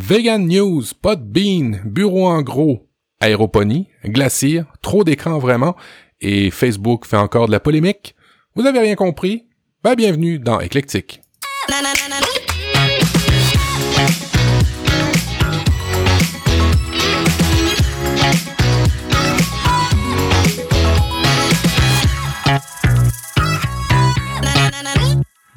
Vegan 0.00 0.46
News, 0.46 0.94
Podbean, 1.02 1.80
Bureau 1.84 2.28
en 2.28 2.40
gros, 2.40 2.88
Aéroponie, 3.18 3.88
Glacier, 4.04 4.62
trop 4.80 5.02
d'écran 5.02 5.40
vraiment, 5.40 5.74
et 6.20 6.52
Facebook 6.52 7.04
fait 7.04 7.16
encore 7.16 7.46
de 7.46 7.52
la 7.52 7.58
polémique. 7.58 8.14
Vous 8.54 8.64
avez 8.64 8.78
rien 8.78 8.94
compris? 8.94 9.48
Ben, 9.82 9.96
bienvenue 9.96 10.38
dans 10.38 10.60
Éclectique. 10.60 11.20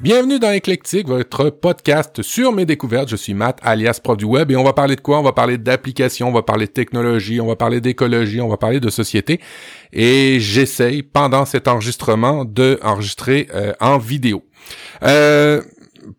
Bienvenue 0.02 0.40
dans 0.40 0.50
Eclectic, 0.50 1.06
votre 1.06 1.50
podcast 1.50 2.22
sur 2.22 2.50
mes 2.50 2.66
découvertes. 2.66 3.08
Je 3.08 3.14
suis 3.14 3.34
Matt, 3.34 3.60
alias 3.62 4.00
Prof 4.02 4.16
du 4.16 4.24
Web, 4.24 4.50
et 4.50 4.56
on 4.56 4.64
va 4.64 4.72
parler 4.72 4.96
de 4.96 5.00
quoi? 5.00 5.20
On 5.20 5.22
va 5.22 5.32
parler 5.32 5.58
d'applications, 5.58 6.26
on 6.26 6.32
va 6.32 6.42
parler 6.42 6.66
de 6.66 6.72
technologie, 6.72 7.40
on 7.40 7.46
va 7.46 7.54
parler 7.54 7.80
d'écologie, 7.80 8.40
on 8.40 8.48
va 8.48 8.56
parler 8.56 8.80
de 8.80 8.90
société. 8.90 9.40
Et 9.92 10.40
j'essaye, 10.40 11.04
pendant 11.04 11.44
cet 11.44 11.68
enregistrement, 11.68 12.44
de 12.44 12.80
euh, 12.82 13.72
en 13.78 13.98
vidéo. 13.98 14.42
Euh, 15.04 15.62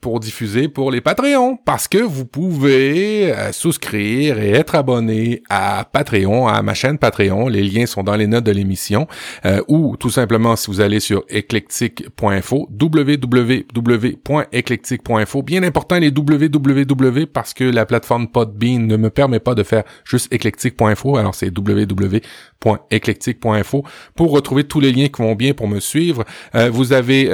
pour 0.02 0.20
diffuser 0.20 0.68
pour 0.68 0.92
les 0.92 1.00
Patreons 1.02 1.58
parce 1.66 1.88
que 1.88 1.98
vous 1.98 2.26
pouvez 2.26 3.32
euh, 3.32 3.52
souscrire 3.52 4.40
et 4.40 4.52
être 4.52 4.76
abonné 4.76 5.42
à 5.50 5.90
Patreon, 5.92 6.48
à 6.48 6.62
ma 6.62 6.74
chaîne 6.74 6.98
Patreon. 6.98 7.48
Les 7.48 7.64
liens 7.64 7.86
sont 7.86 8.04
dans 8.04 8.16
les 8.16 8.28
notes 8.28 8.46
de 8.46 8.52
l'émission 8.52 9.08
euh, 9.46 9.62
ou 9.68 9.98
tout 9.98 10.10
simplement 10.10 10.56
si 10.56 10.72
vous 10.72 10.80
allez 10.82 11.00
sur 11.00 11.24
eclectic.info, 11.30 12.68
www.eclectic.info. 12.80 15.44
Bien 15.44 15.62
important 15.64 16.00
les 16.00 16.10
www 16.10 17.26
parce 17.26 17.54
que 17.54 17.64
la 17.64 17.86
plateforme 17.86 18.28
Podbean 18.28 18.88
ne 18.88 18.98
me 18.98 19.10
permet 19.10 19.40
pas 19.40 19.56
de 19.56 19.64
faire 19.64 19.84
juste 20.06 20.32
eclectic.info. 20.34 21.18
Alors 21.18 21.36
c'est 21.36 21.52
www.eclectic.info 21.56 23.84
pour 24.16 24.32
retrouver 24.32 24.64
tous 24.64 24.80
les 24.80 24.92
liens 24.92 25.08
qui 25.08 25.22
vont 25.22 25.36
bien 25.36 25.54
pour 25.54 25.68
me 25.68 25.80
suivre. 25.80 26.24
Euh, 26.56 26.70
vous 26.70 26.94
avez 26.94 27.30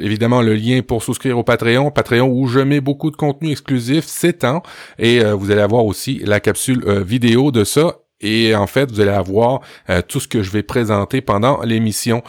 évidemment 0.00 0.42
le 0.42 0.54
lien 0.54 0.80
pour 0.82 1.02
souscrire 1.02 1.38
au 1.38 1.42
Patreon 1.42 1.83
Patreon, 1.90 2.28
où 2.28 2.46
je 2.46 2.60
mets 2.60 2.80
beaucoup 2.80 3.10
de 3.10 3.16
contenu 3.16 3.50
exclusif 3.50 4.04
ces 4.06 4.32
temps. 4.32 4.62
Et 4.98 5.20
euh, 5.20 5.34
vous 5.34 5.50
allez 5.50 5.60
avoir 5.60 5.84
aussi 5.84 6.20
la 6.24 6.40
capsule 6.40 6.82
euh, 6.86 7.02
vidéo 7.02 7.50
de 7.50 7.64
ça. 7.64 7.96
Et 8.20 8.54
en 8.54 8.66
fait, 8.66 8.90
vous 8.90 9.00
allez 9.00 9.10
avoir 9.10 9.60
euh, 9.90 10.00
tout 10.06 10.18
ce 10.18 10.28
que 10.28 10.42
je 10.42 10.50
vais 10.50 10.62
présenter 10.62 11.20
pendant 11.20 11.62
l'émission 11.62 12.22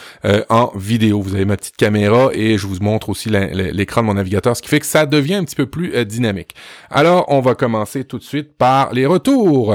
en 0.50 0.72
vidéo. 0.76 1.22
Vous 1.22 1.36
avez 1.36 1.46
ma 1.46 1.56
petite 1.56 1.78
caméra 1.78 2.32
et 2.34 2.58
je 2.58 2.68
vous 2.68 2.80
montre 2.82 3.08
aussi 3.10 3.30
l'écran 3.30 4.02
de 4.02 4.08
mon 4.08 4.16
navigateur, 4.16 4.58
ce 4.58 4.62
qui 4.62 4.68
fait 4.68 4.82
que 4.82 4.86
ça 4.86 5.06
devient 5.06 5.36
un 5.36 5.46
petit 5.46 5.56
peu 5.56 5.68
plus 5.68 6.06
dynamique. 6.06 6.54
Alors, 6.90 7.26
on 7.30 7.40
va 7.40 7.56
commencer 7.56 8.04
tout 8.04 8.18
de 8.18 8.24
suite 8.24 8.58
par 8.58 8.92
les 8.94 9.06
retours. 9.06 9.74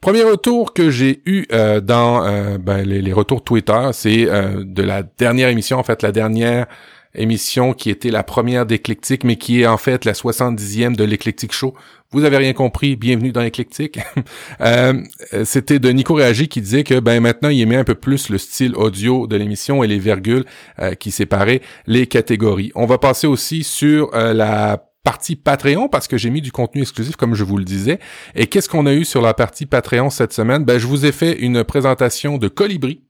Premier 0.00 0.22
retour 0.22 0.72
que 0.72 0.90
j'ai 0.90 1.20
eu 1.26 1.46
dans 1.82 2.22
ben, 2.58 2.82
les, 2.82 3.02
les, 3.02 3.12
retours 3.12 3.44
Twitter, 3.44 3.90
c'est 3.92 4.24
de 4.24 4.82
la 4.82 5.02
dernière 5.02 5.48
émission, 5.50 5.78
en 5.78 5.82
fait 5.82 6.02
la 6.02 6.12
dernière 6.12 6.66
émission 7.14 7.72
qui 7.72 7.90
était 7.90 8.10
la 8.10 8.22
première 8.22 8.66
d'Eclectic, 8.66 9.24
mais 9.24 9.36
qui 9.36 9.62
est 9.62 9.66
en 9.66 9.76
fait 9.76 10.04
la 10.04 10.12
70e 10.12 10.94
de 10.94 11.04
l'Eclectic 11.04 11.52
Show. 11.52 11.74
Vous 12.12 12.24
avez 12.24 12.38
rien 12.38 12.52
compris, 12.52 12.96
bienvenue 12.96 13.32
dans 13.32 13.42
l'Eclectic. 13.42 13.98
euh, 14.60 15.00
C'était 15.44 15.78
de 15.78 15.90
Nico 15.90 16.14
Réagi 16.14 16.48
qui 16.48 16.60
disait 16.60 16.84
que 16.84 16.98
ben 16.98 17.20
maintenant 17.20 17.48
il 17.48 17.60
aimait 17.60 17.76
un 17.76 17.84
peu 17.84 17.94
plus 17.94 18.28
le 18.30 18.38
style 18.38 18.74
audio 18.74 19.26
de 19.26 19.36
l'émission 19.36 19.84
et 19.84 19.86
les 19.86 19.98
virgules 19.98 20.44
euh, 20.80 20.94
qui 20.94 21.10
séparaient 21.10 21.62
les 21.86 22.06
catégories. 22.06 22.72
On 22.74 22.86
va 22.86 22.98
passer 22.98 23.26
aussi 23.26 23.62
sur 23.62 24.14
euh, 24.14 24.32
la 24.34 24.84
partie 25.04 25.36
Patreon 25.36 25.88
parce 25.88 26.08
que 26.08 26.18
j'ai 26.18 26.30
mis 26.30 26.42
du 26.42 26.52
contenu 26.52 26.82
exclusif 26.82 27.16
comme 27.16 27.34
je 27.34 27.44
vous 27.44 27.56
le 27.56 27.64
disais. 27.64 27.98
Et 28.34 28.46
qu'est-ce 28.46 28.68
qu'on 28.68 28.86
a 28.86 28.92
eu 28.92 29.04
sur 29.04 29.22
la 29.22 29.34
partie 29.34 29.66
Patreon 29.66 30.10
cette 30.10 30.32
semaine? 30.32 30.64
Ben, 30.64 30.78
je 30.78 30.86
vous 30.86 31.06
ai 31.06 31.12
fait 31.12 31.38
une 31.38 31.64
présentation 31.64 32.38
de 32.38 32.48
Colibri, 32.48 33.02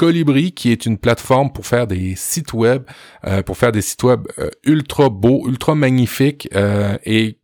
Colibri, 0.00 0.52
qui 0.52 0.72
est 0.72 0.86
une 0.86 0.96
plateforme 0.96 1.52
pour 1.52 1.66
faire 1.66 1.86
des 1.86 2.14
sites 2.16 2.54
web, 2.54 2.84
euh, 3.26 3.42
pour 3.42 3.58
faire 3.58 3.70
des 3.70 3.82
sites 3.82 4.02
web 4.02 4.26
euh, 4.38 4.48
ultra 4.64 5.10
beaux, 5.10 5.46
ultra 5.46 5.74
magnifiques 5.74 6.48
euh, 6.54 6.96
et 7.04 7.38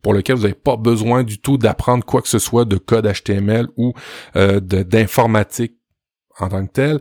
pour 0.00 0.14
lequel 0.14 0.36
vous 0.36 0.42
n'avez 0.42 0.54
pas 0.54 0.76
besoin 0.76 1.24
du 1.24 1.40
tout 1.40 1.58
d'apprendre 1.58 2.04
quoi 2.04 2.22
que 2.22 2.28
ce 2.28 2.38
soit 2.38 2.64
de 2.64 2.76
code 2.76 3.12
HTML 3.12 3.66
ou 3.76 3.94
d'informatique 4.36 5.74
en 6.38 6.48
tant 6.48 6.64
que 6.64 6.72
tel. 6.72 7.00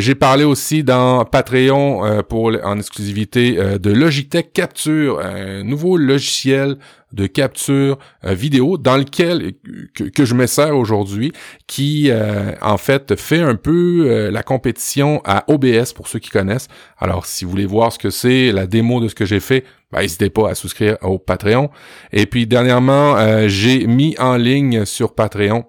J'ai 0.00 0.16
parlé 0.16 0.42
aussi 0.42 0.82
dans 0.82 1.24
Patreon 1.24 2.24
pour 2.28 2.50
en 2.64 2.78
exclusivité 2.78 3.78
de 3.78 3.92
Logitech 3.92 4.52
Capture, 4.52 5.20
un 5.20 5.62
nouveau 5.62 5.96
logiciel 5.96 6.78
de 7.12 7.26
capture 7.26 7.98
euh, 8.24 8.34
vidéo 8.34 8.78
dans 8.78 8.96
lequel 8.96 9.52
que, 9.94 10.24
je 10.24 10.34
me 10.34 10.46
sers 10.46 10.76
aujourd'hui, 10.76 11.32
qui 11.66 12.10
euh, 12.10 12.52
en 12.60 12.78
fait 12.78 13.16
fait 13.16 13.40
un 13.40 13.56
peu 13.56 14.06
euh, 14.06 14.30
la 14.30 14.42
compétition 14.42 15.20
à 15.24 15.44
OBS 15.48 15.92
pour 15.94 16.08
ceux 16.08 16.18
qui 16.18 16.30
connaissent. 16.30 16.68
Alors 16.98 17.26
si 17.26 17.44
vous 17.44 17.50
voulez 17.50 17.66
voir 17.66 17.92
ce 17.92 17.98
que 17.98 18.10
c'est, 18.10 18.52
la 18.52 18.66
démo 18.66 19.00
de 19.00 19.08
ce 19.08 19.14
que 19.14 19.24
j'ai 19.24 19.40
fait, 19.40 19.64
ben, 19.90 20.00
n'hésitez 20.00 20.30
pas 20.30 20.50
à 20.50 20.54
souscrire 20.54 20.96
au 21.02 21.18
Patreon. 21.18 21.70
Et 22.12 22.26
puis 22.26 22.46
dernièrement, 22.46 23.16
j'ai 23.48 23.86
mis 23.86 24.16
en 24.18 24.36
ligne 24.36 24.86
sur 24.86 25.14
Patreon 25.14 25.66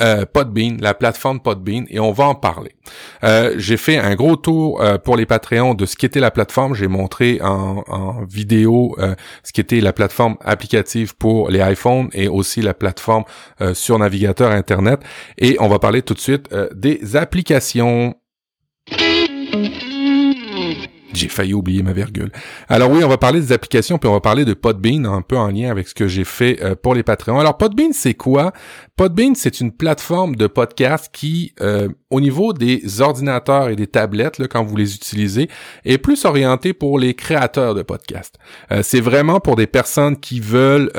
euh, 0.00 0.24
Podbean, 0.32 0.78
la 0.80 0.94
plateforme 0.94 1.40
Podbean, 1.40 1.84
et 1.88 2.00
on 2.00 2.12
va 2.12 2.24
en 2.24 2.34
parler. 2.34 2.72
Euh, 3.24 3.54
j'ai 3.56 3.76
fait 3.76 3.98
un 3.98 4.14
gros 4.14 4.36
tour 4.36 4.80
euh, 4.80 4.98
pour 4.98 5.16
les 5.16 5.26
Patreons 5.26 5.74
de 5.74 5.86
ce 5.86 5.96
qu'était 5.96 6.20
la 6.20 6.30
plateforme. 6.30 6.74
J'ai 6.74 6.88
montré 6.88 7.40
en, 7.42 8.24
vidéo 8.28 8.94
euh, 8.98 9.14
ce 9.42 9.52
qu'était 9.52 9.80
la 9.80 9.92
plateforme 9.92 10.36
applicative 10.44 11.16
pour 11.16 11.50
les 11.50 11.60
iPhones 11.60 12.08
et 12.12 12.28
aussi 12.28 12.62
la 12.62 12.74
plateforme 12.74 13.24
sur 13.74 13.98
navigateur 13.98 14.52
Internet. 14.52 15.00
Et 15.38 15.56
on 15.60 15.68
va 15.68 15.78
parler 15.78 16.02
tout 16.02 16.14
de 16.14 16.20
suite 16.20 16.48
des 16.74 17.16
applications. 17.16 18.14
J'ai 21.12 21.28
failli 21.28 21.54
oublier 21.54 21.82
ma 21.82 21.92
virgule. 21.92 22.30
Alors 22.68 22.90
oui, 22.90 23.02
on 23.02 23.08
va 23.08 23.18
parler 23.18 23.40
des 23.40 23.52
applications, 23.52 23.98
puis 23.98 24.08
on 24.08 24.12
va 24.12 24.20
parler 24.20 24.44
de 24.44 24.54
Podbean, 24.54 25.06
un 25.06 25.22
peu 25.22 25.36
en 25.36 25.48
lien 25.48 25.70
avec 25.70 25.88
ce 25.88 25.94
que 25.94 26.06
j'ai 26.06 26.24
fait 26.24 26.60
pour 26.82 26.94
les 26.94 27.02
Patreons. 27.02 27.40
Alors 27.40 27.56
Podbean, 27.56 27.92
c'est 27.92 28.14
quoi? 28.14 28.52
Podbean, 28.98 29.34
c'est 29.34 29.60
une 29.60 29.72
plateforme 29.72 30.36
de 30.36 30.46
podcast 30.46 31.08
qui, 31.12 31.54
euh, 31.60 31.88
au 32.10 32.20
niveau 32.20 32.52
des 32.52 33.00
ordinateurs 33.00 33.68
et 33.68 33.76
des 33.76 33.86
tablettes, 33.86 34.38
là, 34.38 34.48
quand 34.48 34.62
vous 34.62 34.76
les 34.76 34.94
utilisez, 34.94 35.48
est 35.84 35.98
plus 35.98 36.24
orienté 36.26 36.72
pour 36.72 36.98
les 36.98 37.14
créateurs 37.14 37.74
de 37.74 37.82
podcasts. 37.82 38.34
Euh, 38.72 38.82
c'est 38.82 39.00
vraiment 39.00 39.40
pour 39.40 39.56
des 39.56 39.66
personnes 39.66 40.16
qui 40.16 40.40
veulent 40.40 40.90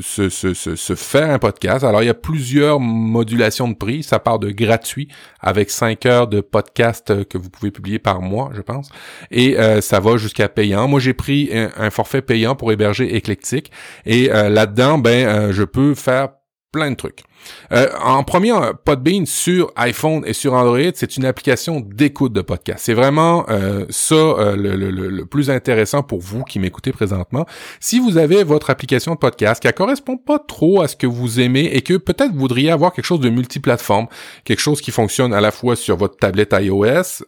se, 0.00 0.28
se, 0.28 0.54
se, 0.54 0.76
se, 0.76 0.94
faire 0.94 1.30
un 1.30 1.38
podcast. 1.38 1.84
Alors 1.84 2.02
il 2.02 2.06
y 2.06 2.10
a 2.10 2.14
plusieurs 2.14 2.80
modulations 2.80 3.68
de 3.68 3.74
prix. 3.74 4.02
Ça 4.02 4.18
part 4.18 4.38
de 4.38 4.50
gratuit 4.50 5.08
avec 5.40 5.70
5 5.70 6.04
heures 6.06 6.26
de 6.26 6.40
podcast 6.40 7.24
que 7.28 7.38
vous 7.38 7.48
pouvez 7.48 7.70
publier 7.70 7.98
par 7.98 8.20
mois, 8.20 8.50
je 8.54 8.60
pense 8.60 8.90
et 9.30 9.58
euh, 9.58 9.80
ça 9.80 10.00
va 10.00 10.16
jusqu'à 10.16 10.48
payant. 10.48 10.88
Moi, 10.88 11.00
j'ai 11.00 11.14
pris 11.14 11.50
un, 11.52 11.90
forfait 11.90 12.22
payant 12.22 12.54
pour 12.54 12.72
héberger 12.72 13.16
éclectique 13.16 13.70
et 14.06 14.32
euh, 14.32 14.48
là-dedans, 14.48 14.98
ben, 14.98 15.26
euh, 15.26 15.52
je 15.52 15.64
peux 15.64 15.94
faire 15.94 16.28
plein 16.74 16.90
de 16.90 16.96
trucs. 16.96 17.22
Euh, 17.72 17.88
en 18.02 18.22
premier, 18.22 18.52
euh, 18.52 18.72
Podbean 18.84 19.26
sur 19.26 19.72
iPhone 19.76 20.22
et 20.26 20.32
sur 20.32 20.54
Android, 20.54 20.78
c'est 20.94 21.16
une 21.16 21.24
application 21.24 21.80
d'écoute 21.80 22.32
de 22.32 22.40
podcast. 22.40 22.80
C'est 22.84 22.94
vraiment 22.94 23.46
euh, 23.48 23.86
ça 23.90 24.14
le, 24.14 24.76
le, 24.76 24.90
le, 24.90 25.26
plus 25.26 25.50
intéressant 25.50 26.02
pour 26.02 26.20
vous 26.20 26.44
qui 26.44 26.58
m'écoutez 26.58 26.92
présentement. 26.92 27.46
Si 27.80 27.98
vous 27.98 28.18
avez 28.18 28.44
votre 28.44 28.70
application 28.70 29.14
de 29.14 29.18
podcast 29.18 29.60
qui 29.60 29.66
ne 29.66 29.72
correspond 29.72 30.16
pas 30.16 30.38
trop 30.38 30.82
à 30.82 30.88
ce 30.88 30.96
que 30.96 31.06
vous 31.06 31.40
aimez 31.40 31.64
et 31.72 31.82
que 31.82 31.94
peut-être 31.94 32.32
vous 32.32 32.40
voudriez 32.40 32.70
avoir 32.70 32.92
quelque 32.92 33.04
chose 33.04 33.20
de 33.20 33.30
multiplateforme, 33.30 34.06
quelque 34.44 34.60
chose 34.60 34.80
qui 34.80 34.90
fonctionne 34.90 35.32
à 35.32 35.40
la 35.40 35.50
fois 35.50 35.76
sur 35.76 35.96
votre 35.96 36.16
tablette 36.16 36.54
iOS, 36.58 37.24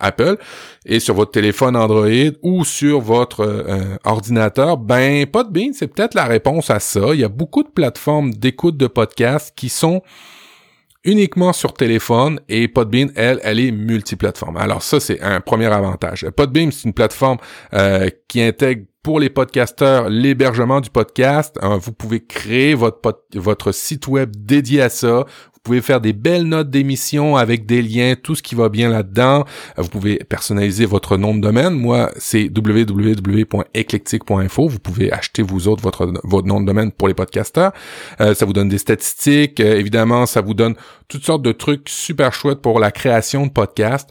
Apple, 0.00 0.36
et 0.86 1.00
sur 1.00 1.14
votre 1.14 1.30
téléphone 1.30 1.76
Android 1.76 2.08
ou 2.42 2.64
sur 2.64 3.00
votre 3.00 3.64
ordinateur, 4.04 4.76
ben 4.76 5.26
Podbean, 5.26 5.72
c'est 5.72 5.88
peut-être 5.88 6.14
la 6.14 6.24
réponse 6.24 6.70
à 6.70 6.78
ça. 6.78 7.14
Il 7.14 7.20
y 7.20 7.24
a 7.24 7.28
beaucoup 7.28 7.62
de 7.62 7.68
plateformes 7.68 8.32
d'écoute 8.32 8.76
de 8.76 8.86
podcast 8.86 9.23
qui 9.54 9.68
sont 9.68 10.02
uniquement 11.04 11.52
sur 11.52 11.74
téléphone 11.74 12.40
et 12.48 12.66
Podbean, 12.66 13.10
elle, 13.14 13.40
elle 13.42 13.60
est 13.60 13.70
multiplateforme. 13.70 14.56
Alors 14.56 14.82
ça, 14.82 15.00
c'est 15.00 15.20
un 15.20 15.40
premier 15.40 15.66
avantage. 15.66 16.26
Podbean, 16.36 16.70
c'est 16.72 16.84
une 16.84 16.94
plateforme 16.94 17.38
euh, 17.74 18.08
qui 18.28 18.42
intègre 18.42 18.86
pour 19.02 19.20
les 19.20 19.28
podcasteurs 19.28 20.08
l'hébergement 20.08 20.80
du 20.80 20.88
podcast. 20.88 21.58
Euh, 21.62 21.76
vous 21.76 21.92
pouvez 21.92 22.24
créer 22.24 22.74
votre, 22.74 23.26
votre 23.34 23.72
site 23.72 24.08
web 24.08 24.34
dédié 24.34 24.80
à 24.80 24.88
ça 24.88 25.26
pouvez 25.64 25.80
faire 25.80 26.00
des 26.00 26.12
belles 26.12 26.44
notes 26.44 26.70
d'émission 26.70 27.36
avec 27.36 27.66
des 27.66 27.82
liens, 27.82 28.14
tout 28.22 28.34
ce 28.34 28.42
qui 28.42 28.54
va 28.54 28.68
bien 28.68 28.90
là-dedans. 28.90 29.44
Vous 29.78 29.88
pouvez 29.88 30.18
personnaliser 30.18 30.84
votre 30.84 31.16
nom 31.16 31.34
de 31.34 31.40
domaine. 31.40 31.72
Moi, 31.72 32.10
c'est 32.18 32.50
www.eclectic.info. 32.54 34.68
Vous 34.68 34.78
pouvez 34.78 35.10
acheter 35.10 35.42
vous 35.42 35.66
autres 35.66 35.82
votre, 35.82 36.12
votre 36.22 36.46
nom 36.46 36.60
de 36.60 36.66
domaine 36.66 36.92
pour 36.92 37.08
les 37.08 37.14
podcasteurs. 37.14 37.72
Euh, 38.20 38.34
ça 38.34 38.44
vous 38.44 38.52
donne 38.52 38.68
des 38.68 38.78
statistiques. 38.78 39.60
Euh, 39.60 39.78
évidemment, 39.78 40.26
ça 40.26 40.42
vous 40.42 40.54
donne 40.54 40.74
toutes 41.08 41.24
sortes 41.24 41.42
de 41.42 41.52
trucs 41.52 41.88
super 41.88 42.34
chouettes 42.34 42.60
pour 42.60 42.78
la 42.78 42.90
création 42.90 43.46
de 43.46 43.50
podcasts. 43.50 44.10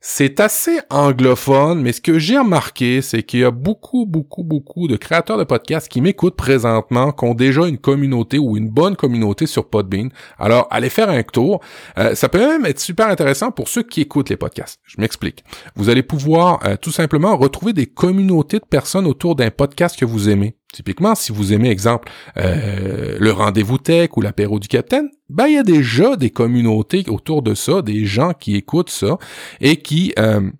C'est 0.00 0.38
assez 0.38 0.78
anglophone, 0.90 1.82
mais 1.82 1.92
ce 1.92 2.00
que 2.00 2.20
j'ai 2.20 2.38
remarqué, 2.38 3.02
c'est 3.02 3.24
qu'il 3.24 3.40
y 3.40 3.44
a 3.44 3.50
beaucoup, 3.50 4.06
beaucoup, 4.06 4.44
beaucoup 4.44 4.86
de 4.86 4.96
créateurs 4.96 5.38
de 5.38 5.44
podcasts 5.44 5.88
qui 5.88 6.00
m'écoutent 6.00 6.36
présentement, 6.36 7.10
qui 7.10 7.24
ont 7.24 7.34
déjà 7.34 7.66
une 7.66 7.78
communauté 7.78 8.38
ou 8.38 8.56
une 8.56 8.70
bonne 8.70 8.94
communauté 8.94 9.46
sur 9.46 9.68
Podbean. 9.68 10.10
Alors, 10.38 10.68
allez 10.70 10.88
faire 10.88 11.10
un 11.10 11.24
tour. 11.24 11.60
Euh, 11.98 12.14
ça 12.14 12.28
peut 12.28 12.38
même 12.38 12.64
être 12.64 12.78
super 12.78 13.08
intéressant 13.08 13.50
pour 13.50 13.66
ceux 13.66 13.82
qui 13.82 14.02
écoutent 14.02 14.30
les 14.30 14.36
podcasts. 14.36 14.78
Je 14.84 15.00
m'explique. 15.00 15.42
Vous 15.74 15.88
allez 15.88 16.04
pouvoir 16.04 16.60
euh, 16.64 16.76
tout 16.76 16.92
simplement 16.92 17.36
retrouver 17.36 17.72
des 17.72 17.86
communautés 17.86 18.60
de 18.60 18.66
personnes 18.66 19.06
autour 19.06 19.34
d'un 19.34 19.50
podcast 19.50 19.98
que 19.98 20.04
vous 20.04 20.28
aimez. 20.28 20.54
Typiquement, 20.72 21.14
si 21.14 21.32
vous 21.32 21.54
aimez, 21.54 21.70
exemple, 21.70 22.10
euh, 22.36 23.16
le 23.18 23.32
rendez-vous 23.32 23.78
tech 23.78 24.10
ou 24.16 24.20
l'apéro 24.20 24.58
du 24.58 24.68
capitaine, 24.68 25.08
ben 25.30 25.46
il 25.46 25.54
y 25.54 25.58
a 25.58 25.62
déjà 25.62 26.16
des 26.16 26.28
communautés 26.28 27.04
autour 27.08 27.42
de 27.42 27.54
ça, 27.54 27.80
des 27.80 28.04
gens 28.04 28.34
qui 28.34 28.54
écoutent 28.54 28.90
ça 28.90 29.16
et 29.62 29.76
qui 29.76 30.12
euh, 30.18 30.50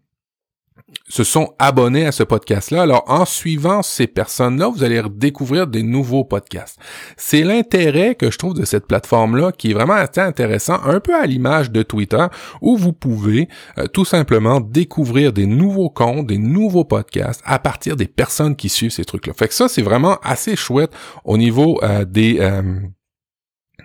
se 1.08 1.24
sont 1.24 1.54
abonnés 1.58 2.06
à 2.06 2.12
ce 2.12 2.22
podcast-là. 2.22 2.82
Alors, 2.82 3.04
en 3.08 3.24
suivant 3.24 3.82
ces 3.82 4.06
personnes-là, 4.06 4.68
vous 4.68 4.84
allez 4.84 5.00
redécouvrir 5.00 5.66
des 5.66 5.82
nouveaux 5.82 6.24
podcasts. 6.24 6.78
C'est 7.16 7.42
l'intérêt 7.42 8.14
que 8.14 8.30
je 8.30 8.38
trouve 8.38 8.54
de 8.54 8.64
cette 8.64 8.86
plateforme-là 8.86 9.52
qui 9.52 9.70
est 9.70 9.74
vraiment 9.74 9.94
assez 9.94 10.20
intéressant, 10.20 10.80
un 10.84 11.00
peu 11.00 11.14
à 11.14 11.26
l'image 11.26 11.70
de 11.70 11.82
Twitter, 11.82 12.26
où 12.60 12.76
vous 12.76 12.92
pouvez 12.92 13.48
euh, 13.78 13.86
tout 13.86 14.04
simplement 14.04 14.60
découvrir 14.60 15.32
des 15.32 15.46
nouveaux 15.46 15.90
comptes, 15.90 16.26
des 16.26 16.38
nouveaux 16.38 16.84
podcasts 16.84 17.42
à 17.44 17.58
partir 17.58 17.96
des 17.96 18.06
personnes 18.06 18.56
qui 18.56 18.68
suivent 18.68 18.90
ces 18.90 19.04
trucs-là. 19.04 19.32
Fait 19.34 19.48
que 19.48 19.54
ça, 19.54 19.68
c'est 19.68 19.82
vraiment 19.82 20.18
assez 20.22 20.56
chouette 20.56 20.92
au 21.24 21.36
niveau 21.38 21.80
euh, 21.82 22.04
des... 22.04 22.38
Euh, 22.40 22.62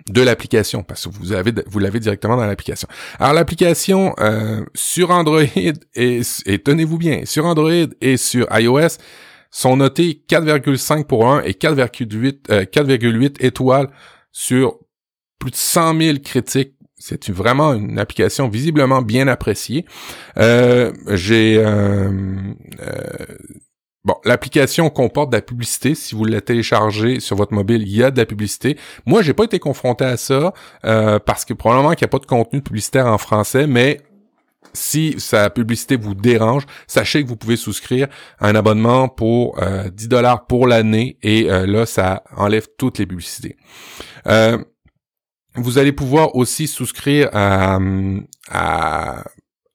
de 0.08 0.22
l'application 0.22 0.82
parce 0.82 1.04
que 1.06 1.10
vous 1.10 1.34
vous 1.66 1.78
l'avez 1.78 2.00
directement 2.00 2.36
dans 2.36 2.46
l'application. 2.46 2.88
Alors 3.18 3.32
l'application 3.32 4.14
euh, 4.18 4.64
sur 4.74 5.10
Android 5.10 5.42
et, 5.94 6.20
et 6.46 6.58
tenez-vous 6.58 6.98
bien, 6.98 7.22
sur 7.24 7.46
Android 7.46 7.70
et 8.00 8.16
sur 8.16 8.46
iOS 8.50 8.98
sont 9.50 9.76
notés 9.76 10.24
4,5 10.28 11.04
pour 11.04 11.28
1 11.28 11.42
et 11.42 11.52
4,8 11.52 12.48
4,8 12.48 13.24
euh, 13.24 13.30
étoiles 13.38 13.88
sur 14.32 14.80
plus 15.38 15.52
de 15.52 15.56
100 15.56 16.00
000 16.00 16.18
critiques. 16.18 16.74
C'est 16.96 17.28
vraiment 17.30 17.74
une 17.74 17.98
application 17.98 18.48
visiblement 18.48 19.02
bien 19.02 19.28
appréciée. 19.28 19.84
Euh, 20.38 20.92
j'ai 21.10 21.58
euh, 21.58 22.32
Bon, 24.04 24.16
l'application 24.26 24.90
comporte 24.90 25.30
de 25.30 25.36
la 25.36 25.42
publicité. 25.42 25.94
Si 25.94 26.14
vous 26.14 26.26
la 26.26 26.42
téléchargez 26.42 27.20
sur 27.20 27.36
votre 27.36 27.54
mobile, 27.54 27.82
il 27.82 27.96
y 27.96 28.02
a 28.02 28.10
de 28.10 28.18
la 28.18 28.26
publicité. 28.26 28.78
Moi, 29.06 29.22
j'ai 29.22 29.32
pas 29.32 29.44
été 29.44 29.58
confronté 29.58 30.04
à 30.04 30.18
ça 30.18 30.52
euh, 30.84 31.18
parce 31.18 31.46
que 31.46 31.54
probablement 31.54 31.94
qu'il 31.94 32.04
n'y 32.04 32.10
a 32.10 32.12
pas 32.12 32.18
de 32.18 32.26
contenu 32.26 32.60
publicitaire 32.60 33.06
en 33.06 33.16
français, 33.16 33.66
mais 33.66 34.02
si 34.74 35.14
sa 35.18 35.48
publicité 35.48 35.96
vous 35.96 36.14
dérange, 36.14 36.66
sachez 36.86 37.22
que 37.22 37.28
vous 37.28 37.36
pouvez 37.36 37.56
souscrire 37.56 38.08
un 38.40 38.54
abonnement 38.54 39.08
pour 39.08 39.56
10 39.56 39.62
euh, 39.62 40.08
dollars 40.08 40.46
pour 40.46 40.66
l'année 40.66 41.16
et 41.22 41.50
euh, 41.50 41.66
là, 41.66 41.86
ça 41.86 42.24
enlève 42.36 42.66
toutes 42.76 42.98
les 42.98 43.06
publicités. 43.06 43.56
vous 45.54 45.78
allez 45.78 45.92
pouvoir 45.92 46.36
aussi 46.36 46.66
souscrire 46.66 47.30
à, 47.32 47.78
à 48.50 49.24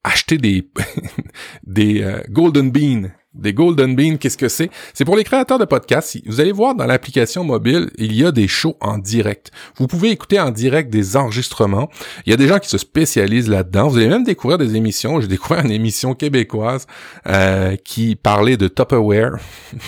acheter 0.03 0.37
des 0.37 0.69
des 1.63 2.05
Golden 2.29 2.69
Bean 2.69 3.09
des 3.35 3.53
Golden 3.53 3.95
Bean, 3.95 4.17
qu'est-ce 4.17 4.37
que 4.37 4.49
c'est? 4.49 4.71
C'est 4.93 5.05
pour 5.05 5.15
les 5.15 5.23
créateurs 5.23 5.59
de 5.59 5.65
podcasts. 5.65 6.17
Vous 6.25 6.39
allez 6.39 6.51
voir 6.51 6.73
dans 6.73 6.87
l'application 6.87 7.43
mobile, 7.43 7.91
il 7.97 8.13
y 8.13 8.25
a 8.25 8.31
des 8.31 8.47
shows 8.47 8.75
en 8.81 8.97
direct. 8.97 9.51
Vous 9.75 9.85
pouvez 9.85 10.09
écouter 10.09 10.39
en 10.39 10.49
direct 10.49 10.89
des 10.89 11.15
enregistrements. 11.15 11.89
Il 12.25 12.31
y 12.31 12.33
a 12.33 12.37
des 12.37 12.47
gens 12.47 12.57
qui 12.57 12.69
se 12.69 12.79
spécialisent 12.79 13.47
là-dedans. 13.47 13.87
Vous 13.87 13.97
allez 13.97 14.07
même 14.07 14.23
découvrir 14.23 14.57
des 14.57 14.75
émissions. 14.75 15.21
J'ai 15.21 15.27
découvert 15.27 15.63
une 15.63 15.71
émission 15.71 16.15
québécoise 16.15 16.87
euh, 17.27 17.75
qui 17.75 18.15
parlait 18.15 18.57
de 18.57 18.67
Tupperware. 18.67 19.37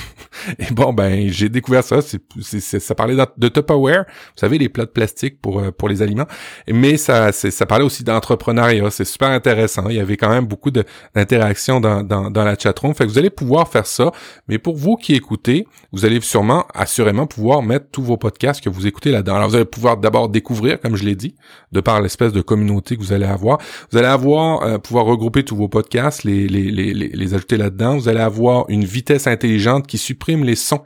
Et 0.59 0.71
bon, 0.71 0.93
ben, 0.93 1.27
j'ai 1.29 1.49
découvert 1.49 1.83
ça. 1.83 1.99
Ça 2.01 2.95
parlait 2.95 3.15
de 3.38 3.47
Tupperware. 3.47 4.05
Vous 4.07 4.39
savez, 4.39 4.59
les 4.59 4.69
plats 4.69 4.85
de 4.85 4.91
plastique 4.91 5.41
pour, 5.41 5.59
euh, 5.59 5.71
pour 5.71 5.89
les 5.89 6.03
aliments. 6.03 6.27
Mais 6.67 6.95
ça, 6.97 7.31
ça 7.31 7.65
parlait 7.65 7.83
aussi 7.83 8.03
d'entrepreneuriat. 8.03 8.91
C'est 8.91 9.03
super 9.03 9.29
intéressant. 9.29 9.89
Il 9.89 9.95
y 9.95 9.99
avait 9.99 10.15
quand 10.15 10.29
même 10.29 10.45
beaucoup 10.45 10.69
d'interactions 10.71 11.81
dans, 11.81 12.03
dans, 12.03 12.29
dans 12.29 12.43
la 12.43 12.55
chatroom. 12.57 12.93
Fait 12.93 13.05
que 13.05 13.09
vous 13.09 13.17
allez 13.17 13.31
pouvoir 13.36 13.68
faire 13.68 13.86
ça, 13.86 14.12
mais 14.48 14.57
pour 14.57 14.75
vous 14.75 14.95
qui 14.95 15.16
écoutez, 15.16 15.68
vous 15.92 16.06
allez 16.06 16.22
sûrement, 16.22 16.66
assurément 16.74 17.28
pouvoir 17.28 17.62
mettre 17.63 17.88
tous 17.92 18.04
vos 18.04 18.18
podcasts 18.18 18.63
que 18.63 18.69
vous 18.69 18.88
écoutez 18.88 19.12
là-dedans. 19.12 19.36
Alors 19.36 19.50
vous 19.50 19.56
allez 19.56 19.66
pouvoir 19.66 19.98
d'abord 19.98 20.30
découvrir, 20.30 20.80
comme 20.80 20.95
je 20.95 21.04
l'ai 21.04 21.16
dit, 21.16 21.36
de 21.72 21.81
par 21.81 22.01
l'espèce 22.01 22.33
de 22.33 22.42
communauté 22.42 22.95
que 22.95 23.01
vous 23.01 23.13
allez 23.13 23.25
avoir. 23.25 23.57
Vous 23.92 23.98
allez 23.98 24.07
avoir 24.07 24.63
euh, 24.63 24.78
pouvoir 24.78 25.06
regrouper 25.06 25.44
tous 25.44 25.56
vos 25.56 25.68
podcasts, 25.68 26.24
les, 26.24 26.48
les, 26.48 26.72
les, 26.72 26.94
les 26.94 27.33
ajouter 27.33 27.57
là-dedans. 27.57 27.98
Vous 27.98 28.10
allez 28.10 28.19
avoir 28.19 28.66
une 28.69 28.86
vitesse 28.86 29.28
intelligente 29.28 29.88
qui 29.88 29.98
supprime 29.98 30.44
les 30.44 30.56
sons 30.56 30.84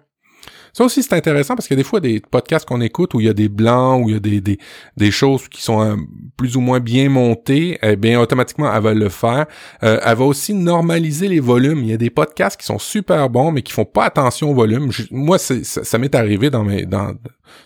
ça 0.76 0.84
aussi, 0.84 1.02
c'est 1.04 1.14
intéressant 1.14 1.56
parce 1.56 1.72
a 1.72 1.76
des 1.78 1.86
fois 1.86 2.02
des 2.02 2.20
podcasts 2.20 2.68
qu'on 2.68 2.82
écoute 2.82 3.14
où 3.14 3.22
il 3.22 3.28
y 3.28 3.30
a 3.30 3.34
des 3.34 3.48
blancs, 3.48 4.04
où 4.04 4.10
il 4.10 4.14
y 4.16 4.18
a 4.18 4.20
des, 4.20 4.42
des, 4.42 4.60
des 4.98 5.10
choses 5.10 5.48
qui 5.48 5.62
sont 5.62 5.82
euh, 5.82 5.96
plus 6.36 6.58
ou 6.58 6.60
moins 6.60 6.82
bien 6.82 7.08
montées, 7.08 7.80
eh 7.82 7.96
bien, 7.96 8.20
automatiquement, 8.20 8.70
elle 8.76 8.84
va 8.84 8.94
le 8.94 9.08
faire. 9.08 9.46
Euh, 9.84 10.02
elle 10.04 10.18
va 10.18 10.26
aussi 10.26 10.54
normaliser 10.54 11.30
les 11.30 11.40
volumes. 11.40 11.80
Il 11.80 11.92
y 11.92 11.94
a 11.94 11.98
des 11.98 12.10
podcasts 12.10 12.60
qui 12.60 12.66
sont 12.66 12.78
super 12.78 13.30
bons, 13.30 13.54
mais 13.54 13.62
qui 13.62 13.72
font 13.72 13.86
pas 13.86 14.04
attention 14.04 14.52
au 14.52 14.54
volume. 14.54 14.92
moi, 15.12 15.38
ça, 15.38 15.54
ça 15.64 15.98
m'est 15.98 16.14
arrivé 16.14 16.50
dans 16.50 16.66
mes... 16.66 16.86
Dans, 16.86 17.14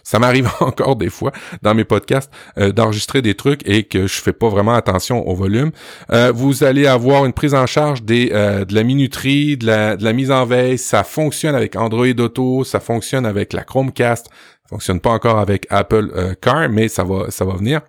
ça 0.04 0.20
m'arrive 0.20 0.50
encore 0.60 0.96
des 0.96 1.10
fois 1.10 1.32
dans 1.62 1.74
mes 1.74 1.84
podcasts 1.84 2.32
euh, 2.58 2.72
d'enregistrer 2.72 3.22
des 3.22 3.36
trucs 3.36 3.68
et 3.68 3.84
que 3.84 4.08
je 4.08 4.22
fais 4.22 4.34
pas 4.34 4.50
vraiment 4.50 4.74
attention 4.74 5.28
au 5.28 5.36
volume. 5.36 5.72
Euh, 6.12 6.32
vous 6.34 6.64
allez 6.64 6.88
avoir 6.88 7.26
une 7.26 7.34
prise 7.34 7.54
en 7.54 7.66
charge 7.66 8.04
des 8.04 8.32
euh, 8.34 8.66
de 8.66 8.76
la 8.76 8.84
minuterie, 8.84 9.58
de 9.58 9.66
la, 9.66 9.96
de 9.96 10.04
la 10.04 10.14
mise 10.14 10.32
en 10.32 10.46
veille. 10.46 10.78
Ça 10.78 11.04
fonctionne 11.04 11.56
avec 11.56 11.76
Android 11.76 12.08
Auto, 12.08 12.64
ça 12.64 12.80
fonctionne 12.80 12.99
avec 13.26 13.54
la 13.54 13.64
Chromecast. 13.64 14.30
Fonctionne 14.70 15.00
pas 15.00 15.10
encore 15.10 15.40
avec 15.40 15.66
Apple 15.70 16.36
Car, 16.42 16.70
mais 16.70 16.90
ça 16.90 17.04
va 17.04 17.32
ça 17.32 17.46
va 17.46 17.54
venir. 17.56 17.82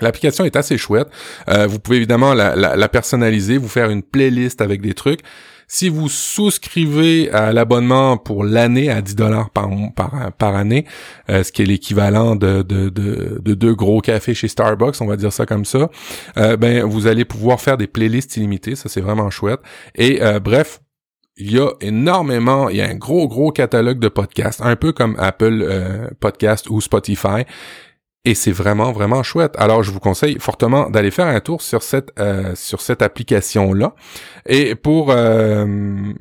L'application 0.00 0.44
est 0.44 0.56
assez 0.56 0.76
chouette. 0.76 1.08
vous 1.48 1.78
pouvez 1.78 1.96
évidemment 1.96 2.34
la, 2.34 2.54
la, 2.54 2.76
la 2.76 2.88
personnaliser, 2.88 3.56
vous 3.56 3.68
faire 3.68 3.88
une 3.88 4.02
playlist 4.02 4.60
avec 4.60 4.82
des 4.82 4.92
trucs. 4.92 5.20
Si 5.68 5.88
vous 5.88 6.08
souscrivez 6.08 7.30
à 7.32 7.52
l'abonnement 7.52 8.18
pour 8.18 8.44
l'année 8.44 8.88
à 8.88 9.02
10 9.02 9.16
dollars 9.16 9.50
par, 9.50 9.68
par, 9.96 10.32
par 10.38 10.54
année, 10.54 10.86
euh, 11.28 11.42
ce 11.42 11.50
qui 11.50 11.62
est 11.62 11.66
l'équivalent 11.66 12.36
de, 12.36 12.62
de, 12.62 12.88
de, 12.88 13.40
de, 13.42 13.54
deux 13.54 13.74
gros 13.74 14.00
cafés 14.00 14.34
chez 14.34 14.46
Starbucks, 14.46 15.00
on 15.00 15.06
va 15.06 15.16
dire 15.16 15.32
ça 15.32 15.44
comme 15.44 15.64
ça, 15.64 15.90
euh, 16.36 16.56
ben 16.56 16.84
vous 16.84 17.08
allez 17.08 17.24
pouvoir 17.24 17.60
faire 17.60 17.76
des 17.76 17.88
playlists 17.88 18.36
illimitées, 18.36 18.76
ça 18.76 18.88
c'est 18.88 19.00
vraiment 19.00 19.28
chouette. 19.28 19.58
Et 19.96 20.22
euh, 20.22 20.38
bref, 20.38 20.80
il 21.36 21.52
y 21.52 21.58
a 21.58 21.70
énormément, 21.80 22.68
il 22.68 22.76
y 22.76 22.80
a 22.80 22.88
un 22.88 22.94
gros 22.94 23.28
gros 23.28 23.52
catalogue 23.52 23.98
de 23.98 24.08
podcasts, 24.08 24.60
un 24.62 24.76
peu 24.76 24.92
comme 24.92 25.16
Apple 25.18 26.14
Podcast 26.20 26.70
ou 26.70 26.80
Spotify 26.80 27.44
et 28.26 28.34
c'est 28.34 28.52
vraiment 28.52 28.92
vraiment 28.92 29.22
chouette. 29.22 29.54
Alors 29.56 29.82
je 29.84 29.90
vous 29.92 30.00
conseille 30.00 30.38
fortement 30.40 30.90
d'aller 30.90 31.12
faire 31.12 31.26
un 31.26 31.40
tour 31.40 31.62
sur 31.62 31.82
cette 31.82 32.10
euh, 32.18 32.54
sur 32.56 32.80
cette 32.80 33.00
application 33.00 33.72
là. 33.72 33.94
Et 34.46 34.74
pour 34.74 35.12
euh, 35.12 36.12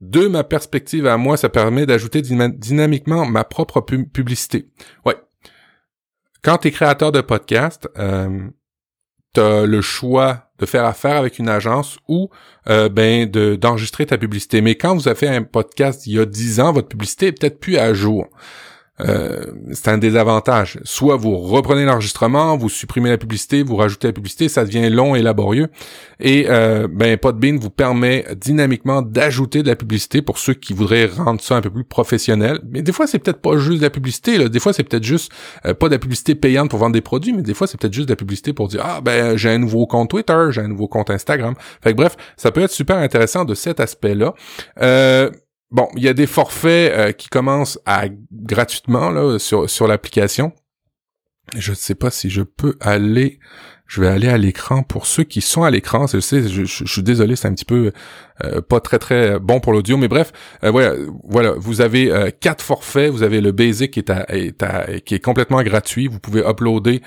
de 0.00 0.26
ma 0.28 0.44
perspective 0.44 1.06
à 1.06 1.16
moi, 1.16 1.38
ça 1.38 1.48
permet 1.48 1.86
d'ajouter 1.86 2.20
dynamiquement 2.20 3.24
ma 3.24 3.44
propre 3.44 3.80
publicité. 3.80 4.68
Ouais. 5.06 5.16
Quand 6.42 6.58
tu 6.58 6.68
es 6.68 6.70
créateur 6.70 7.12
de 7.12 7.22
podcast, 7.22 7.88
euh, 7.98 8.48
tu 9.32 9.40
as 9.40 9.64
le 9.64 9.80
choix 9.80 10.51
de 10.62 10.66
faire 10.66 10.84
affaire 10.84 11.16
avec 11.16 11.40
une 11.40 11.48
agence 11.48 11.98
ou 12.06 12.30
euh, 12.70 12.88
ben 12.88 13.28
de 13.28 13.56
d'enregistrer 13.56 14.06
ta 14.06 14.16
publicité. 14.16 14.60
Mais 14.60 14.76
quand 14.76 14.94
vous 14.94 15.08
avez 15.08 15.18
fait 15.18 15.28
un 15.28 15.42
podcast 15.42 16.06
il 16.06 16.14
y 16.14 16.20
a 16.20 16.24
10 16.24 16.60
ans, 16.60 16.72
votre 16.72 16.88
publicité 16.88 17.26
est 17.26 17.32
peut-être 17.32 17.58
plus 17.58 17.78
à 17.78 17.92
jour. 17.92 18.28
Euh, 19.02 19.44
c'est 19.72 19.88
un 19.88 19.98
désavantage. 19.98 20.78
Soit 20.84 21.16
vous 21.16 21.36
reprenez 21.36 21.84
l'enregistrement, 21.84 22.56
vous 22.56 22.68
supprimez 22.68 23.10
la 23.10 23.18
publicité, 23.18 23.62
vous 23.62 23.76
rajoutez 23.76 24.08
la 24.08 24.12
publicité, 24.12 24.48
ça 24.48 24.64
devient 24.64 24.90
long 24.90 25.14
et 25.14 25.22
laborieux. 25.22 25.68
Et 26.20 26.46
euh, 26.48 26.88
ben 26.90 27.16
Podbean 27.16 27.58
vous 27.58 27.70
permet 27.70 28.24
dynamiquement 28.36 29.02
d'ajouter 29.02 29.62
de 29.62 29.68
la 29.68 29.76
publicité 29.76 30.22
pour 30.22 30.38
ceux 30.38 30.54
qui 30.54 30.72
voudraient 30.72 31.06
rendre 31.06 31.40
ça 31.40 31.56
un 31.56 31.60
peu 31.60 31.70
plus 31.70 31.84
professionnel. 31.84 32.60
Mais 32.70 32.82
des 32.82 32.92
fois 32.92 33.06
c'est 33.06 33.18
peut-être 33.18 33.40
pas 33.40 33.56
juste 33.58 33.78
de 33.78 33.82
la 33.82 33.90
publicité. 33.90 34.38
Là. 34.38 34.48
Des 34.48 34.60
fois 34.60 34.72
c'est 34.72 34.84
peut-être 34.84 35.04
juste 35.04 35.32
euh, 35.66 35.74
pas 35.74 35.88
de 35.88 35.94
la 35.94 35.98
publicité 35.98 36.34
payante 36.34 36.70
pour 36.70 36.78
vendre 36.78 36.92
des 36.94 37.00
produits, 37.00 37.32
mais 37.32 37.42
des 37.42 37.54
fois 37.54 37.66
c'est 37.66 37.78
peut-être 37.78 37.92
juste 37.92 38.08
de 38.08 38.12
la 38.12 38.16
publicité 38.16 38.52
pour 38.52 38.68
dire 38.68 38.82
ah 38.84 39.00
ben 39.00 39.36
j'ai 39.36 39.50
un 39.50 39.58
nouveau 39.58 39.86
compte 39.86 40.10
Twitter, 40.10 40.46
j'ai 40.50 40.60
un 40.60 40.68
nouveau 40.68 40.88
compte 40.88 41.10
Instagram. 41.10 41.54
Fait 41.82 41.92
que 41.92 41.96
bref, 41.96 42.16
ça 42.36 42.50
peut 42.50 42.62
être 42.62 42.70
super 42.70 42.98
intéressant 42.98 43.44
de 43.44 43.54
cet 43.54 43.80
aspect-là. 43.80 44.34
Euh, 44.80 45.30
Bon, 45.72 45.88
il 45.96 46.02
y 46.02 46.08
a 46.08 46.12
des 46.12 46.26
forfaits 46.26 46.92
euh, 46.92 47.12
qui 47.12 47.28
commencent 47.28 47.78
à 47.86 48.04
gratuitement 48.30 49.10
là 49.10 49.38
sur 49.38 49.68
sur 49.68 49.88
l'application. 49.88 50.52
Je 51.56 51.70
ne 51.70 51.76
sais 51.76 51.94
pas 51.94 52.10
si 52.10 52.30
je 52.30 52.42
peux 52.42 52.76
aller. 52.80 53.40
Je 53.86 54.00
vais 54.00 54.08
aller 54.08 54.28
à 54.28 54.38
l'écran 54.38 54.82
pour 54.82 55.06
ceux 55.06 55.24
qui 55.24 55.40
sont 55.40 55.64
à 55.64 55.70
l'écran. 55.70 56.06
Je 56.06 56.20
sais, 56.20 56.48
je, 56.48 56.64
suis 56.64 57.02
désolé, 57.02 57.36
c'est 57.36 57.48
un 57.48 57.52
petit 57.52 57.66
peu 57.66 57.92
pas 58.68 58.80
très 58.80 58.98
très 58.98 59.38
bon 59.38 59.60
pour 59.60 59.72
l'audio, 59.72 59.96
mais 59.96 60.08
bref, 60.08 60.32
euh, 60.64 60.70
voilà, 60.70 60.94
voilà, 61.24 61.52
vous 61.56 61.80
avez 61.80 62.10
euh, 62.10 62.30
quatre 62.38 62.62
forfaits. 62.62 63.10
Vous 63.10 63.22
avez 63.22 63.40
le 63.40 63.52
basic 63.52 63.92
qui 63.92 64.00
est, 64.00 64.10
à, 64.10 65.00
qui 65.04 65.14
est 65.14 65.24
complètement 65.24 65.62
gratuit. 65.62 66.08
Vous 66.08 66.18
pouvez 66.18 66.40
uploader 66.40 67.02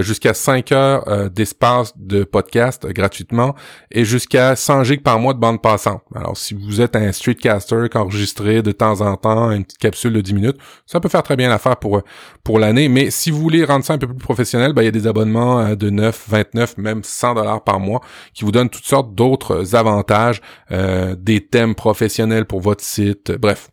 jusqu'à 0.00 0.34
5 0.34 0.72
heures 0.72 1.30
d'espace 1.30 1.92
de 1.96 2.24
podcast 2.24 2.86
gratuitement 2.86 3.54
et 3.90 4.04
jusqu'à 4.04 4.56
100 4.56 4.84
gigs 4.84 5.02
par 5.02 5.18
mois 5.18 5.34
de 5.34 5.38
bande 5.38 5.60
passante. 5.60 6.02
Alors, 6.14 6.36
si 6.36 6.54
vous 6.54 6.80
êtes 6.80 6.96
un 6.96 7.12
streetcaster 7.12 7.88
qui 7.90 7.98
enregistré 7.98 8.62
de 8.62 8.72
temps 8.72 9.00
en 9.00 9.16
temps 9.16 9.50
une 9.50 9.64
petite 9.64 9.78
capsule 9.78 10.12
de 10.12 10.20
10 10.20 10.34
minutes, 10.34 10.56
ça 10.86 11.00
peut 11.00 11.08
faire 11.08 11.22
très 11.22 11.36
bien 11.36 11.48
l'affaire 11.48 11.76
pour 11.76 12.02
pour 12.42 12.58
l'année. 12.58 12.88
Mais 12.88 13.10
si 13.10 13.30
vous 13.30 13.38
voulez 13.38 13.64
rendre 13.64 13.84
ça 13.84 13.94
un 13.94 13.98
peu 13.98 14.06
plus 14.06 14.16
professionnel, 14.16 14.72
ben, 14.72 14.82
il 14.82 14.86
y 14.86 14.88
a 14.88 14.92
des 14.92 15.06
abonnements 15.06 15.74
de 15.74 15.90
9 15.90 16.24
29, 16.28 16.78
même 16.78 17.02
100 17.02 17.34
dollars 17.34 17.62
par 17.62 17.80
mois, 17.80 18.00
qui 18.32 18.44
vous 18.44 18.52
donnent 18.52 18.70
toutes 18.70 18.84
sortes 18.84 19.14
d'autres 19.14 19.74
avantages, 19.74 20.40
euh, 20.70 21.14
des 21.18 21.46
thèmes 21.46 21.74
professionnels 21.74 22.46
pour 22.46 22.60
votre 22.60 22.84
site, 22.84 23.32
bref. 23.32 23.70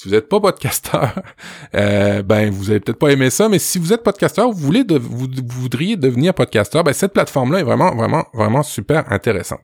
Si 0.00 0.08
vous 0.08 0.14
n'êtes 0.14 0.30
pas 0.30 0.40
podcasteur, 0.40 1.12
euh, 1.74 2.22
ben 2.22 2.48
vous 2.50 2.70
avez 2.70 2.80
peut-être 2.80 2.98
pas 2.98 3.10
aimé 3.10 3.28
ça, 3.28 3.50
mais 3.50 3.58
si 3.58 3.78
vous 3.78 3.92
êtes 3.92 4.02
podcasteur, 4.02 4.50
vous 4.50 4.58
voulez 4.58 4.82
vous, 4.88 5.28
voudriez 5.46 5.96
devenir 5.96 6.32
podcasteur, 6.32 6.84
ben 6.84 6.94
cette 6.94 7.12
plateforme-là 7.12 7.60
est 7.60 7.64
vraiment 7.64 7.94
vraiment 7.94 8.24
vraiment 8.32 8.62
super 8.62 9.12
intéressante. 9.12 9.60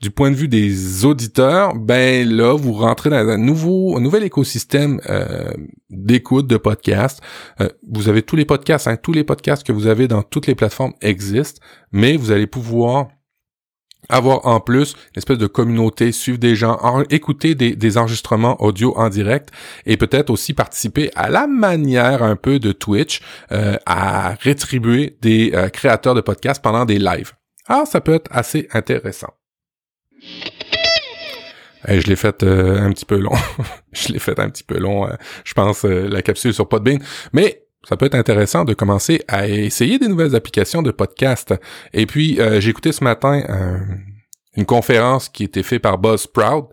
Du 0.00 0.10
point 0.10 0.30
de 0.30 0.36
vue 0.36 0.48
des 0.48 1.04
auditeurs, 1.04 1.74
ben 1.74 2.26
là 2.26 2.56
vous 2.56 2.72
rentrez 2.72 3.10
dans 3.10 3.28
un 3.28 3.36
nouveau 3.36 3.98
un 3.98 4.00
nouvel 4.00 4.22
écosystème 4.22 5.02
euh, 5.10 5.52
d'écoute 5.90 6.46
de 6.46 6.56
podcasts. 6.56 7.20
Euh, 7.60 7.68
vous 7.92 8.08
avez 8.08 8.22
tous 8.22 8.36
les 8.36 8.46
podcasts, 8.46 8.88
hein, 8.88 8.96
tous 8.96 9.12
les 9.12 9.24
podcasts 9.24 9.66
que 9.66 9.72
vous 9.72 9.86
avez 9.86 10.08
dans 10.08 10.22
toutes 10.22 10.46
les 10.46 10.54
plateformes 10.54 10.94
existent, 11.02 11.60
mais 11.92 12.16
vous 12.16 12.30
allez 12.30 12.46
pouvoir 12.46 13.08
avoir 14.08 14.46
en 14.46 14.60
plus 14.60 14.92
une 14.92 15.18
espèce 15.18 15.38
de 15.38 15.46
communauté, 15.46 16.12
suivre 16.12 16.38
des 16.38 16.54
gens, 16.54 16.78
écouter 17.10 17.54
des, 17.54 17.98
enregistrements 17.98 18.60
audio 18.62 18.92
en 18.96 19.08
direct 19.08 19.50
et 19.86 19.96
peut-être 19.96 20.30
aussi 20.30 20.52
participer 20.52 21.10
à 21.14 21.28
la 21.28 21.46
manière 21.46 22.22
un 22.22 22.36
peu 22.36 22.58
de 22.58 22.72
Twitch 22.72 23.20
euh, 23.52 23.76
à 23.86 24.34
rétribuer 24.40 25.16
des 25.22 25.52
euh, 25.54 25.68
créateurs 25.68 26.14
de 26.14 26.20
podcasts 26.20 26.62
pendant 26.62 26.84
des 26.84 26.98
lives. 26.98 27.32
Ah, 27.68 27.84
ça 27.86 28.00
peut 28.00 28.14
être 28.14 28.28
assez 28.30 28.68
intéressant. 28.72 29.32
je 31.86 32.06
l'ai 32.06 32.16
fait 32.16 32.42
euh, 32.42 32.80
un 32.80 32.90
petit 32.90 33.04
peu 33.06 33.18
long. 33.18 33.36
je 33.92 34.12
l'ai 34.12 34.18
fait 34.18 34.38
un 34.40 34.50
petit 34.50 34.64
peu 34.64 34.78
long, 34.78 35.08
je 35.44 35.54
pense, 35.54 35.84
la 35.84 36.22
capsule 36.22 36.52
sur 36.52 36.68
Podbean. 36.68 36.98
Mais 37.32 37.63
ça 37.88 37.96
peut 37.96 38.06
être 38.06 38.14
intéressant 38.14 38.64
de 38.64 38.74
commencer 38.74 39.22
à 39.28 39.46
essayer 39.48 39.98
des 39.98 40.08
nouvelles 40.08 40.34
applications 40.34 40.82
de 40.82 40.90
podcast. 40.90 41.54
Et 41.92 42.06
puis, 42.06 42.40
euh, 42.40 42.60
j'ai 42.60 42.70
écouté 42.70 42.92
ce 42.92 43.04
matin 43.04 43.42
euh, 43.48 43.78
une 44.56 44.66
conférence 44.66 45.28
qui 45.28 45.44
était 45.44 45.62
faite 45.62 45.82
par 45.82 45.98
Buzzsprout, 45.98 46.70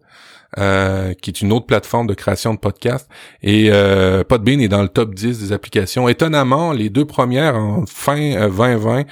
euh, 0.57 1.13
qui 1.13 1.29
est 1.29 1.41
une 1.41 1.53
autre 1.53 1.65
plateforme 1.65 2.07
de 2.07 2.13
création 2.13 2.53
de 2.53 2.59
podcast. 2.59 3.09
Et 3.41 3.69
euh, 3.71 4.23
Podbean 4.23 4.59
est 4.59 4.67
dans 4.67 4.81
le 4.81 4.89
top 4.89 5.15
10 5.15 5.39
des 5.39 5.53
applications. 5.53 6.07
Étonnamment, 6.07 6.73
les 6.73 6.89
deux 6.89 7.05
premières 7.05 7.55
en 7.55 7.85
fin 7.85 8.47
2020, 8.49 9.05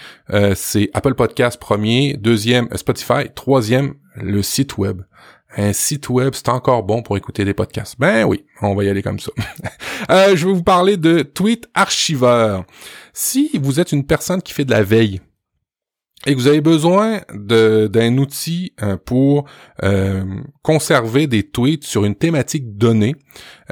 c'est 0.55 0.89
Apple 0.93 1.15
Podcast 1.15 1.59
premier, 1.59 2.15
deuxième 2.17 2.67
Spotify, 2.75 3.29
troisième 3.33 3.93
le 4.15 4.41
site 4.41 4.77
web 4.77 5.01
un 5.57 5.73
site 5.73 6.09
web, 6.09 6.33
c'est 6.35 6.49
encore 6.49 6.83
bon 6.83 7.01
pour 7.01 7.17
écouter 7.17 7.43
des 7.43 7.53
podcasts. 7.53 7.95
Ben 7.99 8.25
oui, 8.25 8.45
on 8.61 8.75
va 8.75 8.83
y 8.83 8.89
aller 8.89 9.01
comme 9.01 9.19
ça. 9.19 9.31
euh, 10.11 10.35
je 10.35 10.45
vais 10.45 10.53
vous 10.53 10.63
parler 10.63 10.97
de 10.97 11.21
Tweet 11.21 11.67
Archiveur. 11.73 12.65
Si 13.13 13.51
vous 13.61 13.79
êtes 13.79 13.91
une 13.91 14.05
personne 14.05 14.41
qui 14.41 14.53
fait 14.53 14.65
de 14.65 14.71
la 14.71 14.83
veille 14.83 15.21
et 16.25 16.33
que 16.35 16.39
vous 16.39 16.47
avez 16.47 16.61
besoin 16.61 17.21
d'un 17.33 18.17
outil 18.17 18.73
euh, 18.81 18.97
pour 18.97 19.45
euh, 19.83 20.23
conserver 20.61 21.27
des 21.27 21.43
tweets 21.43 21.85
sur 21.85 22.05
une 22.05 22.15
thématique 22.15 22.77
donnée, 22.77 23.15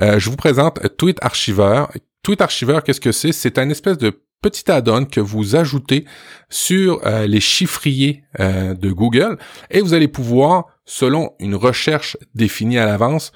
je 0.01 0.29
vous 0.29 0.35
présente 0.35 0.79
Tweet 0.97 1.17
Archiveur. 1.21 1.91
Tweet 2.23 2.41
Archiveur, 2.41 2.83
qu'est-ce 2.83 3.01
que 3.01 3.11
c'est? 3.11 3.31
C'est 3.31 3.57
un 3.57 3.69
espèce 3.69 3.97
de 3.97 4.21
petit 4.41 4.69
add-on 4.71 5.05
que 5.05 5.19
vous 5.19 5.55
ajoutez 5.55 6.05
sur 6.49 7.01
les 7.05 7.39
chiffriers 7.39 8.23
de 8.39 8.91
Google 8.91 9.37
et 9.71 9.81
vous 9.81 9.93
allez 9.93 10.07
pouvoir 10.07 10.65
selon 10.87 11.33
une 11.39 11.53
recherche 11.53 12.17
définie 12.33 12.79
à 12.79 12.85
l'avance, 12.85 13.31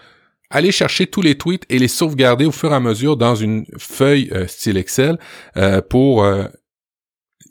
allez 0.50 0.72
chercher 0.72 1.06
tous 1.06 1.22
les 1.22 1.38
tweets 1.38 1.66
et 1.70 1.78
les 1.78 1.88
sauvegarder 1.88 2.46
au 2.46 2.52
fur 2.52 2.72
et 2.72 2.76
à 2.76 2.80
mesure 2.80 3.18
dans 3.18 3.36
une 3.36 3.66
feuille 3.78 4.30
euh, 4.32 4.48
style 4.48 4.78
Excel 4.78 5.20
euh, 5.58 5.82
pour 5.82 6.24
euh, 6.24 6.46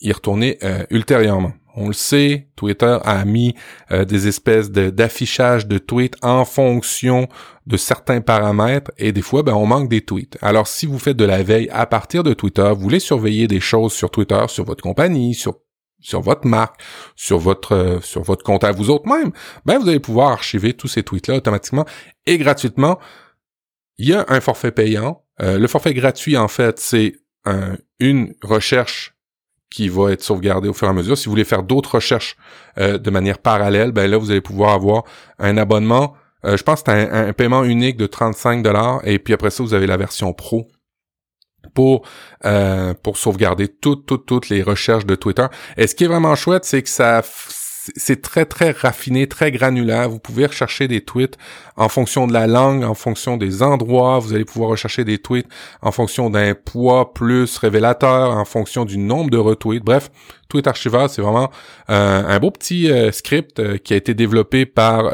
y 0.00 0.10
retourner 0.10 0.58
ultérieurement. 0.88 1.52
On 1.80 1.88
le 1.88 1.94
sait, 1.94 2.48
Twitter 2.56 2.98
a 3.04 3.24
mis 3.24 3.54
des 3.90 4.28
espèces 4.28 4.70
d'affichage 4.70 5.66
de, 5.66 5.78
tweets 5.78 6.16
en 6.22 6.44
fonction 6.44 7.26
de 7.66 7.76
certains 7.76 8.20
paramètres 8.20 8.90
et 8.98 9.12
des 9.12 9.22
fois, 9.22 9.42
ben, 9.42 9.54
on 9.54 9.66
manque 9.66 9.88
des 9.88 10.02
tweets. 10.02 10.36
Alors, 10.42 10.66
si 10.66 10.86
vous 10.86 10.98
faites 10.98 11.16
de 11.16 11.24
la 11.24 11.42
veille 11.42 11.70
à 11.70 11.86
partir 11.86 12.22
de 12.22 12.34
Twitter, 12.34 12.70
vous 12.74 12.82
voulez 12.82 13.00
surveiller 13.00 13.46
des 13.46 13.60
choses 13.60 13.92
sur 13.92 14.10
Twitter, 14.10 14.44
sur 14.48 14.64
votre 14.64 14.82
compagnie, 14.82 15.34
sur 15.34 15.56
sur 16.00 16.22
votre 16.22 16.46
marque, 16.46 16.80
sur 17.14 17.38
votre 17.38 17.72
euh, 17.72 18.00
sur 18.00 18.22
votre 18.22 18.42
compte 18.42 18.64
à 18.64 18.72
vous 18.72 18.90
autres 18.90 19.06
même, 19.06 19.32
ben 19.66 19.78
vous 19.78 19.88
allez 19.88 20.00
pouvoir 20.00 20.30
archiver 20.30 20.72
tous 20.72 20.88
ces 20.88 21.02
tweets 21.02 21.28
là 21.28 21.36
automatiquement 21.36 21.84
et 22.26 22.38
gratuitement. 22.38 22.98
Il 23.98 24.08
y 24.08 24.14
a 24.14 24.24
un 24.28 24.40
forfait 24.40 24.72
payant. 24.72 25.24
Euh, 25.42 25.58
le 25.58 25.68
forfait 25.68 25.94
gratuit 25.94 26.36
en 26.36 26.48
fait, 26.48 26.78
c'est 26.78 27.14
une 27.98 28.34
recherche 28.42 29.14
qui 29.70 29.88
va 29.88 30.12
être 30.12 30.22
sauvegardée 30.22 30.68
au 30.68 30.72
fur 30.72 30.88
et 30.88 30.90
à 30.90 30.92
mesure. 30.92 31.16
Si 31.16 31.26
vous 31.26 31.32
voulez 31.32 31.44
faire 31.44 31.62
d'autres 31.62 31.96
recherches 31.96 32.36
euh, 32.78 32.98
de 32.98 33.10
manière 33.10 33.38
parallèle, 33.38 33.92
ben 33.92 34.10
là 34.10 34.18
vous 34.18 34.30
allez 34.30 34.40
pouvoir 34.40 34.72
avoir 34.74 35.04
un 35.38 35.56
abonnement. 35.56 36.14
je 36.44 36.62
pense 36.62 36.82
que 36.82 36.90
c'est 36.90 37.10
un, 37.12 37.28
un, 37.28 37.32
paiement 37.32 37.64
unique 37.64 37.96
de 37.96 38.06
35 38.06 38.62
dollars 38.62 39.00
et 39.04 39.18
puis 39.18 39.34
après 39.34 39.50
ça 39.50 39.62
vous 39.62 39.74
avez 39.74 39.86
la 39.86 39.96
version 39.96 40.32
pro 40.32 40.68
pour 41.74 42.06
euh, 42.44 42.94
pour 43.02 43.16
sauvegarder 43.16 43.68
toutes 43.68 44.06
toutes 44.06 44.26
toutes 44.26 44.48
les 44.48 44.62
recherches 44.62 45.06
de 45.06 45.14
Twitter. 45.14 45.46
Et 45.76 45.86
ce 45.86 45.94
qui 45.94 46.04
est 46.04 46.08
vraiment 46.08 46.34
chouette, 46.34 46.64
c'est 46.64 46.82
que 46.82 46.88
ça 46.88 47.22
c'est 47.96 48.20
très 48.20 48.44
très 48.44 48.72
raffiné, 48.72 49.26
très 49.26 49.50
granulaire. 49.50 50.08
Vous 50.10 50.18
pouvez 50.18 50.46
rechercher 50.46 50.88
des 50.88 51.00
tweets 51.02 51.36
en 51.76 51.88
fonction 51.88 52.26
de 52.26 52.32
la 52.32 52.46
langue, 52.46 52.84
en 52.84 52.94
fonction 52.94 53.36
des 53.36 53.62
endroits. 53.62 54.18
Vous 54.18 54.34
allez 54.34 54.44
pouvoir 54.44 54.70
rechercher 54.70 55.04
des 55.04 55.18
tweets 55.18 55.48
en 55.80 55.92
fonction 55.92 56.30
d'un 56.30 56.54
poids 56.54 57.14
plus 57.14 57.56
révélateur, 57.58 58.36
en 58.36 58.44
fonction 58.44 58.84
du 58.84 58.98
nombre 58.98 59.30
de 59.30 59.38
retweets. 59.38 59.84
Bref, 59.84 60.10
Tweet 60.48 60.66
Archiver, 60.66 61.06
c'est 61.08 61.22
vraiment 61.22 61.50
euh, 61.88 62.22
un 62.26 62.38
beau 62.38 62.50
petit 62.50 62.90
euh, 62.90 63.12
script 63.12 63.78
qui 63.78 63.94
a 63.94 63.96
été 63.96 64.14
développé 64.14 64.66
par 64.66 65.12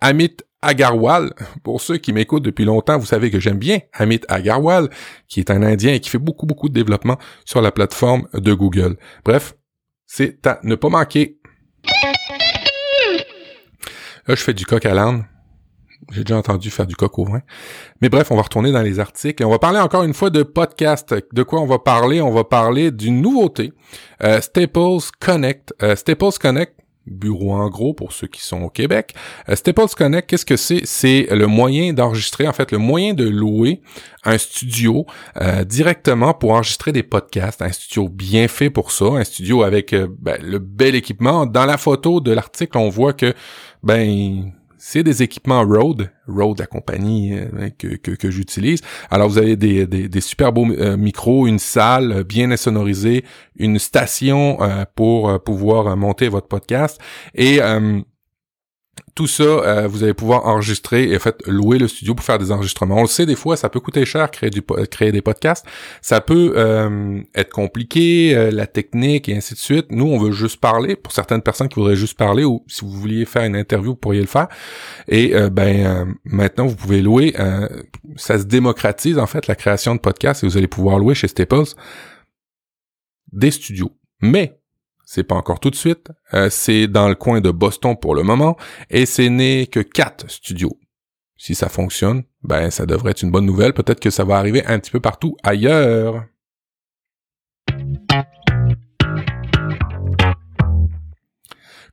Amit 0.00 0.38
Agarwal. 0.62 1.32
Pour 1.62 1.80
ceux 1.80 1.98
qui 1.98 2.12
m'écoutent 2.12 2.44
depuis 2.44 2.64
longtemps, 2.64 2.98
vous 2.98 3.06
savez 3.06 3.30
que 3.30 3.38
j'aime 3.38 3.58
bien 3.58 3.80
Amit 3.92 4.20
Agarwal, 4.28 4.88
qui 5.28 5.40
est 5.40 5.50
un 5.50 5.62
Indien 5.62 5.92
et 5.92 6.00
qui 6.00 6.10
fait 6.10 6.18
beaucoup, 6.18 6.46
beaucoup 6.46 6.68
de 6.68 6.74
développement 6.74 7.18
sur 7.44 7.60
la 7.60 7.70
plateforme 7.70 8.26
de 8.34 8.52
Google. 8.54 8.96
Bref, 9.24 9.54
c'est 10.06 10.46
à 10.46 10.58
ne 10.64 10.74
pas 10.74 10.88
manquer. 10.88 11.37
Là, 14.26 14.34
je 14.34 14.42
fais 14.42 14.54
du 14.54 14.66
coq 14.66 14.84
à 14.84 14.94
l'âne. 14.94 15.24
J'ai 16.12 16.24
déjà 16.24 16.38
entendu 16.38 16.70
faire 16.70 16.86
du 16.86 16.96
coq 16.96 17.18
au 17.18 17.24
vin. 17.24 17.42
Mais 18.00 18.08
bref, 18.08 18.30
on 18.30 18.36
va 18.36 18.42
retourner 18.42 18.72
dans 18.72 18.80
les 18.80 18.98
articles 18.98 19.44
on 19.44 19.50
va 19.50 19.58
parler 19.58 19.78
encore 19.78 20.04
une 20.04 20.14
fois 20.14 20.30
de 20.30 20.42
podcast. 20.42 21.14
De 21.32 21.42
quoi 21.42 21.60
on 21.60 21.66
va 21.66 21.78
parler? 21.78 22.22
On 22.22 22.30
va 22.30 22.44
parler 22.44 22.90
d'une 22.90 23.20
nouveauté. 23.20 23.72
Euh, 24.22 24.40
Staples 24.40 25.10
Connect. 25.20 25.74
Euh, 25.82 25.96
Staples 25.96 26.38
Connect, 26.40 26.74
bureau 27.10 27.52
en 27.52 27.68
gros 27.68 27.94
pour 27.94 28.12
ceux 28.12 28.26
qui 28.26 28.40
sont 28.40 28.62
au 28.62 28.70
Québec. 28.70 29.14
Euh, 29.48 29.56
Staples 29.56 29.94
Connect, 29.96 30.28
qu'est-ce 30.28 30.46
que 30.46 30.56
c'est? 30.56 30.82
C'est 30.84 31.28
le 31.30 31.46
moyen 31.46 31.92
d'enregistrer, 31.92 32.46
en 32.46 32.52
fait, 32.52 32.72
le 32.72 32.78
moyen 32.78 33.14
de 33.14 33.28
louer 33.28 33.80
un 34.24 34.38
studio 34.38 35.06
euh, 35.40 35.64
directement 35.64 36.34
pour 36.34 36.52
enregistrer 36.52 36.92
des 36.92 37.02
podcasts. 37.02 37.62
Un 37.62 37.72
studio 37.72 38.08
bien 38.08 38.48
fait 38.48 38.70
pour 38.70 38.92
ça, 38.92 39.06
un 39.06 39.24
studio 39.24 39.62
avec 39.62 39.92
euh, 39.92 40.08
ben, 40.18 40.40
le 40.42 40.58
bel 40.58 40.94
équipement. 40.94 41.46
Dans 41.46 41.66
la 41.66 41.78
photo 41.78 42.20
de 42.20 42.32
l'article, 42.32 42.78
on 42.78 42.88
voit 42.88 43.12
que 43.12 43.34
ben 43.82 44.52
c'est 44.78 45.02
des 45.02 45.22
équipements 45.22 45.62
Rode, 45.62 46.10
Rode 46.26 46.60
la 46.60 46.66
compagnie 46.66 47.36
euh, 47.36 47.68
que, 47.76 47.96
que, 47.96 48.30
j'utilise. 48.30 48.80
Alors 49.10 49.28
vous 49.28 49.38
avez 49.38 49.56
des, 49.56 49.86
des, 49.86 50.20
super 50.20 50.52
beaux 50.52 50.66
euh, 50.70 50.96
micros, 50.96 51.46
une 51.46 51.58
salle 51.58 52.12
euh, 52.12 52.24
bien 52.24 52.50
insonorisée, 52.50 53.24
une 53.56 53.78
station 53.78 54.58
pour 54.94 55.42
pouvoir 55.42 55.96
monter 55.96 56.28
votre 56.28 56.46
podcast 56.46 57.00
et 57.34 57.60
tout 59.18 59.26
ça, 59.26 59.42
euh, 59.42 59.88
vous 59.88 60.04
allez 60.04 60.14
pouvoir 60.14 60.46
enregistrer 60.46 61.10
et 61.10 61.16
en 61.16 61.18
fait 61.18 61.44
louer 61.44 61.80
le 61.80 61.88
studio 61.88 62.14
pour 62.14 62.24
faire 62.24 62.38
des 62.38 62.52
enregistrements. 62.52 62.98
On 62.98 63.02
le 63.02 63.08
sait, 63.08 63.26
des 63.26 63.34
fois, 63.34 63.56
ça 63.56 63.68
peut 63.68 63.80
coûter 63.80 64.04
cher 64.04 64.30
créer, 64.30 64.48
du, 64.48 64.62
créer 64.62 65.10
des 65.10 65.22
podcasts. 65.22 65.66
Ça 66.02 66.20
peut 66.20 66.52
euh, 66.54 67.20
être 67.34 67.50
compliqué, 67.50 68.36
euh, 68.36 68.52
la 68.52 68.68
technique 68.68 69.28
et 69.28 69.36
ainsi 69.36 69.54
de 69.54 69.58
suite. 69.58 69.86
Nous, 69.90 70.06
on 70.06 70.20
veut 70.20 70.30
juste 70.30 70.60
parler. 70.60 70.94
Pour 70.94 71.10
certaines 71.10 71.42
personnes 71.42 71.68
qui 71.68 71.80
voudraient 71.80 71.96
juste 71.96 72.16
parler 72.16 72.44
ou 72.44 72.64
si 72.68 72.84
vous 72.84 72.92
vouliez 72.92 73.24
faire 73.24 73.42
une 73.42 73.56
interview, 73.56 73.90
vous 73.90 73.96
pourriez 73.96 74.20
le 74.20 74.28
faire. 74.28 74.46
Et 75.08 75.34
ben 75.50 76.16
maintenant, 76.22 76.66
vous 76.66 76.76
pouvez 76.76 77.02
louer. 77.02 77.34
ça 78.14 78.38
se 78.38 78.44
démocratise 78.44 79.18
en 79.18 79.26
fait 79.26 79.48
la 79.48 79.56
création 79.56 79.96
de 79.96 80.00
podcasts 80.00 80.44
et 80.44 80.46
vous 80.46 80.56
allez 80.56 80.68
pouvoir 80.68 81.00
louer 81.00 81.16
chez 81.16 81.26
Staples 81.26 81.74
des 83.32 83.50
studios. 83.50 83.90
Mais 84.20 84.57
c'est 85.10 85.24
pas 85.24 85.36
encore 85.36 85.58
tout 85.58 85.70
de 85.70 85.74
suite. 85.74 86.12
Euh, 86.34 86.50
c'est 86.50 86.86
dans 86.86 87.08
le 87.08 87.14
coin 87.14 87.40
de 87.40 87.50
Boston 87.50 87.96
pour 87.98 88.14
le 88.14 88.22
moment, 88.22 88.58
et 88.90 89.06
c'est 89.06 89.30
né 89.30 89.66
que 89.66 89.80
quatre 89.80 90.30
studios. 90.30 90.78
Si 91.38 91.54
ça 91.54 91.70
fonctionne, 91.70 92.24
ben 92.42 92.70
ça 92.70 92.84
devrait 92.84 93.12
être 93.12 93.22
une 93.22 93.30
bonne 93.30 93.46
nouvelle. 93.46 93.72
Peut-être 93.72 94.00
que 94.00 94.10
ça 94.10 94.24
va 94.24 94.36
arriver 94.36 94.66
un 94.66 94.78
petit 94.78 94.90
peu 94.90 95.00
partout 95.00 95.34
ailleurs. 95.42 96.26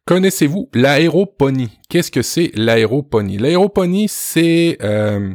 Connaissez-vous 0.05 0.69
l'aéroponie? 0.73 1.79
Qu'est-ce 1.87 2.11
que 2.11 2.21
c'est 2.21 2.51
l'aéroponie? 2.53 3.37
L'aéroponie, 3.37 4.09
c'est... 4.09 4.77
Euh, 4.81 5.33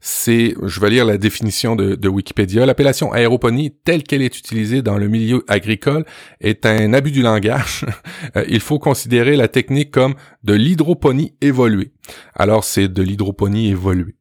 c'est, 0.00 0.54
je 0.62 0.80
vais 0.80 0.90
lire 0.90 1.04
la 1.04 1.18
définition 1.18 1.74
de, 1.76 2.08
Wikipédia, 2.08 2.66
l'appellation 2.66 3.12
aéroponie 3.12 3.72
telle 3.84 4.02
qu'elle 4.02 4.22
est 4.22 4.38
utilisée 4.38 4.82
dans 4.82 4.96
le 4.96 5.08
milieu 5.08 5.44
agricole 5.48 6.04
est 6.40 6.66
un 6.66 6.92
abus 6.92 7.10
du 7.10 7.22
langage. 7.22 7.84
Euh, 8.36 8.44
il 8.48 8.60
faut 8.60 8.78
considérer 8.78 9.36
la 9.36 9.48
technique 9.48 9.90
comme 9.90 10.14
de 10.42 10.52
l'hydroponie 10.52 11.34
évoluée. 11.40 11.92
Alors 12.34 12.64
c'est 12.64 12.88
de 12.88 13.02
l'hydroponie 13.02 13.68
évoluée. 13.68 14.16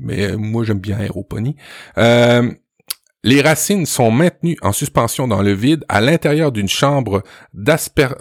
Mais 0.00 0.32
euh, 0.32 0.36
moi 0.36 0.64
j'aime 0.64 0.78
bien 0.78 0.98
aéroponie. 0.98 1.56
Euh, 1.98 2.50
les 3.24 3.40
racines 3.40 3.86
sont 3.86 4.10
maintenues 4.10 4.56
en 4.62 4.72
suspension 4.72 5.28
dans 5.28 5.42
le 5.42 5.52
vide 5.52 5.84
à 5.88 6.00
l'intérieur 6.00 6.50
d'une 6.50 6.68
chambre 6.68 7.22
d'aspersion 7.52 8.16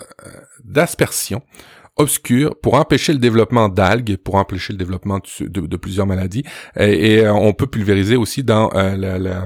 obscure 2.02 2.56
pour 2.60 2.76
empêcher 2.76 3.14
le 3.14 3.20
développement 3.20 3.70
d'algues, 3.70 4.18
pour 4.18 4.36
empêcher 4.36 4.74
le 4.74 4.78
développement 4.78 5.20
de, 5.40 5.78
plusieurs 5.78 6.06
maladies. 6.08 6.44
Et, 6.78 7.20
euh, 7.20 7.34
on 7.34 7.54
peut 7.54 7.68
pulvériser 7.68 8.16
aussi 8.16 8.44
dans 8.44 8.70
euh, 8.74 8.96
euh, 9.04 9.46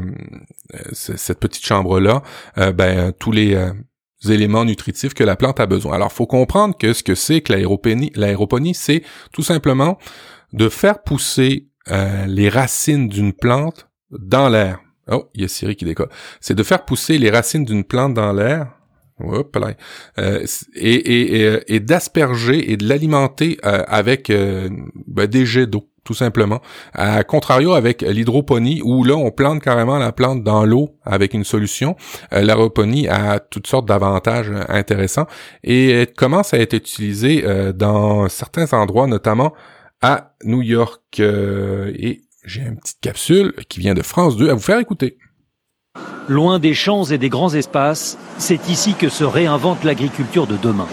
cette 0.91 1.39
petite 1.39 1.65
chambre-là 1.65 2.21
ben, 2.73 3.11
tous 3.13 3.31
les 3.31 3.57
éléments 4.27 4.65
nutritifs 4.65 5.13
que 5.13 5.23
la 5.23 5.35
plante 5.35 5.59
a 5.59 5.65
besoin. 5.65 5.95
Alors, 5.95 6.11
faut 6.11 6.25
comprendre 6.25 6.77
que 6.77 6.93
ce 6.93 7.03
que 7.03 7.15
c'est 7.15 7.41
que 7.41 7.53
l'aéroponie, 7.53 8.11
l'aéroponie, 8.15 8.73
c'est 8.73 9.03
tout 9.31 9.43
simplement 9.43 9.97
de 10.53 10.69
faire 10.69 11.03
pousser 11.03 11.67
les 12.27 12.49
racines 12.49 13.07
d'une 13.07 13.33
plante 13.33 13.87
dans 14.11 14.49
l'air. 14.49 14.79
Oh, 15.11 15.29
il 15.35 15.41
y 15.41 15.45
a 15.45 15.47
Siri 15.47 15.75
qui 15.75 15.85
décolle. 15.85 16.09
C'est 16.41 16.55
de 16.55 16.63
faire 16.63 16.83
pousser 16.83 17.19
les 17.19 17.29
racines 17.29 17.63
d'une 17.63 17.83
plante 17.83 18.15
dans 18.15 18.33
l'air 18.33 18.71
euh, 19.21 20.45
et, 20.75 20.93
et, 20.93 21.75
et, 21.75 21.79
d'asperger 21.79 22.71
et 22.71 22.77
de 22.77 22.87
l'alimenter 22.87 23.57
euh, 23.65 23.83
avec 23.87 24.29
euh, 24.29 24.69
ben, 25.07 25.27
des 25.27 25.45
jets 25.45 25.67
d'eau 25.67 25.87
tout 26.03 26.13
simplement. 26.13 26.61
À 26.93 27.23
contrario 27.23 27.73
avec 27.73 28.03
l'hydroponie, 28.03 28.79
où 28.83 29.03
là, 29.03 29.15
on 29.15 29.31
plante 29.31 29.63
carrément 29.63 29.97
la 29.97 30.11
plante 30.11 30.43
dans 30.43 30.63
l'eau 30.63 30.99
avec 31.03 31.33
une 31.33 31.43
solution. 31.43 31.95
Euh, 32.31 32.41
l'aéroponie 32.41 33.07
a 33.07 33.39
toutes 33.39 33.65
sortes 33.65 33.87
d'avantages 33.87 34.51
intéressants 34.69 35.25
et 35.63 36.07
commence 36.15 36.53
à 36.53 36.59
être 36.59 36.73
utilisée 36.75 37.43
dans 37.73 38.29
certains 38.29 38.71
endroits, 38.73 39.07
notamment 39.07 39.53
à 40.03 40.35
New 40.43 40.61
York. 40.61 41.19
et 41.19 42.21
j'ai 42.45 42.61
une 42.61 42.77
petite 42.77 43.01
capsule 43.01 43.53
qui 43.67 43.79
vient 43.79 43.95
de 43.95 44.03
France 44.03 44.37
2 44.37 44.49
à 44.49 44.53
vous 44.53 44.61
faire 44.61 44.77
écouter. 44.77 45.17
Loin 46.27 46.57
des 46.57 46.73
champs 46.73 47.03
et 47.03 47.19
des 47.19 47.29
grands 47.29 47.53
espaces, 47.53 48.17
c'est 48.39 48.67
ici 48.67 48.95
que 48.95 49.09
se 49.09 49.23
réinvente 49.23 49.83
l'agriculture 49.83 50.47
de 50.47 50.57
demain. 50.57 50.87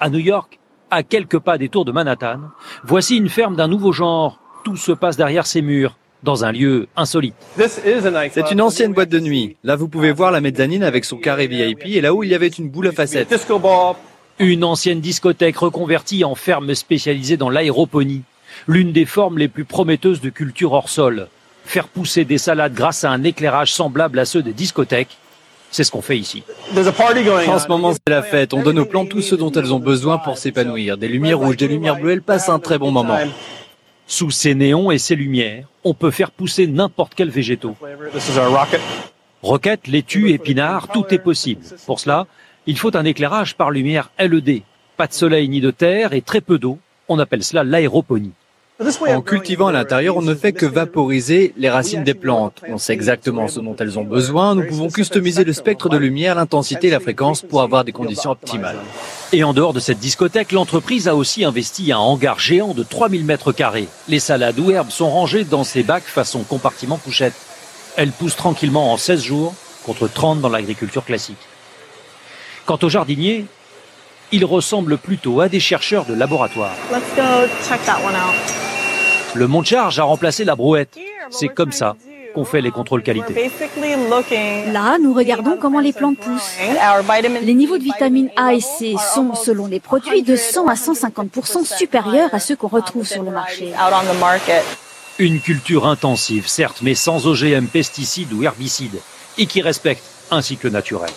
À 0.00 0.08
New 0.08 0.18
York, 0.18 0.58
à 0.90 1.02
quelques 1.02 1.38
pas 1.38 1.58
des 1.58 1.68
tours 1.68 1.84
de 1.84 1.92
Manhattan, 1.92 2.40
voici 2.84 3.18
une 3.18 3.28
ferme 3.28 3.54
d'un 3.54 3.68
nouveau 3.68 3.92
genre. 3.92 4.40
Tout 4.64 4.76
se 4.76 4.92
passe 4.92 5.18
derrière 5.18 5.46
ces 5.46 5.60
murs, 5.60 5.98
dans 6.22 6.46
un 6.46 6.52
lieu 6.52 6.88
insolite. 6.96 7.34
C'est 7.58 8.50
une 8.50 8.62
ancienne 8.62 8.94
boîte 8.94 9.10
de 9.10 9.20
nuit. 9.20 9.56
Là, 9.62 9.76
vous 9.76 9.88
pouvez 9.88 10.10
voir 10.10 10.30
la 10.30 10.40
mezzanine 10.40 10.82
avec 10.82 11.04
son 11.04 11.18
carré 11.18 11.48
VIP 11.48 11.84
et 11.84 12.00
là-haut, 12.00 12.22
il 12.22 12.30
y 12.30 12.34
avait 12.34 12.48
une 12.48 12.70
boule 12.70 12.88
à 12.88 12.92
facettes. 12.92 13.28
Une 14.38 14.64
ancienne 14.64 15.00
discothèque 15.00 15.58
reconvertie 15.58 16.24
en 16.24 16.34
ferme 16.34 16.74
spécialisée 16.74 17.36
dans 17.36 17.50
l'aéroponie, 17.50 18.22
l'une 18.66 18.92
des 18.92 19.04
formes 19.04 19.36
les 19.36 19.48
plus 19.48 19.66
prometteuses 19.66 20.22
de 20.22 20.30
culture 20.30 20.72
hors 20.72 20.88
sol 20.88 21.28
faire 21.68 21.88
pousser 21.88 22.24
des 22.24 22.38
salades 22.38 22.74
grâce 22.74 23.04
à 23.04 23.10
un 23.10 23.22
éclairage 23.22 23.72
semblable 23.72 24.18
à 24.18 24.24
ceux 24.24 24.42
des 24.42 24.52
discothèques. 24.52 25.16
C'est 25.70 25.84
ce 25.84 25.90
qu'on 25.90 26.00
fait 26.00 26.18
ici. 26.18 26.42
En 26.74 27.58
ce 27.58 27.68
moment, 27.68 27.92
c'est 27.92 28.10
la 28.10 28.22
fête. 28.22 28.54
On 28.54 28.62
donne 28.62 28.78
aux 28.78 28.86
plantes 28.86 29.10
tout 29.10 29.20
ce 29.20 29.34
dont 29.34 29.52
elles 29.52 29.74
ont 29.74 29.78
besoin 29.78 30.16
pour 30.16 30.38
s'épanouir. 30.38 30.96
Des 30.96 31.08
lumières 31.08 31.38
rouges, 31.38 31.58
des 31.58 31.68
lumières 31.68 31.96
bleues, 31.96 32.12
elles 32.12 32.22
passent 32.22 32.48
un 32.48 32.58
très 32.58 32.78
bon 32.78 32.90
moment. 32.90 33.18
Sous 34.06 34.30
ces 34.30 34.54
néons 34.54 34.90
et 34.90 34.96
ces 34.96 35.14
lumières, 35.14 35.66
on 35.84 35.92
peut 35.92 36.10
faire 36.10 36.30
pousser 36.30 36.66
n'importe 36.66 37.12
quel 37.14 37.28
végétaux. 37.28 37.76
Roquettes, 39.42 39.86
laitues, 39.86 40.30
épinards, 40.30 40.88
tout 40.88 41.04
est 41.10 41.18
possible. 41.18 41.62
Pour 41.84 42.00
cela, 42.00 42.26
il 42.66 42.78
faut 42.78 42.96
un 42.96 43.04
éclairage 43.04 43.54
par 43.54 43.70
lumière 43.70 44.10
LED. 44.18 44.62
Pas 44.96 45.06
de 45.06 45.12
soleil 45.12 45.48
ni 45.50 45.60
de 45.60 45.70
terre 45.70 46.14
et 46.14 46.22
très 46.22 46.40
peu 46.40 46.58
d'eau. 46.58 46.78
On 47.08 47.18
appelle 47.18 47.44
cela 47.44 47.62
l'aéroponie. 47.62 48.32
En 48.80 49.22
cultivant 49.22 49.66
à 49.66 49.72
l'intérieur, 49.72 50.16
on 50.16 50.22
ne 50.22 50.36
fait 50.36 50.52
que 50.52 50.64
vaporiser 50.64 51.52
les 51.56 51.68
racines 51.68 52.04
des 52.04 52.14
plantes. 52.14 52.62
On 52.68 52.78
sait 52.78 52.92
exactement 52.92 53.48
ce 53.48 53.58
dont 53.58 53.74
elles 53.74 53.98
ont 53.98 54.04
besoin. 54.04 54.54
Nous 54.54 54.66
pouvons 54.66 54.88
customiser 54.88 55.42
le 55.42 55.52
spectre 55.52 55.88
de 55.88 55.96
lumière, 55.96 56.36
l'intensité 56.36 56.86
et 56.86 56.90
la 56.90 57.00
fréquence 57.00 57.42
pour 57.42 57.62
avoir 57.62 57.82
des 57.82 57.90
conditions 57.90 58.30
optimales. 58.30 58.78
Et 59.32 59.42
en 59.42 59.52
dehors 59.52 59.72
de 59.72 59.80
cette 59.80 59.98
discothèque, 59.98 60.52
l'entreprise 60.52 61.08
a 61.08 61.16
aussi 61.16 61.44
investi 61.44 61.90
un 61.90 61.98
hangar 61.98 62.38
géant 62.38 62.72
de 62.72 62.84
3000 62.84 63.24
mètres 63.24 63.50
carrés. 63.50 63.88
Les 64.06 64.20
salades 64.20 64.60
ou 64.60 64.70
herbes 64.70 64.90
sont 64.90 65.10
rangées 65.10 65.42
dans 65.42 65.64
ces 65.64 65.82
bacs 65.82 66.04
façon 66.04 66.44
compartiment 66.44 66.98
couchette. 66.98 67.34
Elles 67.96 68.12
poussent 68.12 68.36
tranquillement 68.36 68.92
en 68.92 68.96
16 68.96 69.20
jours 69.20 69.54
contre 69.84 70.06
30 70.06 70.40
dans 70.40 70.50
l'agriculture 70.50 71.04
classique. 71.04 71.36
Quant 72.64 72.78
aux 72.80 72.88
jardiniers, 72.88 73.46
ils 74.30 74.44
ressemblent 74.44 74.98
plutôt 74.98 75.40
à 75.40 75.48
des 75.48 75.58
chercheurs 75.58 76.04
de 76.04 76.14
laboratoire. 76.14 76.74
Le 79.34 79.46
monte-charge 79.46 79.98
a 79.98 80.04
remplacé 80.04 80.44
la 80.44 80.56
brouette. 80.56 80.96
C'est 81.30 81.48
comme 81.48 81.72
ça 81.72 81.96
qu'on 82.34 82.44
fait 82.44 82.60
les 82.60 82.70
contrôles 82.70 83.02
qualité. 83.02 83.50
Là, 84.72 84.98
nous 85.02 85.14
regardons 85.14 85.56
comment 85.60 85.80
les 85.80 85.92
plantes 85.92 86.18
poussent. 86.18 86.56
Les 87.42 87.54
niveaux 87.54 87.78
de 87.78 87.82
vitamines 87.82 88.30
A 88.36 88.54
et 88.54 88.60
C 88.60 88.94
sont, 89.14 89.34
selon 89.34 89.66
les 89.66 89.80
produits, 89.80 90.22
de 90.22 90.36
100 90.36 90.68
à 90.68 90.76
150 90.76 91.64
supérieurs 91.64 92.30
à 92.32 92.38
ceux 92.38 92.56
qu'on 92.56 92.68
retrouve 92.68 93.06
sur 93.06 93.22
le 93.22 93.30
marché. 93.30 93.72
Une 95.18 95.40
culture 95.40 95.86
intensive, 95.86 96.46
certes, 96.46 96.78
mais 96.82 96.94
sans 96.94 97.26
OGM, 97.26 97.66
pesticides 97.66 98.32
ou 98.32 98.44
herbicides, 98.44 99.00
et 99.36 99.46
qui 99.46 99.62
respecte 99.62 100.02
un 100.30 100.42
cycle 100.42 100.70
naturel. 100.70 101.10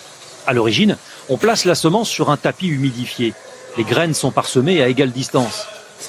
À 0.46 0.52
l'origine, 0.52 0.96
on 1.28 1.36
place 1.36 1.64
la 1.64 1.76
semence 1.76 2.08
sur 2.08 2.30
un 2.30 2.36
tapis 2.36 2.68
humidifié. 2.68 3.32
Les 3.76 3.84
graines 3.84 4.14
sont 4.14 4.32
parsemées 4.32 4.82
à 4.82 4.88
égale 4.88 5.12
distance. 5.12 5.66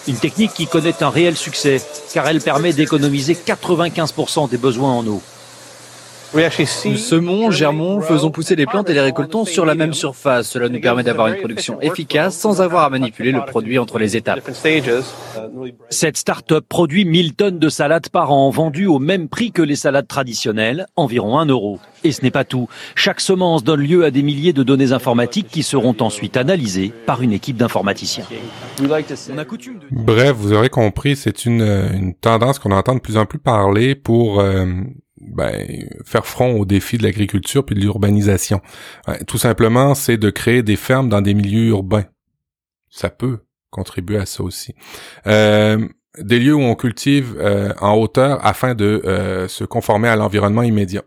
Une 0.07 0.17
technique 0.17 0.53
qui 0.53 0.67
connaît 0.67 1.01
un 1.01 1.09
réel 1.09 1.35
succès, 1.35 1.81
car 2.13 2.27
elle 2.27 2.41
permet 2.41 2.73
d'économiser 2.73 3.35
95% 3.35 4.49
des 4.49 4.57
besoins 4.57 4.91
en 4.91 5.07
eau. 5.07 5.21
Nous 6.35 6.97
semons, 6.97 7.51
germons, 7.51 8.01
faisons 8.01 8.31
pousser 8.31 8.55
les 8.55 8.65
plantes 8.65 8.89
et 8.89 8.93
les 8.93 9.01
récoltons 9.01 9.45
sur 9.45 9.65
la 9.65 9.75
même 9.75 9.93
surface. 9.93 10.49
Cela 10.49 10.67
nous 10.67 10.79
permet 10.79 11.03
d'avoir 11.03 11.27
une 11.27 11.37
production 11.37 11.79
efficace 11.79 12.35
sans 12.35 12.59
avoir 12.59 12.85
à 12.85 12.89
manipuler 12.89 13.31
le 13.31 13.45
produit 13.45 13.77
entre 13.77 13.99
les 13.99 14.17
étapes. 14.17 14.49
Cette 15.89 16.17
start-up 16.17 16.65
produit 16.67 17.05
1000 17.05 17.35
tonnes 17.35 17.59
de 17.59 17.69
salades 17.69 18.09
par 18.09 18.31
an, 18.31 18.49
vendues 18.49 18.87
au 18.87 18.97
même 18.97 19.29
prix 19.29 19.51
que 19.51 19.61
les 19.61 19.75
salades 19.75 20.07
traditionnelles, 20.07 20.87
environ 20.95 21.37
1 21.37 21.45
euro. 21.45 21.79
Et 22.03 22.11
ce 22.11 22.23
n'est 22.23 22.31
pas 22.31 22.45
tout. 22.45 22.67
Chaque 22.95 23.21
semence 23.21 23.63
donne 23.63 23.81
lieu 23.81 24.03
à 24.03 24.11
des 24.11 24.23
milliers 24.23 24.53
de 24.53 24.63
données 24.63 24.91
informatiques 24.91 25.47
qui 25.49 25.61
seront 25.61 25.95
ensuite 25.99 26.35
analysées 26.35 26.91
par 27.05 27.21
une 27.21 27.31
équipe 27.31 27.57
d'informaticiens. 27.57 28.25
Bref, 29.91 30.33
vous 30.35 30.53
aurez 30.53 30.69
compris, 30.69 31.15
c'est 31.15 31.45
une, 31.45 31.61
une 31.61 32.13
tendance 32.15 32.59
qu'on 32.59 32.71
entend 32.71 32.95
de 32.95 32.99
plus 32.99 33.17
en 33.17 33.25
plus 33.25 33.39
parler 33.39 33.95
pour 33.95 34.39
euh, 34.39 34.65
ben, 35.27 35.87
faire 36.05 36.25
front 36.25 36.53
aux 36.59 36.65
défis 36.65 36.97
de 36.97 37.03
l'agriculture 37.03 37.65
puis 37.65 37.75
de 37.75 37.81
l'urbanisation. 37.81 38.61
tout 39.27 39.37
simplement, 39.37 39.95
c'est 39.95 40.17
de 40.17 40.29
créer 40.29 40.63
des 40.63 40.75
fermes 40.75 41.09
dans 41.09 41.21
des 41.21 41.33
milieux 41.33 41.67
urbains. 41.67 42.05
Ça 42.89 43.09
peut 43.09 43.39
contribuer 43.73 44.17
à 44.17 44.25
ça 44.25 44.43
aussi. 44.43 44.73
Euh, 45.27 45.85
des 46.19 46.39
lieux 46.39 46.53
où 46.53 46.61
on 46.61 46.75
cultive 46.75 47.35
euh, 47.39 47.73
en 47.81 47.95
hauteur 47.95 48.45
afin 48.45 48.75
de 48.75 49.01
euh, 49.03 49.47
se 49.47 49.63
conformer 49.63 50.07
à 50.07 50.15
l'environnement 50.15 50.61
immédiat. 50.61 51.01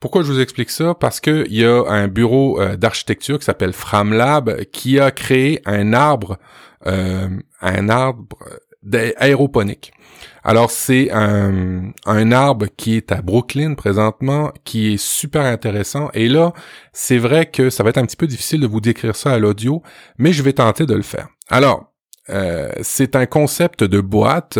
Pourquoi 0.00 0.22
je 0.22 0.32
vous 0.32 0.40
explique 0.40 0.70
ça? 0.70 0.94
Parce 0.94 1.20
que 1.20 1.44
il 1.48 1.56
y 1.56 1.64
a 1.66 1.84
un 1.86 2.08
bureau 2.08 2.58
d'architecture 2.76 3.38
qui 3.38 3.44
s'appelle 3.44 3.74
Framlab 3.74 4.64
qui 4.72 4.98
a 4.98 5.10
créé 5.10 5.60
un 5.66 5.92
arbre, 5.92 6.38
un 6.86 7.88
arbre 7.90 8.38
aéroponique. 9.18 9.92
Alors 10.42 10.70
c'est 10.70 11.10
un, 11.12 11.92
un 12.06 12.32
arbre 12.32 12.66
qui 12.76 12.96
est 12.96 13.12
à 13.12 13.20
Brooklyn 13.22 13.74
présentement, 13.74 14.52
qui 14.64 14.94
est 14.94 14.96
super 14.96 15.42
intéressant. 15.42 16.10
Et 16.14 16.28
là, 16.28 16.52
c'est 16.92 17.18
vrai 17.18 17.46
que 17.46 17.70
ça 17.70 17.82
va 17.82 17.90
être 17.90 17.98
un 17.98 18.06
petit 18.06 18.16
peu 18.16 18.26
difficile 18.26 18.60
de 18.60 18.66
vous 18.66 18.80
décrire 18.80 19.16
ça 19.16 19.32
à 19.32 19.38
l'audio, 19.38 19.82
mais 20.18 20.32
je 20.32 20.42
vais 20.42 20.54
tenter 20.54 20.86
de 20.86 20.94
le 20.94 21.02
faire. 21.02 21.28
Alors, 21.48 21.92
euh, 22.30 22.70
c'est 22.82 23.16
un 23.16 23.26
concept 23.26 23.84
de 23.84 24.00
boîte. 24.00 24.58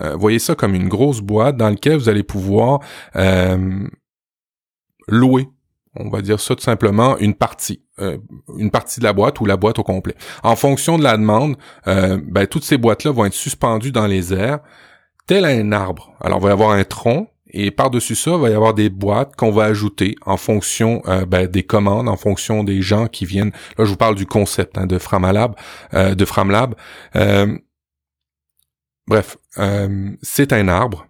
Euh, 0.00 0.16
voyez 0.16 0.38
ça 0.38 0.54
comme 0.54 0.74
une 0.74 0.88
grosse 0.88 1.20
boîte 1.20 1.56
dans 1.56 1.70
laquelle 1.70 1.96
vous 1.96 2.08
allez 2.08 2.22
pouvoir 2.22 2.80
euh, 3.16 3.86
louer 5.08 5.48
on 5.98 6.08
va 6.08 6.22
dire 6.22 6.40
ça 6.40 6.54
tout 6.54 6.62
simplement, 6.62 7.16
une 7.18 7.34
partie, 7.34 7.82
euh, 7.98 8.18
une 8.58 8.70
partie 8.70 9.00
de 9.00 9.04
la 9.04 9.12
boîte 9.12 9.40
ou 9.40 9.46
la 9.46 9.56
boîte 9.56 9.78
au 9.78 9.82
complet. 9.82 10.14
En 10.42 10.56
fonction 10.56 10.98
de 10.98 11.02
la 11.02 11.16
demande, 11.16 11.56
euh, 11.86 12.18
ben, 12.22 12.46
toutes 12.46 12.64
ces 12.64 12.78
boîtes-là 12.78 13.10
vont 13.12 13.24
être 13.24 13.34
suspendues 13.34 13.92
dans 13.92 14.06
les 14.06 14.32
airs, 14.34 14.60
tel 15.26 15.44
un 15.44 15.72
arbre. 15.72 16.12
Alors, 16.20 16.38
il 16.38 16.42
va 16.44 16.48
y 16.50 16.52
avoir 16.52 16.70
un 16.70 16.84
tronc, 16.84 17.28
et 17.48 17.70
par-dessus 17.70 18.14
ça, 18.14 18.32
il 18.32 18.40
va 18.40 18.50
y 18.50 18.54
avoir 18.54 18.74
des 18.74 18.90
boîtes 18.90 19.36
qu'on 19.36 19.50
va 19.50 19.64
ajouter 19.64 20.16
en 20.24 20.36
fonction 20.36 21.02
euh, 21.06 21.24
ben, 21.24 21.46
des 21.46 21.62
commandes, 21.62 22.08
en 22.08 22.16
fonction 22.16 22.64
des 22.64 22.82
gens 22.82 23.06
qui 23.06 23.24
viennent. 23.24 23.52
Là, 23.78 23.84
je 23.84 23.90
vous 23.90 23.96
parle 23.96 24.14
du 24.14 24.26
concept 24.26 24.78
hein, 24.78 24.86
de 24.86 24.98
Framalab, 24.98 25.54
de 25.92 26.24
Framlab. 26.24 26.74
bref, 29.06 29.36
c'est 30.22 30.52
un 30.52 30.68
arbre 30.68 31.05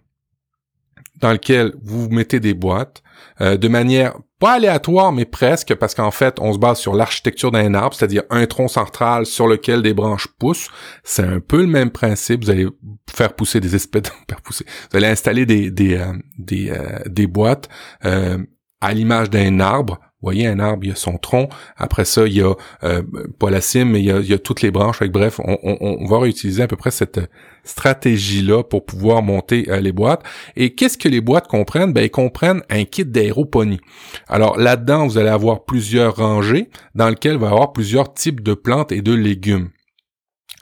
dans 1.19 1.31
lequel 1.31 1.73
vous 1.83 2.09
mettez 2.09 2.39
des 2.39 2.53
boîtes 2.53 3.03
euh, 3.41 3.57
de 3.57 3.67
manière 3.67 4.15
pas 4.39 4.53
aléatoire, 4.53 5.11
mais 5.11 5.25
presque, 5.25 5.73
parce 5.75 5.95
qu'en 5.95 6.11
fait, 6.11 6.39
on 6.39 6.53
se 6.53 6.59
base 6.59 6.79
sur 6.79 6.93
l'architecture 6.93 7.51
d'un 7.51 7.73
arbre, 7.73 7.95
c'est-à-dire 7.95 8.23
un 8.29 8.45
tronc 8.45 8.67
central 8.67 9.25
sur 9.25 9.47
lequel 9.47 9.81
des 9.81 9.95
branches 9.95 10.27
poussent. 10.39 10.69
C'est 11.03 11.23
un 11.23 11.39
peu 11.39 11.61
le 11.61 11.67
même 11.67 11.89
principe. 11.89 12.43
Vous 12.43 12.51
allez 12.51 12.67
faire 13.09 13.33
pousser 13.33 13.59
des 13.59 13.75
espèces 13.75 14.03
faire 14.29 14.41
pousser. 14.41 14.65
Vous 14.91 14.97
allez 14.97 15.07
installer 15.07 15.45
des 15.45 15.71
des 15.71 15.95
euh, 15.95 16.13
des, 16.37 16.69
euh, 16.69 16.99
des 17.07 17.25
boîtes 17.25 17.67
à 18.01 18.93
l'image 18.93 19.31
d'un 19.31 19.59
arbre 19.59 19.99
vous 20.19 20.29
voyez, 20.29 20.47
un 20.47 20.59
arbre, 20.59 20.83
il 20.83 20.89
y 20.89 20.91
a 20.91 20.95
son 20.95 21.19
tronc. 21.19 21.47
Après 21.75 22.03
ça, 22.03 22.25
il 22.25 22.33
y 22.33 22.41
a 22.41 22.55
euh, 22.83 23.03
pas 23.37 23.51
la 23.51 23.61
cime, 23.61 23.91
mais 23.91 23.99
il 23.99 24.05
y 24.05 24.33
a, 24.33 24.39
toutes 24.39 24.63
les 24.63 24.71
branches. 24.71 25.03
bref, 25.03 25.39
on, 25.43 26.07
va 26.07 26.17
réutiliser 26.17 26.63
à 26.63 26.67
peu 26.67 26.75
près 26.75 26.89
cette 26.89 27.19
stratégie-là 27.63 28.63
pour 28.63 28.83
pouvoir 28.83 29.21
monter 29.21 29.69
euh, 29.69 29.79
les 29.79 29.91
boîtes. 29.91 30.23
Et 30.55 30.73
qu'est-ce 30.73 30.97
que 30.97 31.07
les 31.07 31.21
boîtes 31.21 31.47
comprennent? 31.47 31.93
Ben, 31.93 32.01
ils 32.01 32.09
comprennent 32.09 32.63
un 32.71 32.83
kit 32.85 33.05
d'aéroponie. 33.05 33.79
Alors 34.27 34.57
là-dedans, 34.57 35.05
vous 35.05 35.19
allez 35.19 35.29
avoir 35.29 35.65
plusieurs 35.65 36.15
rangées 36.15 36.71
dans 36.95 37.09
lesquelles 37.09 37.33
il 37.33 37.39
va 37.39 37.49
y 37.49 37.51
avoir 37.51 37.71
plusieurs 37.71 38.11
types 38.11 38.41
de 38.41 38.55
plantes 38.55 38.91
et 38.91 39.03
de 39.03 39.13
légumes 39.13 39.69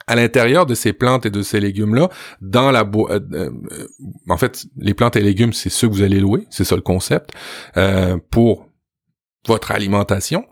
à 0.06 0.16
l'intérieur 0.16 0.66
de 0.66 0.74
ces 0.74 0.92
plantes 0.92 1.26
et 1.26 1.30
de 1.30 1.42
ces 1.42 1.58
légumes-là, 1.58 2.10
dans 2.40 2.70
la 2.70 2.84
boîte, 2.84 3.24
euh, 3.32 3.50
en 4.28 4.36
fait, 4.36 4.66
les 4.76 4.94
plantes 4.94 5.16
et 5.16 5.20
légumes, 5.20 5.52
c'est 5.52 5.70
ceux 5.70 5.88
que 5.88 5.94
vous 5.94 6.02
allez 6.02 6.20
louer, 6.20 6.46
c'est 6.50 6.62
ça 6.62 6.76
le 6.76 6.82
concept, 6.82 7.30
pour 8.30 8.68
votre 9.46 9.70
alimentation. 9.70 10.44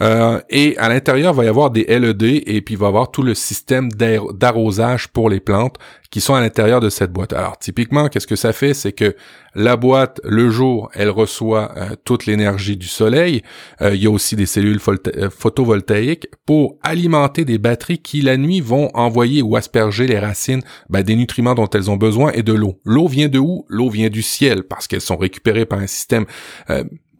Euh, 0.00 0.40
et 0.50 0.76
à 0.78 0.88
l'intérieur, 0.88 1.32
il 1.34 1.36
va 1.36 1.44
y 1.44 1.48
avoir 1.48 1.70
des 1.70 1.84
LED 1.84 2.22
et 2.22 2.62
puis 2.62 2.74
il 2.74 2.78
va 2.78 2.86
y 2.86 2.88
avoir 2.88 3.10
tout 3.10 3.22
le 3.22 3.34
système 3.34 3.90
d'arrosage 3.92 5.08
pour 5.08 5.30
les 5.30 5.40
plantes 5.40 5.76
qui 6.10 6.20
sont 6.20 6.34
à 6.34 6.40
l'intérieur 6.40 6.80
de 6.80 6.88
cette 6.88 7.12
boîte. 7.12 7.32
Alors 7.32 7.58
typiquement, 7.58 8.08
qu'est-ce 8.08 8.26
que 8.26 8.36
ça 8.36 8.52
fait? 8.52 8.74
C'est 8.74 8.92
que 8.92 9.16
la 9.54 9.76
boîte, 9.76 10.20
le 10.24 10.50
jour, 10.50 10.90
elle 10.94 11.10
reçoit 11.10 11.72
euh, 11.76 11.96
toute 12.04 12.26
l'énergie 12.26 12.76
du 12.76 12.86
soleil. 12.86 13.42
Euh, 13.80 13.94
il 13.94 14.02
y 14.02 14.06
a 14.06 14.10
aussi 14.10 14.36
des 14.36 14.46
cellules 14.46 14.80
photovoltaïques 14.80 16.28
pour 16.44 16.78
alimenter 16.82 17.44
des 17.44 17.58
batteries 17.58 17.98
qui 17.98 18.20
la 18.20 18.36
nuit 18.36 18.60
vont 18.60 18.90
envoyer 18.94 19.42
ou 19.42 19.56
asperger 19.56 20.06
les 20.06 20.18
racines 20.18 20.62
ben, 20.88 21.02
des 21.02 21.16
nutriments 21.16 21.54
dont 21.54 21.68
elles 21.70 21.90
ont 21.90 21.96
besoin 21.96 22.32
et 22.32 22.42
de 22.42 22.52
l'eau. 22.52 22.80
L'eau 22.84 23.08
vient 23.08 23.28
de 23.28 23.38
où? 23.38 23.64
L'eau 23.68 23.90
vient 23.90 24.10
du 24.10 24.22
ciel 24.22 24.62
parce 24.64 24.86
qu'elles 24.86 25.00
sont 25.00 25.16
récupérées 25.16 25.66
par 25.66 25.78
un 25.78 25.86
système 25.86 26.26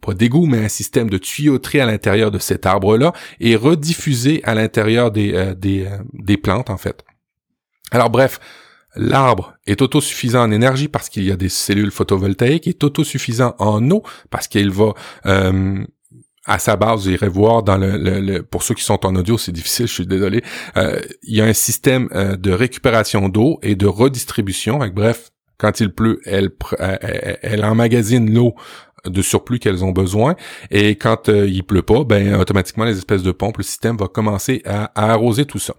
pas 0.07 0.13
d'égout, 0.13 0.45
mais 0.45 0.63
un 0.63 0.69
système 0.69 1.09
de 1.09 1.17
tuyauterie 1.17 1.81
à 1.81 1.85
l'intérieur 1.85 2.31
de 2.31 2.39
cet 2.39 2.65
arbre-là 2.65 3.11
et 3.41 3.57
rediffusé 3.57 4.41
à 4.45 4.55
l'intérieur 4.55 5.11
des, 5.11 5.33
euh, 5.33 5.53
des, 5.53 5.85
euh, 5.85 5.97
des 6.13 6.37
plantes, 6.37 6.69
en 6.69 6.77
fait. 6.77 7.03
Alors 7.91 8.09
bref, 8.09 8.39
L'arbre 8.95 9.53
est 9.67 9.81
autosuffisant 9.83 10.41
en 10.41 10.49
énergie 10.49 10.87
parce 10.87 11.09
qu'il 11.09 11.23
y 11.23 11.31
a 11.31 11.35
des 11.35 11.49
cellules 11.49 11.91
photovoltaïques, 11.91 12.67
est 12.67 12.83
autosuffisant 12.83 13.53
en 13.59 13.91
eau 13.91 14.01
parce 14.31 14.47
qu'il 14.47 14.71
va 14.71 14.93
euh, 15.27 15.85
à 16.45 16.57
sa 16.57 16.77
base, 16.77 17.03
vous 17.03 17.11
irez 17.11 17.27
voir 17.27 17.61
dans 17.61 17.77
le, 17.77 18.41
pour 18.41 18.63
ceux 18.63 18.73
qui 18.73 18.83
sont 18.83 19.05
en 19.05 19.15
audio, 19.15 19.37
c'est 19.37 19.51
difficile, 19.51 19.87
je 19.87 19.93
suis 19.93 20.07
désolé. 20.07 20.41
il 20.77 21.35
y 21.35 21.41
a 21.41 21.45
un 21.45 21.53
système 21.53 22.07
de 22.07 22.51
récupération 22.51 23.27
d'eau 23.27 23.59
et 23.61 23.75
de 23.75 23.85
redistribution. 23.85 24.79
bref, 24.95 25.29
quand 25.57 25.79
il 25.81 25.93
pleut, 25.93 26.19
elle, 26.25 26.49
elle, 26.79 27.37
elle 27.41 27.65
emmagasine 27.65 28.33
l'eau 28.33 28.55
de 29.09 29.21
surplus 29.21 29.59
qu'elles 29.59 29.83
ont 29.83 29.91
besoin. 29.91 30.35
Et 30.71 30.95
quand 30.95 31.29
euh, 31.29 31.47
il 31.47 31.63
pleut 31.63 31.81
pas, 31.81 32.03
ben 32.03 32.35
automatiquement 32.35 32.85
les 32.85 32.97
espèces 32.97 33.23
de 33.23 33.31
pompes, 33.31 33.57
le 33.57 33.63
système 33.63 33.97
va 33.97 34.07
commencer 34.07 34.61
à, 34.65 34.91
arroser 34.95 35.45
tout 35.45 35.59
ça. 35.59 35.73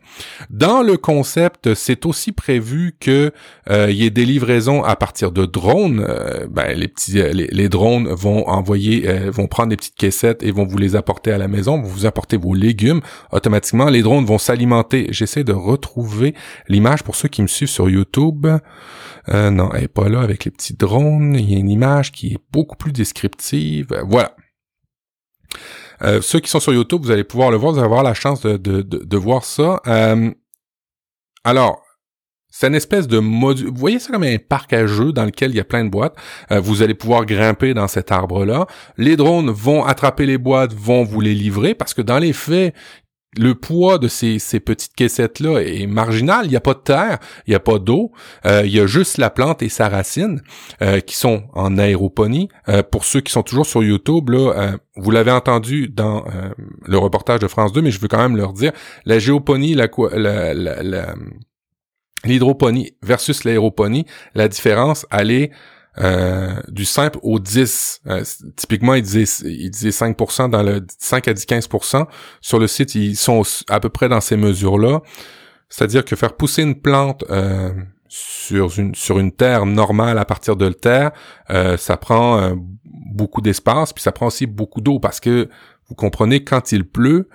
Dans 0.51 0.83
le 0.83 0.97
concept, 0.97 1.75
c'est 1.75 2.07
aussi 2.07 2.33
prévu 2.33 2.97
que 2.99 3.33
euh, 3.71 3.91
y 3.91 4.05
ait 4.05 4.11
des 4.11 4.25
livraisons 4.25 4.83
à 4.85 4.97
partir 4.97 5.33
de 5.33 5.47
drones. 5.47 6.05
Euh, 6.09 6.47
ben, 6.51 6.77
les 6.77 6.88
petits, 6.88 7.23
les, 7.33 7.69
drones 7.69 8.09
vont 8.09 8.49
envoyer, 8.49 9.07
vont 9.31 9.47
prendre 9.47 9.71
des 9.71 9.77
petites 9.77 9.97
caissettes 9.97 10.43
et 10.43 10.53
vont 10.53 10.64
vous 10.64 10.79
les 10.79 10.97
apporter 10.97 11.33
à 11.33 11.38
la 11.38 11.49
maison, 11.49 11.81
vont 11.81 11.88
vous 11.88 12.07
apporter 12.07 12.37
vos 12.37 12.55
légumes. 12.55 13.01
Automatiquement, 13.33 13.87
les 13.87 14.03
drones 14.03 14.25
vont 14.25 14.38
s'alimenter. 14.38 15.09
J'essaie 15.11 15.45
de 15.45 15.53
retrouver 15.53 16.35
l'image 16.69 17.03
pour 17.03 17.17
ceux 17.17 17.29
qui 17.29 17.43
me 17.43 17.47
suivent 17.47 17.69
sur 17.69 17.91
YouTube. 17.91 18.47
Euh, 19.29 19.51
non, 19.51 19.71
elle 19.75 19.85
est 19.85 19.88
pas 19.88 20.09
là 20.09 20.21
avec 20.21 20.45
les 20.45 20.51
petits 20.51 20.75
drones. 20.75 21.35
Il 21.35 21.51
y 21.51 21.55
a 21.55 21.59
une 21.59 21.71
image 21.71 22.12
qui 22.12 22.35
est 22.35 22.38
beaucoup 22.53 22.77
plus 22.77 22.93
descriptive. 22.93 23.88
Voilà. 24.07 24.35
Euh, 26.03 26.21
ceux 26.21 26.41
qui 26.41 26.49
sont 26.49 26.61
sur 26.61 26.73
YouTube, 26.73 27.03
vous 27.03 27.11
allez 27.11 27.25
pouvoir 27.25 27.51
le 27.51 27.57
voir, 27.57 27.73
vous 27.73 27.79
allez 27.79 27.87
avoir 27.87 28.03
la 28.03 28.14
chance 28.14 28.41
de, 28.41 28.57
de, 28.57 28.83
de, 28.83 29.17
voir 29.17 29.45
ça. 29.45 29.81
Euh, 29.87 30.31
alors, 31.43 31.83
c'est 32.51 32.69
une 32.69 32.75
espèce 32.75 33.09
de 33.09 33.19
module. 33.19 33.69
Vous 33.69 33.77
voyez 33.77 33.99
ça 33.99 34.12
comme 34.12 34.23
un 34.23 34.37
parc 34.38 34.73
à 34.73 34.87
jeux 34.87 35.12
dans 35.12 35.25
lequel 35.25 35.51
il 35.51 35.57
y 35.57 35.61
a 35.61 35.64
plein 35.64 35.85
de 35.85 35.91
boîtes. 35.91 36.17
vous 36.51 36.83
allez 36.83 36.95
pouvoir 36.95 37.27
grimper 37.27 37.75
dans 37.75 37.88
cet 37.88 38.12
arbre-là. 38.12 38.67
Les 38.97 39.17
drones 39.17 39.51
vont 39.51 39.85
attraper 39.85 40.25
les 40.25 40.38
boîtes, 40.38 40.73
vont 40.73 41.03
vous 41.05 41.21
les 41.21 41.35
livrer 41.35 41.75
parce 41.75 41.95
que 41.95 42.03
dans 42.03 42.19
les 42.19 42.33
faits, 42.33 42.75
le 43.37 43.55
poids 43.55 43.99
de 43.99 44.09
ces, 44.09 44.38
petites 44.61 44.95
caissettes-là 44.95 45.61
est 45.61 45.87
marginal. 45.87 46.47
Il 46.47 46.51
n'y 46.51 46.57
a 46.57 46.61
pas 46.61 46.75
de 46.75 46.81
terre, 46.81 47.19
il 47.47 47.51
n'y 47.51 47.57
a 47.57 47.61
pas 47.61 47.79
d'eau, 47.79 48.12
euh, 48.47 48.62
il 48.64 48.75
y 48.75 48.81
a 48.81 48.87
juste 48.87 49.19
la 49.19 49.31
plante 49.31 49.62
et 49.62 49.69
sa 49.69 49.88
racine 49.88 50.41
euh, 50.83 51.01
qui 51.01 51.17
sont 51.17 51.45
en 51.53 51.77
aéroponie. 51.79 52.49
Euh, 52.69 52.83
pour 52.83 53.05
ceux 53.05 53.21
qui 53.21 53.33
sont 53.33 53.43
toujours 53.43 53.67
sur 53.67 53.83
YouTube, 53.83 54.31
là, 54.31 54.77
vous 54.97 55.11
l'avez 55.11 55.31
entendu 55.31 55.88
dans 55.88 56.25
le 56.85 56.99
reportage 56.99 57.41
de 57.41 57.49
France 57.49 57.73
2, 57.73 57.83
mais 57.83 57.91
je 57.91 58.01
veux 58.01 58.09
quand 58.09 58.19
même 58.19 58.37
leur 58.37 58.53
dire, 58.53 58.73
la 59.05 59.19
géoponie, 59.19 59.75
la, 59.75 59.88
la, 60.55 61.14
l'hydroponie 62.25 62.93
versus 63.03 63.45
l'aéroponie, 63.45 64.07
la 64.35 64.49
différence, 64.49 65.07
elle 65.11 65.31
est 65.31 65.51
euh, 66.00 66.61
du 66.68 66.84
simple 66.84 67.18
au 67.22 67.38
10. 67.38 68.00
Euh, 68.06 68.24
typiquement, 68.56 68.94
il 68.94 69.02
disait, 69.02 69.24
il 69.44 69.70
disait 69.70 69.90
5% 69.90 70.50
dans 70.50 70.62
le 70.62 70.87
5 70.98 71.28
à 71.28 71.32
10 71.34 71.44
15%. 71.44 72.06
Sur 72.40 72.58
le 72.58 72.66
site, 72.66 72.94
ils 72.94 73.16
sont 73.16 73.42
à 73.68 73.80
peu 73.80 73.88
près 73.88 74.08
dans 74.08 74.20
ces 74.20 74.37
mesures-là. 74.37 75.00
C'est-à-dire 75.68 76.04
que 76.04 76.16
faire 76.16 76.34
pousser 76.34 76.62
une 76.62 76.80
plante 76.80 77.24
euh, 77.30 77.72
sur 78.08 78.78
une 78.78 78.94
sur 78.94 79.18
une 79.18 79.32
terre 79.32 79.66
normale 79.66 80.18
à 80.18 80.24
partir 80.24 80.56
de 80.56 80.70
terre, 80.70 81.11
ça 81.76 81.98
prend 81.98 82.56
beaucoup 82.84 83.42
d'espace, 83.42 83.92
puis 83.92 84.02
ça 84.02 84.12
prend 84.12 84.28
aussi 84.28 84.46
beaucoup 84.46 84.80
d'eau 84.80 84.98
parce 84.98 85.20
que 85.20 85.50
vous 85.88 85.94
comprenez 85.94 86.42
quand 86.42 86.72
il 86.72 86.88
pleut, 86.88 87.28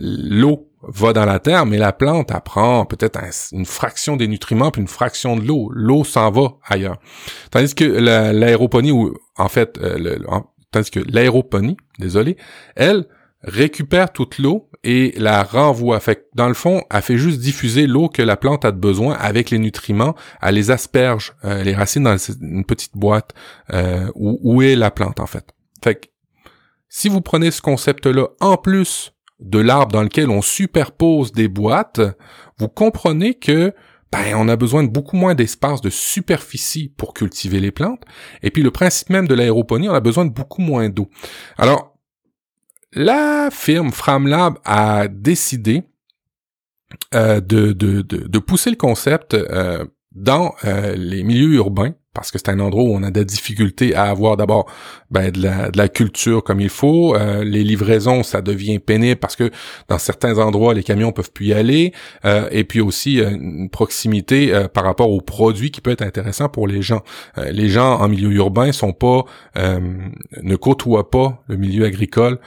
l'eau 0.00 0.67
va 0.82 1.12
dans 1.12 1.24
la 1.24 1.38
terre, 1.38 1.66
mais 1.66 1.78
la 1.78 1.92
plante 1.92 2.30
apprend 2.30 2.84
peut-être 2.84 3.20
une 3.52 3.66
fraction 3.66 4.16
des 4.16 4.28
nutriments 4.28 4.70
puis 4.70 4.80
une 4.80 4.88
fraction 4.88 5.36
de 5.36 5.44
l'eau. 5.44 5.70
L'eau 5.72 6.04
s'en 6.04 6.30
va 6.30 6.54
ailleurs. 6.64 6.98
Tandis 7.50 7.74
que 7.74 7.84
l'aéroponie, 7.84 8.92
en 9.36 9.48
fait, 9.48 9.78
euh, 9.78 10.18
tandis 10.70 10.90
que 10.90 11.00
l'aéroponie, 11.00 11.76
désolé, 11.98 12.36
elle 12.76 13.06
récupère 13.42 14.12
toute 14.12 14.38
l'eau 14.38 14.68
et 14.84 15.14
la 15.16 15.42
renvoie. 15.42 16.00
Fait 16.00 16.26
dans 16.34 16.48
le 16.48 16.54
fond, 16.54 16.82
elle 16.90 17.02
fait 17.02 17.18
juste 17.18 17.40
diffuser 17.40 17.86
l'eau 17.86 18.08
que 18.08 18.22
la 18.22 18.36
plante 18.36 18.64
a 18.64 18.72
de 18.72 18.78
besoin 18.78 19.14
avec 19.14 19.50
les 19.50 19.58
nutriments. 19.58 20.14
Elle 20.42 20.56
les 20.56 20.70
asperge, 20.70 21.34
euh, 21.44 21.62
les 21.62 21.74
racines 21.74 22.04
dans 22.04 22.16
une 22.16 22.64
petite 22.64 22.96
boîte 22.96 23.34
euh, 23.72 24.10
où, 24.14 24.38
où 24.42 24.62
est 24.62 24.76
la 24.76 24.90
plante 24.90 25.20
en 25.20 25.26
fait. 25.26 25.54
Fait 25.82 25.94
que 25.94 26.06
si 26.88 27.08
vous 27.08 27.20
prenez 27.20 27.50
ce 27.50 27.60
concept-là 27.60 28.28
en 28.40 28.56
plus 28.56 29.12
de 29.40 29.58
l'arbre 29.58 29.92
dans 29.92 30.02
lequel 30.02 30.30
on 30.30 30.42
superpose 30.42 31.32
des 31.32 31.48
boîtes, 31.48 32.00
vous 32.58 32.68
comprenez 32.68 33.34
que 33.34 33.72
ben, 34.10 34.34
on 34.36 34.48
a 34.48 34.56
besoin 34.56 34.82
de 34.82 34.88
beaucoup 34.88 35.16
moins 35.16 35.34
d'espace 35.34 35.80
de 35.80 35.90
superficie 35.90 36.92
pour 36.96 37.12
cultiver 37.12 37.60
les 37.60 37.70
plantes. 37.70 38.02
Et 38.42 38.50
puis 38.50 38.62
le 38.62 38.70
principe 38.70 39.10
même 39.10 39.28
de 39.28 39.34
l'aéroponie, 39.34 39.88
on 39.88 39.94
a 39.94 40.00
besoin 40.00 40.24
de 40.24 40.32
beaucoup 40.32 40.62
moins 40.62 40.88
d'eau. 40.88 41.10
Alors, 41.58 41.94
la 42.92 43.50
firme 43.52 43.92
Framlab 43.92 44.58
a 44.64 45.08
décidé 45.08 45.84
euh, 47.14 47.40
de, 47.40 48.38
pousser 48.38 48.70
le 48.70 48.76
concept 48.76 49.34
euh, 49.34 49.84
dans 50.12 50.54
euh, 50.64 50.94
les 50.96 51.22
milieux 51.22 51.54
urbains 51.54 51.94
parce 52.18 52.32
que 52.32 52.38
c'est 52.38 52.50
un 52.50 52.58
endroit 52.58 52.82
où 52.82 52.94
on 52.94 53.02
a 53.04 53.10
des 53.10 53.24
difficultés 53.24 53.94
à 53.94 54.04
avoir 54.04 54.36
d'abord 54.36 54.66
ben, 55.10 55.30
de, 55.30 55.42
la, 55.42 55.70
de 55.70 55.78
la 55.78 55.88
culture 55.88 56.42
comme 56.42 56.60
il 56.60 56.68
faut. 56.68 57.14
Euh, 57.14 57.44
les 57.44 57.62
livraisons, 57.62 58.22
ça 58.22 58.42
devient 58.42 58.80
pénible 58.80 59.20
parce 59.20 59.36
que 59.36 59.50
dans 59.88 59.98
certains 59.98 60.38
endroits, 60.38 60.74
les 60.74 60.82
camions 60.82 61.12
peuvent 61.12 61.30
plus 61.30 61.46
y 61.46 61.52
aller. 61.52 61.92
Euh, 62.24 62.48
et 62.50 62.64
puis 62.64 62.80
aussi 62.80 63.20
euh, 63.20 63.30
une 63.30 63.70
proximité 63.70 64.52
par 64.74 64.84
rapport 64.84 65.10
aux 65.10 65.20
produits 65.20 65.70
qui 65.70 65.80
peut 65.80 65.92
être 65.92 66.02
intéressant 66.02 66.48
pour 66.48 66.66
les 66.66 66.82
gens. 66.82 67.02
les 67.36 67.68
gens 67.68 68.00
en 68.00 68.08
milieu 68.08 68.32
urbain 68.32 68.72
sont 68.72 68.92
pas 68.92 69.24
ne 69.56 70.56
côtoient 70.56 71.10
pas 71.10 71.42
le 71.48 71.56
milieu 71.56 71.84
agricole 71.84 72.38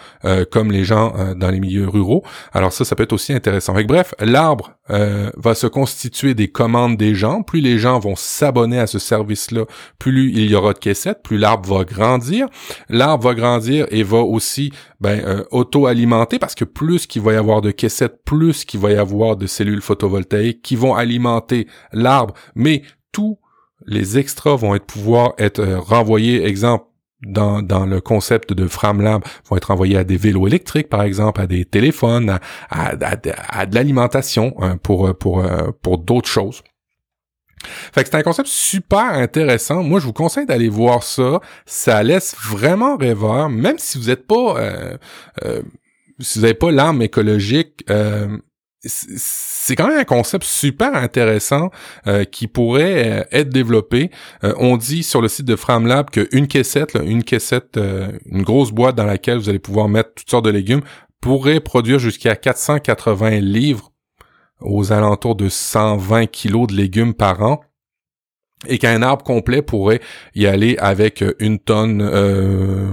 comme 0.51 0.71
les 0.71 0.83
gens 0.83 1.13
dans 1.35 1.49
les 1.49 1.59
milieux 1.59 1.87
ruraux. 1.87 2.23
Alors 2.53 2.73
ça, 2.73 2.85
ça 2.85 2.95
peut 2.95 3.03
être 3.03 3.13
aussi 3.13 3.33
intéressant. 3.33 3.73
bref, 3.83 4.13
l'arbre 4.19 4.71
va 4.91 5.55
se 5.55 5.67
constituer 5.67 6.33
des 6.33 6.49
commandes 6.49 6.97
des 6.97 7.15
gens. 7.15 7.43
Plus 7.43 7.61
les 7.61 7.77
gens 7.77 7.99
vont 7.99 8.15
s'abonner 8.15 8.79
à 8.79 8.87
ce 8.87 8.99
service-là, 8.99 9.65
plus 9.99 10.31
il 10.31 10.49
y 10.49 10.55
aura 10.55 10.73
de 10.73 10.79
caissettes, 10.79 11.21
plus 11.23 11.37
l'arbre 11.37 11.77
va 11.77 11.83
grandir. 11.85 12.47
L'arbre 12.89 13.23
va 13.29 13.33
grandir 13.33 13.87
et 13.89 14.03
va 14.03 14.19
aussi 14.19 14.71
ben, 14.99 15.21
euh, 15.25 15.43
auto-alimenter 15.51 16.39
parce 16.39 16.55
que 16.55 16.65
plus 16.65 17.07
qu'il 17.07 17.21
va 17.21 17.33
y 17.33 17.35
avoir 17.35 17.61
de 17.61 17.71
caissettes, 17.71 18.23
plus 18.25 18.65
qu'il 18.65 18.79
va 18.79 18.91
y 18.91 18.95
avoir 18.95 19.35
de 19.35 19.47
cellules 19.47 19.81
photovoltaïques 19.81 20.61
qui 20.61 20.75
vont 20.75 20.95
alimenter 20.95 21.67
l'arbre, 21.93 22.33
mais 22.55 22.83
tous 23.11 23.39
les 23.85 24.17
extras 24.17 24.55
vont 24.55 24.75
être 24.75 24.85
pouvoir 24.85 25.33
être 25.37 25.59
euh, 25.59 25.79
renvoyés, 25.79 26.45
exemple, 26.45 26.85
dans, 27.21 27.61
dans 27.61 27.85
le 27.85 28.01
concept 28.01 28.53
de 28.53 28.67
FramLab 28.67 29.23
vont 29.49 29.57
être 29.57 29.71
envoyés 29.71 29.97
à 29.97 30.03
des 30.03 30.17
vélos 30.17 30.47
électriques, 30.47 30.89
par 30.89 31.03
exemple, 31.03 31.41
à 31.41 31.47
des 31.47 31.65
téléphones, 31.65 32.39
à, 32.69 32.93
à, 33.49 33.65
de 33.65 33.75
l'alimentation 33.75 34.55
hein, 34.59 34.77
pour, 34.77 35.15
pour, 35.17 35.43
euh, 35.43 35.71
pour 35.81 35.97
d'autres 35.97 36.29
choses. 36.29 36.63
Fait 37.93 38.03
que 38.03 38.09
c'est 38.09 38.17
un 38.17 38.23
concept 38.23 38.49
super 38.49 39.05
intéressant. 39.13 39.83
Moi, 39.83 39.99
je 39.99 40.05
vous 40.05 40.13
conseille 40.13 40.45
d'aller 40.45 40.69
voir 40.69 41.03
ça. 41.03 41.41
Ça 41.65 42.01
laisse 42.01 42.35
vraiment 42.35 42.97
rêveur, 42.97 43.49
même 43.49 43.77
si 43.77 43.99
vous 43.99 44.07
n'êtes 44.07 44.25
pas, 44.25 44.59
euh, 44.59 44.97
euh, 45.45 45.61
si 46.19 46.39
vous 46.39 46.43
n'avez 46.43 46.55
pas 46.55 46.71
l'âme 46.71 47.01
écologique. 47.01 47.83
Euh, 47.89 48.37
c'est 48.83 49.75
quand 49.75 49.87
même 49.87 49.99
un 49.99 50.05
concept 50.05 50.43
super 50.43 50.95
intéressant 50.95 51.69
qui 52.31 52.47
pourrait 52.47 53.27
être 53.31 53.49
développé. 53.49 54.09
on 54.41 54.75
dit 54.75 55.03
sur 55.03 55.21
le 55.21 55.27
site 55.27 55.45
de 55.45 55.55
FramLab 55.55 56.09
qu'une 56.09 56.47
caissette, 56.47 56.97
une 57.03 57.23
caissette, 57.23 57.79
une 58.25 58.41
grosse 58.41 58.71
boîte 58.71 58.95
dans 58.95 59.05
laquelle 59.05 59.37
vous 59.37 59.49
allez 59.49 59.59
pouvoir 59.59 59.87
mettre 59.87 60.15
toutes 60.15 60.31
sortes 60.31 60.45
de 60.45 60.49
légumes, 60.49 60.81
pourrait 61.21 61.59
produire 61.59 61.99
jusqu'à 61.99 62.35
480 62.35 63.39
livres 63.39 63.91
aux 64.61 64.91
alentours 64.91 65.35
de 65.35 65.49
120 65.49 66.27
kilos 66.27 66.67
de 66.67 66.75
légumes 66.75 67.13
par 67.13 67.41
an 67.43 67.61
et 68.67 68.77
qu'un 68.77 69.01
arbre 69.01 69.23
complet 69.23 69.61
pourrait 69.61 70.01
y 70.35 70.45
aller 70.45 70.77
avec 70.77 71.23
une 71.39 71.59
tonne, 71.59 72.01
euh, 72.01 72.91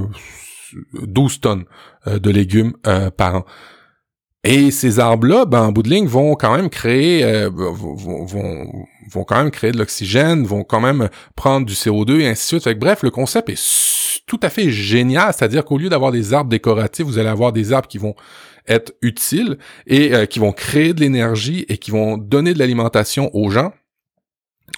12 0.94 1.40
tonnes 1.40 1.64
euh, 2.06 2.18
de 2.18 2.30
légumes 2.30 2.72
euh, 2.86 3.10
par 3.10 3.36
an. 3.36 3.44
Et 4.44 4.70
ces 4.70 5.00
arbres-là, 5.00 5.46
ben, 5.46 5.62
en 5.62 5.72
bout 5.72 5.82
de 5.82 5.90
ligne, 5.90 6.06
vont 6.06 6.34
quand 6.36 6.56
même 6.56 6.70
créer, 6.70 7.24
euh, 7.24 7.50
vont, 7.52 8.24
vont, 8.24 8.66
vont, 9.10 9.24
quand 9.24 9.36
même 9.36 9.50
créer 9.50 9.72
de 9.72 9.78
l'oxygène, 9.78 10.44
vont 10.44 10.62
quand 10.62 10.80
même 10.80 11.08
prendre 11.34 11.66
du 11.66 11.74
CO2 11.74 12.20
et 12.20 12.28
ainsi 12.28 12.54
de 12.54 12.60
suite. 12.60 12.78
bref, 12.78 13.02
le 13.02 13.10
concept 13.10 13.48
est 13.48 14.22
tout 14.26 14.38
à 14.42 14.48
fait 14.48 14.70
génial, 14.70 15.32
c'est-à-dire 15.32 15.64
qu'au 15.64 15.78
lieu 15.78 15.88
d'avoir 15.88 16.12
des 16.12 16.34
arbres 16.34 16.50
décoratifs, 16.50 17.04
vous 17.04 17.18
allez 17.18 17.28
avoir 17.28 17.52
des 17.52 17.72
arbres 17.72 17.88
qui 17.88 17.98
vont 17.98 18.14
être 18.68 18.92
utiles 19.02 19.58
et 19.86 20.14
euh, 20.14 20.26
qui 20.26 20.38
vont 20.38 20.52
créer 20.52 20.92
de 20.92 21.00
l'énergie 21.00 21.64
et 21.68 21.78
qui 21.78 21.90
vont 21.90 22.16
donner 22.16 22.54
de 22.54 22.58
l'alimentation 22.58 23.34
aux 23.34 23.50
gens. 23.50 23.72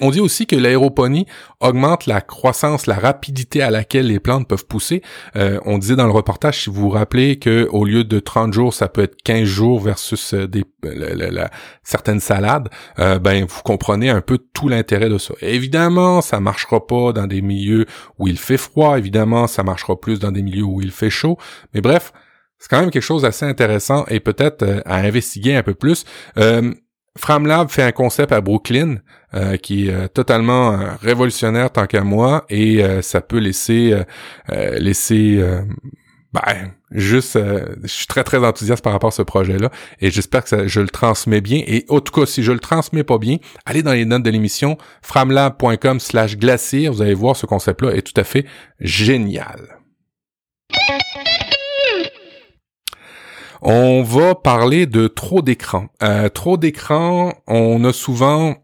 On 0.01 0.11
dit 0.11 0.21
aussi 0.21 0.47
que 0.47 0.57
l'aéroponie 0.57 1.27
augmente 1.61 2.07
la 2.07 2.21
croissance, 2.21 2.87
la 2.87 2.97
rapidité 2.97 3.63
à 3.63 3.71
laquelle 3.71 4.07
les 4.07 4.21
plantes 4.21 4.49
peuvent 4.49 4.67
pousser. 4.67 5.03
Euh, 5.37 5.61
on 5.65 5.79
disait 5.79 5.97
dans 5.97 6.07
le 6.07 6.13
reportage, 6.13 6.65
si 6.65 6.71
vous 6.71 6.83
vous 6.83 6.89
rappelez, 6.91 7.39
que 7.39 7.69
au 7.71 7.85
lieu 7.85 8.05
de 8.05 8.19
30 8.19 8.53
jours, 8.53 8.75
ça 8.75 8.89
peut 8.89 9.03
être 9.03 9.17
15 9.23 9.45
jours 9.45 9.81
versus 9.81 10.35
euh, 10.35 10.47
des, 10.49 10.65
certaines 11.83 12.21
salades. 12.21 12.69
ben, 12.97 13.45
vous 13.45 13.63
comprenez 13.63 14.11
un 14.11 14.21
peu 14.21 14.39
tout 14.53 14.69
l'intérêt 14.69 15.09
de 15.09 15.19
ça. 15.19 15.35
évidemment, 15.41 16.21
ça 16.21 16.41
marchera 16.41 16.87
pas 16.87 17.13
dans 17.13 17.27
des 17.27 17.43
milieux 17.43 17.87
où 18.19 18.29
il 18.29 18.39
fait 18.39 18.57
froid. 18.57 18.99
Évidemment, 18.99 19.47
ça 19.47 19.63
marchera 19.63 19.99
plus 19.99 20.19
dans 20.19 20.33
des 20.33 20.43
milieux 20.43 20.65
où 20.65 20.81
il 20.81 20.91
fait 20.91 21.11
chaud. 21.11 21.37
Mais 21.75 21.81
bref, 21.81 22.13
c'est 22.61 22.69
quand 22.69 22.81
même 22.81 22.91
quelque 22.91 23.03
chose 23.03 23.23
d'assez 23.23 23.47
intéressant 23.47 24.05
et 24.09 24.21
peut-être 24.21 24.63
euh, 24.63 24.81
à 24.85 24.97
investiguer 24.97 25.57
un 25.57 25.63
peu 25.63 25.75
plus. 25.75 26.05
Euh, 26.37 26.73
FramLab 27.21 27.69
fait 27.69 27.83
un 27.83 27.93
concept 27.93 28.33
à 28.33 28.41
Brooklyn 28.41 28.97
euh, 29.35 29.57
qui 29.57 29.89
est 29.89 30.09
totalement 30.09 30.79
révolutionnaire 31.01 31.71
tant 31.71 31.87
qu'à 31.87 32.03
moi 32.03 32.45
et 32.49 32.83
ça 33.03 33.21
peut 33.21 33.39
laisser 33.39 33.95
laisser 34.49 35.43
ben, 36.33 36.73
juste 36.93 37.39
je 37.83 37.89
suis 37.89 38.07
très 38.07 38.25
très 38.25 38.39
enthousiaste 38.39 38.83
par 38.83 38.93
rapport 38.93 39.09
à 39.09 39.13
ce 39.13 39.23
projet-là 39.23 39.71
et 40.01 40.11
j'espère 40.11 40.45
que 40.45 40.69
je 40.69 40.81
le 40.81 40.89
transmets 40.89 41.41
bien 41.41 41.63
et 41.67 41.85
en 41.89 42.01
tout 42.01 42.13
cas 42.13 42.27
si 42.27 42.43
je 42.43 42.53
le 42.53 42.61
transmets 42.61 43.05
pas 43.05 43.19
bien, 43.19 43.37
allez 43.67 43.83
dans 43.83 43.93
les 43.93 44.05
notes 44.05 44.23
de 44.23 44.31
l'émission 44.31 44.79
framlab.com 45.03 46.01
slash 46.01 46.37
glacier, 46.37 46.89
vous 46.89 47.03
allez 47.03 47.15
voir 47.15 47.37
ce 47.37 47.47
concept-là 47.47 47.93
est 47.93 48.03
tout 48.03 48.19
à 48.19 48.25
fait 48.25 48.47
génial. 48.81 49.81
On 53.63 54.03
va 54.03 54.35
parler 54.35 54.87
de 54.87 55.07
trop 55.07 55.43
d'écran. 55.43 55.89
Euh, 56.03 56.31
trop 56.31 56.57
d'écran, 56.57 57.35
on 57.47 57.85
a 57.85 57.93
souvent 57.93 58.57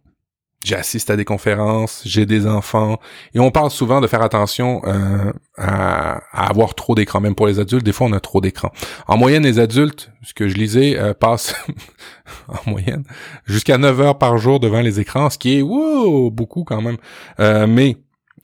j'assiste 0.64 1.10
à 1.10 1.16
des 1.16 1.24
conférences, 1.24 2.02
j'ai 2.04 2.26
des 2.26 2.44
enfants, 2.44 2.98
et 3.34 3.38
on 3.38 3.52
parle 3.52 3.70
souvent 3.70 4.00
de 4.00 4.08
faire 4.08 4.22
attention 4.22 4.82
euh, 4.84 5.32
à, 5.56 6.18
avoir 6.32 6.74
trop 6.74 6.96
d'écran. 6.96 7.20
Même 7.20 7.36
pour 7.36 7.46
les 7.46 7.60
adultes, 7.60 7.84
des 7.84 7.92
fois 7.92 8.08
on 8.08 8.12
a 8.12 8.20
trop 8.20 8.40
d'écran. 8.40 8.72
En 9.06 9.16
moyenne, 9.16 9.44
les 9.44 9.60
adultes, 9.60 10.10
ce 10.22 10.34
que 10.34 10.48
je 10.48 10.54
lisais, 10.54 10.98
euh, 10.98 11.14
passent 11.14 11.54
en 12.48 12.70
moyenne 12.70 13.04
jusqu'à 13.44 13.78
9 13.78 14.00
heures 14.00 14.18
par 14.18 14.38
jour 14.38 14.58
devant 14.58 14.80
les 14.80 14.98
écrans, 14.98 15.30
ce 15.30 15.38
qui 15.38 15.58
est 15.58 15.62
wow, 15.62 16.30
beaucoup 16.30 16.64
quand 16.64 16.80
même. 16.80 16.96
mais 17.68 17.96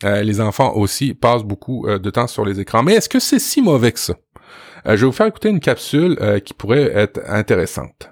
les 0.04 0.40
enfants 0.40 0.74
aussi 0.74 1.14
passent 1.14 1.44
beaucoup 1.44 1.86
de 1.88 2.10
temps 2.10 2.26
sur 2.26 2.44
les 2.44 2.58
écrans. 2.60 2.82
Mais 2.82 2.94
est-ce 2.94 3.08
que 3.08 3.20
c'est 3.20 3.38
si 3.38 3.62
mauvais 3.62 3.92
que 3.92 4.00
ça? 4.00 4.14
Euh, 4.86 4.96
je 4.96 5.02
vais 5.02 5.06
vous 5.06 5.12
faire 5.12 5.26
écouter 5.26 5.48
une 5.48 5.60
capsule 5.60 6.18
euh, 6.20 6.40
qui 6.40 6.54
pourrait 6.54 6.90
être 6.94 7.20
intéressante. 7.28 8.10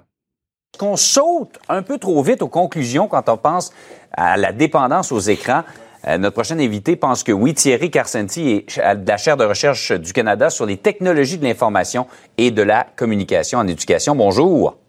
Qu'on 0.77 0.95
saute 0.95 1.59
un 1.67 1.81
peu 1.81 1.97
trop 1.97 2.23
vite 2.23 2.41
aux 2.41 2.47
conclusions 2.47 3.07
quand 3.07 3.27
on 3.29 3.37
pense 3.37 3.71
à 4.13 4.37
la 4.37 4.51
dépendance 4.51 5.11
aux 5.11 5.19
écrans. 5.19 5.63
Euh, 6.07 6.17
notre 6.17 6.33
prochain 6.33 6.57
invité 6.59 6.95
pense 6.95 7.23
que 7.23 7.31
oui. 7.31 7.53
Thierry 7.53 7.91
Carcenti 7.91 8.49
est 8.49 8.95
de 8.95 9.07
la 9.07 9.17
chaire 9.17 9.37
de 9.37 9.45
recherche 9.45 9.91
du 9.91 10.13
Canada 10.13 10.49
sur 10.49 10.65
les 10.65 10.77
technologies 10.77 11.37
de 11.37 11.43
l'information 11.43 12.07
et 12.37 12.51
de 12.51 12.61
la 12.61 12.87
communication 12.95 13.59
en 13.59 13.67
éducation. 13.67 14.15
Bonjour. 14.15 14.80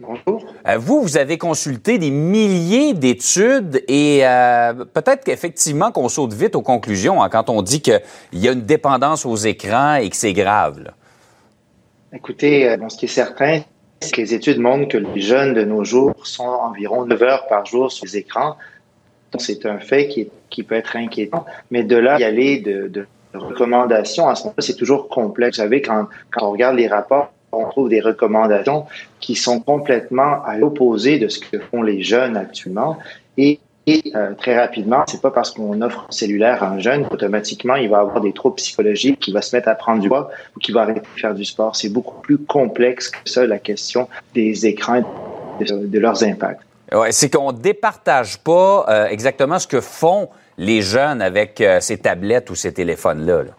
Bonjour. 0.00 0.44
Euh, 0.68 0.78
vous, 0.78 1.02
vous 1.02 1.16
avez 1.16 1.38
consulté 1.38 1.98
des 1.98 2.10
milliers 2.10 2.94
d'études 2.94 3.82
et 3.88 4.20
euh, 4.24 4.72
peut-être 4.84 5.24
qu'effectivement 5.24 5.90
qu'on 5.90 6.08
saute 6.08 6.32
vite 6.32 6.54
aux 6.54 6.62
conclusions 6.62 7.20
hein, 7.20 7.28
quand 7.28 7.50
on 7.50 7.62
dit 7.62 7.82
qu'il 7.82 8.00
y 8.32 8.48
a 8.48 8.52
une 8.52 8.62
dépendance 8.62 9.26
aux 9.26 9.34
écrans 9.34 9.96
et 9.96 10.08
que 10.08 10.14
c'est 10.14 10.32
grave. 10.32 10.92
Écoutez, 12.12 12.68
euh, 12.68 12.76
ce 12.88 12.96
qui 12.96 13.06
est 13.06 13.08
certain, 13.08 13.62
c'est 14.00 14.12
que 14.12 14.20
les 14.20 14.34
études 14.34 14.60
montrent 14.60 14.88
que 14.88 14.98
les 14.98 15.20
jeunes 15.20 15.52
de 15.52 15.64
nos 15.64 15.82
jours 15.82 16.14
sont 16.24 16.44
environ 16.44 17.04
9 17.04 17.22
heures 17.24 17.46
par 17.48 17.66
jour 17.66 17.90
sur 17.90 18.06
les 18.06 18.18
écrans. 18.18 18.56
Donc, 19.32 19.42
c'est 19.42 19.66
un 19.66 19.78
fait 19.78 20.06
qui, 20.06 20.30
qui, 20.48 20.62
peut 20.62 20.76
être 20.76 20.94
inquiétant. 20.96 21.44
Mais 21.72 21.82
de 21.82 21.96
là, 21.96 22.18
y 22.18 22.24
aller 22.24 22.60
de, 22.60 22.86
de 22.86 23.06
recommandations, 23.34 24.28
à 24.28 24.36
ce 24.36 24.44
moment-là, 24.44 24.62
c'est 24.62 24.76
toujours 24.76 25.08
complexe. 25.08 25.58
Vous 25.58 25.64
savez, 25.64 25.82
quand, 25.82 26.06
quand 26.30 26.46
on 26.46 26.52
regarde 26.52 26.76
les 26.76 26.86
rapports, 26.86 27.32
on 27.52 27.68
trouve 27.68 27.88
des 27.88 28.00
recommandations 28.00 28.86
qui 29.20 29.34
sont 29.34 29.60
complètement 29.60 30.42
à 30.44 30.56
l'opposé 30.56 31.18
de 31.18 31.28
ce 31.28 31.38
que 31.38 31.58
font 31.58 31.82
les 31.82 32.02
jeunes 32.02 32.36
actuellement. 32.36 32.98
Et, 33.36 33.60
euh, 34.14 34.34
très 34.34 34.58
rapidement, 34.58 35.04
c'est 35.08 35.22
pas 35.22 35.30
parce 35.30 35.50
qu'on 35.50 35.80
offre 35.80 36.06
un 36.08 36.12
cellulaire 36.12 36.62
à 36.62 36.68
un 36.68 36.78
jeune 36.78 37.08
qu'automatiquement 37.08 37.74
il 37.74 37.88
va 37.88 38.00
avoir 38.00 38.20
des 38.20 38.34
troubles 38.34 38.56
psychologiques, 38.56 39.18
qu'il 39.18 39.32
va 39.32 39.40
se 39.40 39.56
mettre 39.56 39.68
à 39.68 39.74
prendre 39.74 40.02
du 40.02 40.08
poids 40.08 40.30
ou 40.54 40.60
qu'il 40.60 40.74
va 40.74 40.82
arrêter 40.82 41.00
de 41.00 41.20
faire 41.20 41.34
du 41.34 41.46
sport. 41.46 41.74
C'est 41.74 41.88
beaucoup 41.88 42.20
plus 42.20 42.36
complexe 42.36 43.08
que 43.08 43.16
ça, 43.24 43.46
la 43.46 43.58
question 43.58 44.06
des 44.34 44.66
écrans 44.66 45.02
et 45.60 45.64
de, 45.64 45.98
leurs 45.98 46.22
impacts. 46.22 46.60
Ouais, 46.92 47.12
c'est 47.12 47.30
qu'on 47.30 47.52
départage 47.52 48.38
pas 48.38 48.84
euh, 48.88 49.06
exactement 49.06 49.58
ce 49.58 49.66
que 49.66 49.80
font 49.80 50.28
les 50.58 50.82
jeunes 50.82 51.22
avec 51.22 51.60
euh, 51.62 51.80
ces 51.80 51.96
tablettes 51.96 52.50
ou 52.50 52.54
ces 52.54 52.74
téléphones-là. 52.74 53.44
-là. 53.44 53.50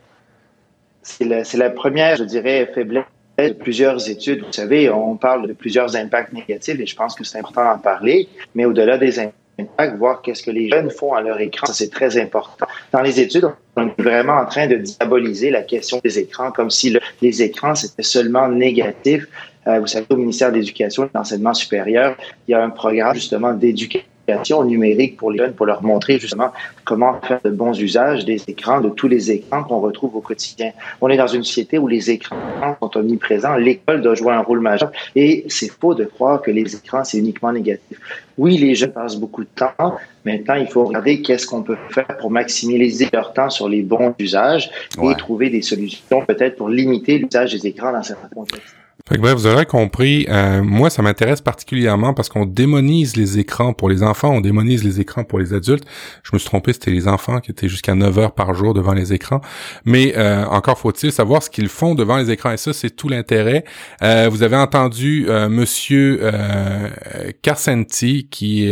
C'est 1.01 1.25
la, 1.25 1.41
la 1.65 1.69
première, 1.71 2.17
je 2.17 2.23
dirais, 2.23 2.69
faiblesse 2.75 3.05
de 3.47 3.53
plusieurs 3.53 4.09
études. 4.09 4.43
Vous 4.45 4.51
savez, 4.51 4.89
on 4.89 5.15
parle 5.15 5.47
de 5.47 5.53
plusieurs 5.53 5.95
impacts 5.95 6.33
négatifs 6.33 6.79
et 6.79 6.85
je 6.85 6.95
pense 6.95 7.15
que 7.15 7.23
c'est 7.23 7.39
important 7.39 7.63
d'en 7.63 7.77
parler, 7.77 8.27
mais 8.55 8.65
au-delà 8.65 8.97
des 8.97 9.19
impacts, 9.19 9.97
voir 9.97 10.21
qu'est-ce 10.21 10.43
que 10.43 10.51
les 10.51 10.69
jeunes 10.69 10.89
font 10.89 11.13
à 11.13 11.21
leur 11.21 11.39
écran, 11.39 11.67
ça 11.67 11.73
c'est 11.73 11.91
très 11.91 12.17
important. 12.17 12.65
Dans 12.91 13.01
les 13.01 13.19
études, 13.19 13.49
on 13.75 13.87
est 13.87 14.01
vraiment 14.01 14.37
en 14.37 14.45
train 14.45 14.67
de 14.67 14.75
diaboliser 14.75 15.49
la 15.49 15.63
question 15.63 15.99
des 16.03 16.19
écrans 16.19 16.51
comme 16.51 16.69
si 16.69 16.97
les 17.21 17.41
écrans 17.41 17.75
c'était 17.75 18.03
seulement 18.03 18.47
négatif. 18.47 19.27
Euh, 19.67 19.79
vous 19.79 19.87
savez, 19.87 20.05
au 20.09 20.15
ministère 20.15 20.51
de 20.51 20.57
l'Éducation 20.57 21.03
et 21.03 21.07
de 21.07 21.11
l'Enseignement 21.13 21.53
supérieur, 21.53 22.15
il 22.47 22.51
y 22.51 22.53
a 22.53 22.63
un 22.63 22.69
programme 22.69 23.15
justement 23.15 23.53
d'éducation 23.53 24.08
numérique 24.65 25.17
pour 25.17 25.31
les 25.31 25.39
jeunes, 25.39 25.53
pour 25.53 25.65
leur 25.65 25.83
montrer 25.83 26.19
justement 26.19 26.51
comment 26.85 27.19
faire 27.21 27.39
de 27.43 27.49
bons 27.49 27.79
usages 27.79 28.25
des 28.25 28.41
écrans, 28.47 28.81
de 28.81 28.89
tous 28.89 29.07
les 29.07 29.31
écrans 29.31 29.63
qu'on 29.63 29.79
retrouve 29.79 30.15
au 30.15 30.21
quotidien. 30.21 30.71
On 31.01 31.09
est 31.09 31.17
dans 31.17 31.27
une 31.27 31.43
société 31.43 31.77
où 31.77 31.87
les 31.87 32.09
écrans 32.11 32.35
sont 32.81 32.97
omniprésents. 32.97 33.55
L'école 33.55 34.01
doit 34.01 34.15
jouer 34.15 34.33
un 34.33 34.41
rôle 34.41 34.59
majeur 34.59 34.91
et 35.15 35.45
c'est 35.47 35.69
faux 35.69 35.93
de 35.93 36.05
croire 36.05 36.41
que 36.41 36.51
les 36.51 36.75
écrans, 36.75 37.03
c'est 37.03 37.17
uniquement 37.17 37.51
négatif. 37.51 37.99
Oui, 38.37 38.57
les 38.57 38.73
jeunes 38.75 38.91
passent 38.91 39.17
beaucoup 39.17 39.43
de 39.43 39.49
temps. 39.53 39.97
Maintenant, 40.25 40.55
il 40.55 40.67
faut 40.67 40.85
regarder 40.85 41.21
qu'est-ce 41.21 41.45
qu'on 41.45 41.61
peut 41.61 41.77
faire 41.89 42.17
pour 42.19 42.31
maximiser 42.31 43.07
leur 43.11 43.33
temps 43.33 43.49
sur 43.49 43.67
les 43.67 43.81
bons 43.81 44.15
usages 44.19 44.69
et 45.01 45.15
trouver 45.15 45.49
des 45.49 45.61
solutions 45.61 46.21
peut-être 46.25 46.55
pour 46.55 46.69
limiter 46.69 47.17
l'usage 47.17 47.53
des 47.53 47.67
écrans 47.67 47.91
dans 47.91 48.03
certains 48.03 48.29
contextes. 48.29 48.78
Fait 49.09 49.17
que 49.17 49.21
vous 49.21 49.47
aurez 49.47 49.65
compris, 49.65 50.27
euh, 50.29 50.61
moi 50.61 50.91
ça 50.91 51.01
m'intéresse 51.01 51.41
particulièrement 51.41 52.13
parce 52.13 52.29
qu'on 52.29 52.45
démonise 52.45 53.15
les 53.17 53.39
écrans 53.39 53.73
pour 53.73 53.89
les 53.89 54.03
enfants, 54.03 54.29
on 54.35 54.39
démonise 54.39 54.83
les 54.83 54.99
écrans 54.99 55.23
pour 55.23 55.39
les 55.39 55.51
adultes. 55.51 55.83
Je 56.21 56.29
me 56.33 56.37
suis 56.37 56.47
trompé, 56.47 56.73
c'était 56.73 56.91
les 56.91 57.07
enfants 57.07 57.39
qui 57.39 57.49
étaient 57.49 57.67
jusqu'à 57.67 57.95
9 57.95 58.19
heures 58.19 58.33
par 58.33 58.53
jour 58.53 58.75
devant 58.75 58.93
les 58.93 59.11
écrans. 59.11 59.41
Mais 59.83 60.13
euh, 60.15 60.45
encore 60.45 60.77
faut-il 60.77 61.11
savoir 61.11 61.41
ce 61.41 61.49
qu'ils 61.49 61.69
font 61.69 61.95
devant 61.95 62.17
les 62.17 62.29
écrans 62.29 62.51
et 62.51 62.57
ça 62.57 62.71
c'est 62.71 62.91
tout 62.91 63.09
l'intérêt. 63.09 63.63
Euh, 64.03 64.29
vous 64.29 64.43
avez 64.43 64.57
entendu 64.57 65.25
monsieur 65.49 66.21
Carcenti 67.41 68.27
qui 68.29 68.71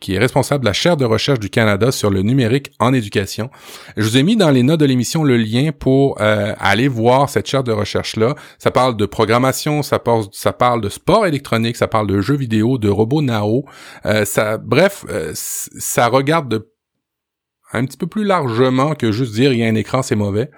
qui 0.00 0.14
est 0.14 0.18
responsable 0.18 0.62
de 0.62 0.66
la 0.66 0.72
chaire 0.72 0.96
de 0.96 1.04
recherche 1.04 1.40
du 1.40 1.50
Canada 1.50 1.92
sur 1.92 2.08
le 2.08 2.22
numérique 2.22 2.72
en 2.78 2.94
éducation. 2.94 3.50
Je 3.98 4.02
vous 4.04 4.16
ai 4.16 4.22
mis 4.22 4.36
dans 4.36 4.50
les 4.50 4.62
notes 4.62 4.80
de 4.80 4.86
l'émission 4.86 5.24
le 5.24 5.36
lien 5.36 5.72
pour 5.78 6.18
aller 6.22 6.88
voir 6.88 7.28
cette 7.28 7.46
chaire 7.46 7.64
de 7.64 7.72
recherche 7.72 8.16
là. 8.16 8.34
Ça 8.58 8.70
parle 8.70 8.96
de 8.96 9.04
programmation 9.04 9.73
ça 9.82 9.98
parle, 9.98 10.80
de 10.80 10.88
sport 10.88 11.26
électronique, 11.26 11.76
ça 11.76 11.88
parle 11.88 12.06
de 12.06 12.20
jeux 12.20 12.36
vidéo, 12.36 12.78
de 12.78 12.88
robots 12.88 13.22
Nao. 13.22 13.64
Euh, 14.06 14.24
ça, 14.24 14.58
bref, 14.58 15.04
euh, 15.08 15.32
ça 15.34 16.08
regarde 16.08 16.66
un 17.72 17.84
petit 17.86 17.96
peu 17.96 18.06
plus 18.06 18.24
largement 18.24 18.94
que 18.94 19.10
juste 19.10 19.34
dire 19.34 19.52
il 19.52 19.58
y 19.58 19.64
a 19.64 19.66
un 19.66 19.74
écran 19.74 20.02
c'est 20.02 20.14
mauvais 20.14 20.48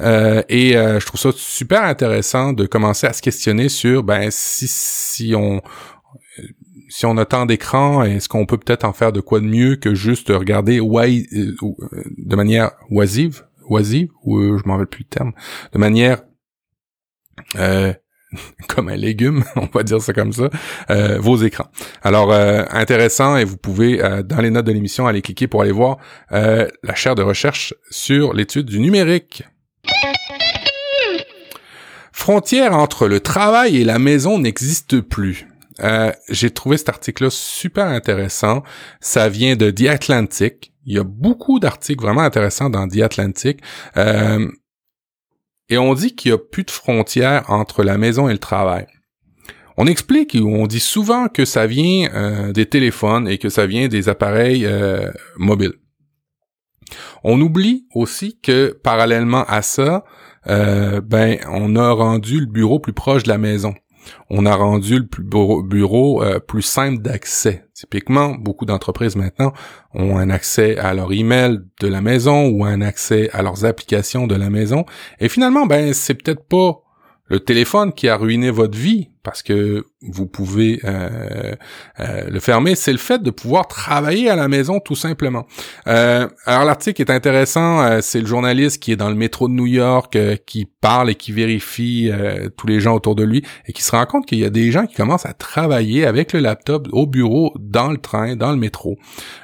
euh, 0.00 0.42
et 0.48 0.72
je 0.72 1.06
trouve 1.06 1.20
ça 1.20 1.30
super 1.32 1.84
intéressant 1.84 2.52
de 2.52 2.66
commencer 2.66 3.06
à 3.06 3.12
se 3.12 3.22
questionner 3.22 3.68
sur 3.68 4.02
ben 4.02 4.28
si 4.32 4.66
si 4.66 5.34
on 5.36 5.62
si 6.88 7.06
on 7.06 7.16
a 7.16 7.26
tant 7.26 7.46
d'écrans 7.46 8.02
est-ce 8.02 8.28
qu'on 8.28 8.44
peut 8.44 8.58
peut-être 8.58 8.84
en 8.84 8.92
faire 8.92 9.12
de 9.12 9.20
quoi 9.20 9.38
de 9.38 9.46
mieux 9.46 9.76
que 9.76 9.94
juste 9.94 10.30
regarder 10.30 10.78
de 10.78 12.34
manière 12.34 12.72
oisive 12.90 13.44
oisive 13.68 14.08
ou 14.24 14.58
je 14.58 14.62
m'en 14.64 14.72
rappelle 14.72 14.88
plus 14.88 15.04
le 15.04 15.16
terme 15.16 15.32
de 15.72 15.78
manière 15.78 16.22
comme 18.68 18.88
un 18.88 18.96
légume, 18.96 19.44
on 19.56 19.68
va 19.72 19.82
dire 19.82 20.00
ça 20.00 20.12
comme 20.12 20.32
ça, 20.32 20.50
euh, 20.90 21.18
vos 21.18 21.36
écrans. 21.36 21.68
Alors, 22.02 22.32
euh, 22.32 22.64
intéressant, 22.70 23.36
et 23.36 23.44
vous 23.44 23.56
pouvez, 23.56 24.02
euh, 24.02 24.22
dans 24.22 24.40
les 24.40 24.50
notes 24.50 24.66
de 24.66 24.72
l'émission, 24.72 25.06
aller 25.06 25.22
cliquer 25.22 25.46
pour 25.46 25.62
aller 25.62 25.72
voir 25.72 25.98
la 26.30 26.94
chaire 26.94 27.14
de 27.14 27.22
recherche 27.22 27.74
sur 27.90 28.32
l'étude 28.34 28.66
du 28.66 28.80
numérique. 28.80 29.44
Frontière 32.12 32.74
entre 32.74 33.06
le 33.06 33.20
travail 33.20 33.76
et 33.76 33.84
la 33.84 33.98
maison 33.98 34.38
n'existe 34.38 35.00
plus. 35.00 35.46
J'ai 36.28 36.50
trouvé 36.50 36.76
cet 36.76 36.88
article-là 36.88 37.30
super 37.30 37.86
intéressant. 37.86 38.62
Ça 39.00 39.28
vient 39.28 39.56
de 39.56 39.70
The 39.70 39.88
Atlantic. 39.88 40.72
Il 40.86 40.94
y 40.94 40.98
a 40.98 41.04
beaucoup 41.04 41.60
d'articles 41.60 42.02
vraiment 42.02 42.22
intéressants 42.22 42.70
dans 42.70 42.88
The 42.88 43.02
Atlantic. 43.02 43.60
Et 45.70 45.78
on 45.78 45.94
dit 45.94 46.14
qu'il 46.14 46.30
n'y 46.30 46.34
a 46.34 46.38
plus 46.38 46.64
de 46.64 46.70
frontières 46.70 47.50
entre 47.50 47.82
la 47.82 47.98
maison 47.98 48.28
et 48.28 48.32
le 48.32 48.38
travail. 48.38 48.86
On 49.76 49.86
explique 49.86 50.36
ou 50.40 50.48
on 50.48 50.66
dit 50.66 50.80
souvent 50.80 51.28
que 51.28 51.44
ça 51.44 51.66
vient 51.66 52.08
euh, 52.14 52.52
des 52.52 52.66
téléphones 52.66 53.26
et 53.26 53.38
que 53.38 53.48
ça 53.48 53.66
vient 53.66 53.88
des 53.88 54.08
appareils 54.08 54.66
euh, 54.66 55.10
mobiles. 55.36 55.74
On 57.24 57.40
oublie 57.40 57.86
aussi 57.94 58.38
que 58.40 58.78
parallèlement 58.82 59.44
à 59.44 59.62
ça, 59.62 60.04
euh, 60.46 61.00
ben 61.00 61.38
on 61.50 61.74
a 61.74 61.90
rendu 61.90 62.38
le 62.38 62.46
bureau 62.46 62.78
plus 62.78 62.92
proche 62.92 63.24
de 63.24 63.30
la 63.30 63.38
maison 63.38 63.74
on 64.30 64.46
a 64.46 64.54
rendu 64.54 64.98
le 64.98 65.62
bureau, 65.62 66.22
euh, 66.22 66.38
plus 66.38 66.62
simple 66.62 67.02
d'accès. 67.02 67.64
Typiquement, 67.74 68.34
beaucoup 68.34 68.64
d'entreprises 68.64 69.16
maintenant 69.16 69.52
ont 69.94 70.16
un 70.18 70.30
accès 70.30 70.76
à 70.78 70.94
leur 70.94 71.12
email 71.12 71.60
de 71.80 71.88
la 71.88 72.00
maison 72.00 72.48
ou 72.48 72.64
un 72.64 72.80
accès 72.80 73.30
à 73.32 73.42
leurs 73.42 73.64
applications 73.64 74.26
de 74.26 74.34
la 74.34 74.50
maison. 74.50 74.84
Et 75.20 75.28
finalement, 75.28 75.66
ben 75.66 75.92
c'est 75.92 76.14
peut-être 76.14 76.46
pas 76.46 76.80
le 77.26 77.40
téléphone 77.40 77.92
qui 77.92 78.08
a 78.08 78.16
ruiné 78.16 78.50
votre 78.50 78.76
vie 78.76 79.10
parce 79.24 79.42
que 79.42 79.86
vous 80.02 80.26
pouvez 80.26 80.80
euh, 80.84 81.54
euh, 81.98 82.28
le 82.28 82.40
fermer, 82.40 82.74
c'est 82.74 82.92
le 82.92 82.98
fait 82.98 83.22
de 83.22 83.30
pouvoir 83.30 83.66
travailler 83.66 84.28
à 84.28 84.36
la 84.36 84.48
maison 84.48 84.78
tout 84.78 84.94
simplement. 84.94 85.46
Euh, 85.88 86.28
alors 86.44 86.64
l'article 86.66 87.00
est 87.00 87.10
intéressant, 87.10 88.00
c'est 88.02 88.20
le 88.20 88.26
journaliste 88.26 88.82
qui 88.82 88.92
est 88.92 88.96
dans 88.96 89.08
le 89.08 89.14
métro 89.16 89.48
de 89.48 89.54
New 89.54 89.66
York, 89.66 90.16
qui 90.44 90.66
parle 90.66 91.10
et 91.10 91.14
qui 91.14 91.32
vérifie 91.32 92.12
tous 92.56 92.66
les 92.66 92.80
gens 92.80 92.94
autour 92.94 93.14
de 93.14 93.24
lui 93.24 93.42
et 93.66 93.72
qui 93.72 93.82
se 93.82 93.92
rend 93.92 94.04
compte 94.04 94.26
qu'il 94.26 94.38
y 94.38 94.44
a 94.44 94.50
des 94.50 94.70
gens 94.70 94.86
qui 94.86 94.94
commencent 94.94 95.26
à 95.26 95.32
travailler 95.32 96.04
avec 96.04 96.34
le 96.34 96.40
laptop 96.40 96.86
au 96.92 97.06
bureau, 97.06 97.54
dans 97.58 97.90
le 97.90 97.96
train, 97.96 98.36
dans 98.36 98.50
le 98.50 98.58
métro. 98.58 98.98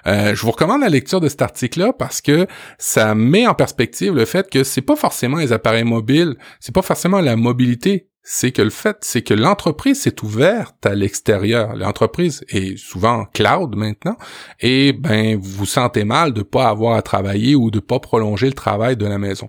je 0.04 0.40
vous 0.40 0.50
recommande 0.50 0.82
la 0.82 0.90
lecture 0.90 1.20
de 1.20 1.28
cet 1.28 1.40
article-là 1.40 1.94
parce 1.94 2.20
que 2.20 2.46
ça 2.76 3.14
met 3.14 3.46
en 3.46 3.54
perspective 3.54 4.14
le 4.14 4.26
fait 4.26 4.50
que 4.50 4.62
c'est 4.62 4.82
pas 4.82 4.96
forcément 4.96 5.38
les 5.38 5.52
appareils 5.52 5.84
mobiles, 5.84 6.36
c'est 6.60 6.74
pas 6.74 6.82
forcément 6.82 7.20
la 7.22 7.36
mobilité 7.36 8.09
c'est 8.22 8.52
que 8.52 8.60
le 8.60 8.70
fait, 8.70 8.98
c'est 9.00 9.22
que 9.22 9.32
l'entreprise 9.32 10.02
s'est 10.02 10.22
ouverte 10.22 10.84
à 10.84 10.94
l'extérieur. 10.94 11.74
L'entreprise 11.74 12.44
est 12.48 12.76
souvent 12.76 13.24
cloud 13.24 13.74
maintenant, 13.76 14.16
et 14.60 14.92
ben 14.92 15.36
vous 15.36 15.50
vous 15.50 15.66
sentez 15.66 16.04
mal 16.04 16.32
de 16.32 16.42
pas 16.42 16.68
avoir 16.68 16.96
à 16.96 17.02
travailler 17.02 17.54
ou 17.54 17.70
de 17.70 17.80
pas 17.80 17.98
prolonger 17.98 18.46
le 18.46 18.52
travail 18.52 18.96
de 18.96 19.06
la 19.06 19.18
maison. 19.18 19.48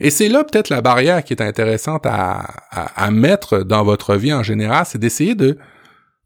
Et 0.00 0.10
c'est 0.10 0.28
là 0.28 0.44
peut-être 0.44 0.68
la 0.68 0.80
barrière 0.80 1.22
qui 1.22 1.32
est 1.32 1.42
intéressante 1.42 2.06
à, 2.06 3.10
mettre 3.10 3.60
dans 3.60 3.84
votre 3.84 4.16
vie 4.16 4.32
en 4.32 4.42
général, 4.42 4.84
c'est 4.86 4.98
d'essayer 4.98 5.34
de 5.34 5.56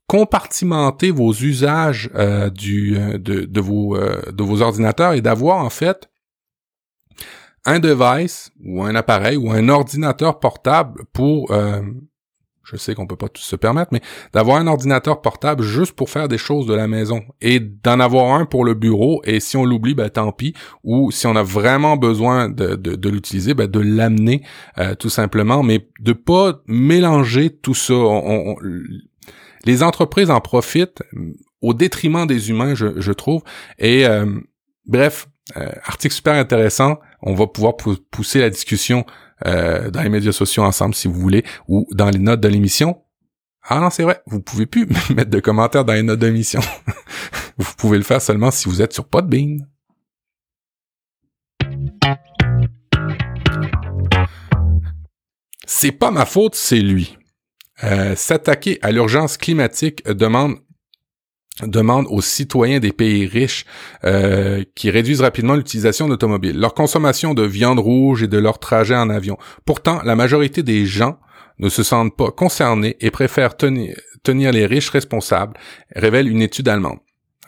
compartimenter 0.09 1.11
vos 1.11 1.33
usages 1.33 2.11
euh, 2.17 2.51
euh, 2.51 3.19
euh, 3.19 3.19
de 3.19 4.43
vos 4.43 4.63
ordinateurs 4.63 5.13
et 5.13 5.21
d'avoir 5.21 5.59
en 5.59 5.71
fait 5.71 6.12
un 7.65 7.79
device 7.79 8.51
ou 8.65 8.83
un 8.83 8.95
appareil 8.95 9.37
ou 9.37 9.51
un 9.51 9.69
ordinateur 9.69 10.41
portable 10.41 11.05
pour 11.13 11.53
euh, 11.53 11.81
je 12.65 12.77
sais 12.77 12.95
qu'on 12.95 13.07
peut 13.07 13.17
pas 13.17 13.29
tous 13.29 13.43
se 13.43 13.57
permettre, 13.57 13.91
mais 13.93 14.01
d'avoir 14.33 14.57
un 14.57 14.67
ordinateur 14.67 15.21
portable 15.21 15.63
juste 15.63 15.93
pour 15.93 16.11
faire 16.11 16.29
des 16.29 16.39
choses 16.39 16.67
de 16.67 16.75
la 16.75 16.87
maison 16.87 17.23
et 17.41 17.61
d'en 17.61 18.01
avoir 18.01 18.35
un 18.35 18.47
pour 18.47 18.65
le 18.65 18.75
bureau 18.75 19.21
et 19.25 19.41
si 19.41 19.57
on 19.57 19.65
l'oublie, 19.65 19.95
ben 19.95 20.09
tant 20.09 20.33
pis. 20.33 20.55
Ou 20.85 21.11
si 21.11 21.27
on 21.27 21.37
a 21.37 21.43
vraiment 21.43 21.97
besoin 21.97 22.49
de, 22.49 22.77
de, 22.77 23.09
l'utiliser, 23.09 23.55
ben 23.55 23.67
de 23.67 23.81
l'amener 23.81 24.43
euh, 24.79 24.95
tout 24.95 25.11
simplement, 25.11 25.63
mais 25.63 25.89
de 26.01 26.13
pas 26.13 26.63
mélanger 26.67 27.51
tout 27.51 27.75
ça. 27.75 27.95
les 29.65 29.83
entreprises 29.83 30.31
en 30.31 30.41
profitent 30.41 31.03
au 31.61 31.75
détriment 31.75 32.27
des 32.27 32.51
humains, 32.51 32.75
je, 32.75 33.01
je 33.01 33.13
trouve. 33.13 33.43
Et 33.79 34.07
euh, 34.07 34.27
bref, 34.87 35.29
article 35.85 36.15
super 36.15 36.35
intéressant 36.35 36.99
on 37.23 37.35
va 37.35 37.47
pouvoir 37.47 37.77
pousser 38.11 38.41
la 38.41 38.51
discussion 38.51 39.05
euh, 39.47 39.91
dans 39.91 40.03
les 40.03 40.09
médias 40.09 40.33
sociaux 40.33 40.63
ensemble 40.63 40.95
si 40.95 41.09
vous 41.09 41.19
voulez, 41.21 41.45
ou 41.69 41.87
dans 41.93 42.11
les 42.11 42.19
notes 42.19 42.41
de 42.41 42.49
l'émission. 42.49 43.03
Ah 43.65 43.81
non, 43.81 43.91
c'est 43.91 44.03
vrai, 44.03 44.21
vous 44.27 44.41
pouvez 44.41 44.67
plus 44.67 44.87
mettre 45.15 45.31
de 45.31 45.41
commentaires 45.41 45.85
dans 45.85 45.93
les 45.93 46.03
notes 46.03 46.19
de 46.19 46.27
l'émission. 46.27 46.61
vous 47.59 47.73
pouvez 47.77 47.99
le 47.99 48.05
faire 48.05 48.21
seulement 48.21 48.51
si 48.51 48.69
vous 48.69 48.83
êtes 48.83 48.93
sur 48.93 49.07
Podbean. 49.09 49.67
C'est 55.65 55.93
pas 55.93 56.11
ma 56.11 56.27
faute, 56.27 56.55
c'est 56.55 56.81
lui. 56.81 57.19
Euh, 57.85 58.15
s'attaquer 58.15 58.79
à 58.83 58.93
l'urgence 58.93 59.37
climatique 59.37 60.07
demande 60.07 60.59
demande 61.61 62.07
aux 62.09 62.23
citoyens 62.23 62.81
des 62.81 62.93
pays 62.93 63.27
riches 63.27 63.67
euh, 64.05 64.65
qui 64.75 64.91
réduisent 64.91 65.21
rapidement 65.21 65.55
l'utilisation 65.55 66.09
d'automobiles, 66.09 66.59
leur 66.59 66.75
consommation 66.75 67.35
de 67.35 67.43
viande 67.43 67.79
rouge 67.79 68.23
et 68.23 68.29
de 68.29 68.39
leur 68.39 68.59
trajet 68.59 68.97
en 68.97 69.11
avion. 69.11 69.37
Pourtant, 69.65 70.01
la 70.05 70.17
majorité 70.17 70.63
des 70.63 70.87
gens 70.87 71.19
ne 71.59 71.69
se 71.69 71.83
sentent 71.83 72.17
pas 72.17 72.31
concernés 72.31 72.97
et 73.01 73.11
préfèrent 73.11 73.57
tenir, 73.57 73.95
les 74.25 74.67
riches 74.67 74.91
responsables, 74.91 75.55
révèle 75.95 76.29
une 76.29 76.41
étude 76.41 76.69
allemande. 76.69 76.99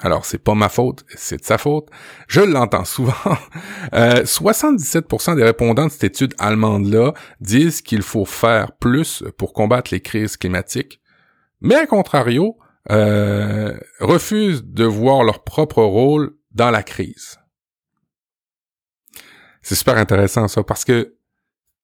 Alors, 0.00 0.26
c'est 0.26 0.42
pas 0.42 0.54
ma 0.54 0.68
faute, 0.68 1.04
c'est 1.14 1.38
de 1.38 1.44
sa 1.44 1.56
faute. 1.56 1.88
Je 2.28 2.40
l'entends 2.40 2.84
souvent. 2.84 3.14
Euh, 3.92 4.24
77% 4.24 5.36
des 5.36 5.44
répondants 5.44 5.86
de 5.86 5.92
cette 5.92 6.04
étude 6.04 6.34
allemande-là 6.38 7.12
disent 7.40 7.80
qu'il 7.80 8.02
faut 8.02 8.24
faire 8.24 8.72
plus 8.72 9.22
pour 9.36 9.52
combattre 9.52 9.92
les 9.92 10.00
crises 10.00 10.36
climatiques. 10.36 11.00
Mais 11.60 11.76
à 11.76 11.86
contrario, 11.86 12.56
euh, 12.90 13.78
refusent 14.00 14.64
de 14.64 14.84
voir 14.84 15.24
leur 15.24 15.44
propre 15.44 15.82
rôle 15.82 16.36
dans 16.52 16.70
la 16.70 16.82
crise. 16.82 17.38
C'est 19.62 19.74
super 19.74 19.96
intéressant 19.96 20.46
ça 20.48 20.62
parce 20.62 20.84
que 20.84 21.14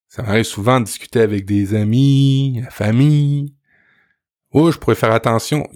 ça 0.09 0.23
m'arrive 0.23 0.45
souvent 0.45 0.81
de 0.81 0.85
discuter 0.85 1.21
avec 1.21 1.45
des 1.45 1.75
amis, 1.75 2.61
la 2.63 2.71
famille. 2.71 3.55
Oh, 4.53 4.73
je 4.73 4.79
pourrais 4.79 4.97
faire 4.97 5.13
attention. 5.13 5.69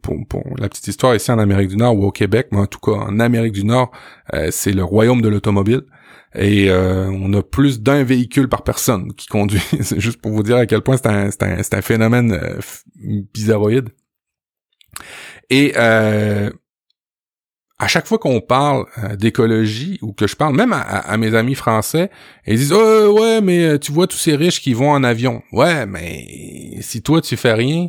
Pour, 0.00 0.44
la 0.56 0.68
petite 0.68 0.86
histoire 0.86 1.14
ici 1.16 1.32
en 1.32 1.38
Amérique 1.40 1.68
du 1.68 1.76
Nord 1.76 1.96
ou 1.96 2.04
au 2.04 2.12
Québec, 2.12 2.48
mais 2.52 2.58
en 2.58 2.66
tout 2.66 2.78
cas 2.78 2.92
en 2.92 3.18
Amérique 3.18 3.52
du 3.52 3.64
Nord, 3.64 3.90
euh, 4.32 4.48
c'est 4.52 4.72
le 4.72 4.84
royaume 4.84 5.20
de 5.20 5.28
l'automobile. 5.28 5.82
Et 6.34 6.70
euh, 6.70 7.10
on 7.10 7.32
a 7.34 7.42
plus 7.42 7.80
d'un 7.80 8.04
véhicule 8.04 8.48
par 8.48 8.62
personne 8.62 9.12
qui 9.14 9.26
conduit. 9.26 9.60
c'est 9.80 10.00
juste 10.00 10.20
pour 10.20 10.30
vous 10.30 10.44
dire 10.44 10.56
à 10.56 10.66
quel 10.66 10.80
point 10.82 10.96
c'est 10.96 11.42
un, 11.42 11.82
phénomène 11.82 12.32
euh, 12.32 12.60
bizarroïde. 13.34 13.90
Et 15.50 15.72
euh, 15.76 16.50
à 17.78 17.88
chaque 17.88 18.06
fois 18.06 18.18
qu'on 18.18 18.40
parle 18.40 18.86
euh, 18.98 19.16
d'écologie 19.16 19.98
ou 20.02 20.12
que 20.12 20.26
je 20.26 20.36
parle 20.36 20.54
même 20.54 20.72
à, 20.72 21.16
mes 21.16 21.34
amis 21.34 21.54
français, 21.54 22.10
ils 22.46 22.56
disent 22.56 22.72
oh, 22.72 23.18
ouais 23.18 23.40
mais 23.40 23.64
euh, 23.64 23.78
tu 23.78 23.92
vois 23.92 24.06
tous 24.06 24.16
ces 24.16 24.36
riches 24.36 24.60
qui 24.60 24.72
vont 24.72 24.90
en 24.90 25.02
avion. 25.04 25.42
Ouais 25.52 25.84
mais 25.86 26.78
si 26.80 27.02
toi 27.02 27.20
tu 27.20 27.36
fais 27.36 27.52
rien, 27.52 27.88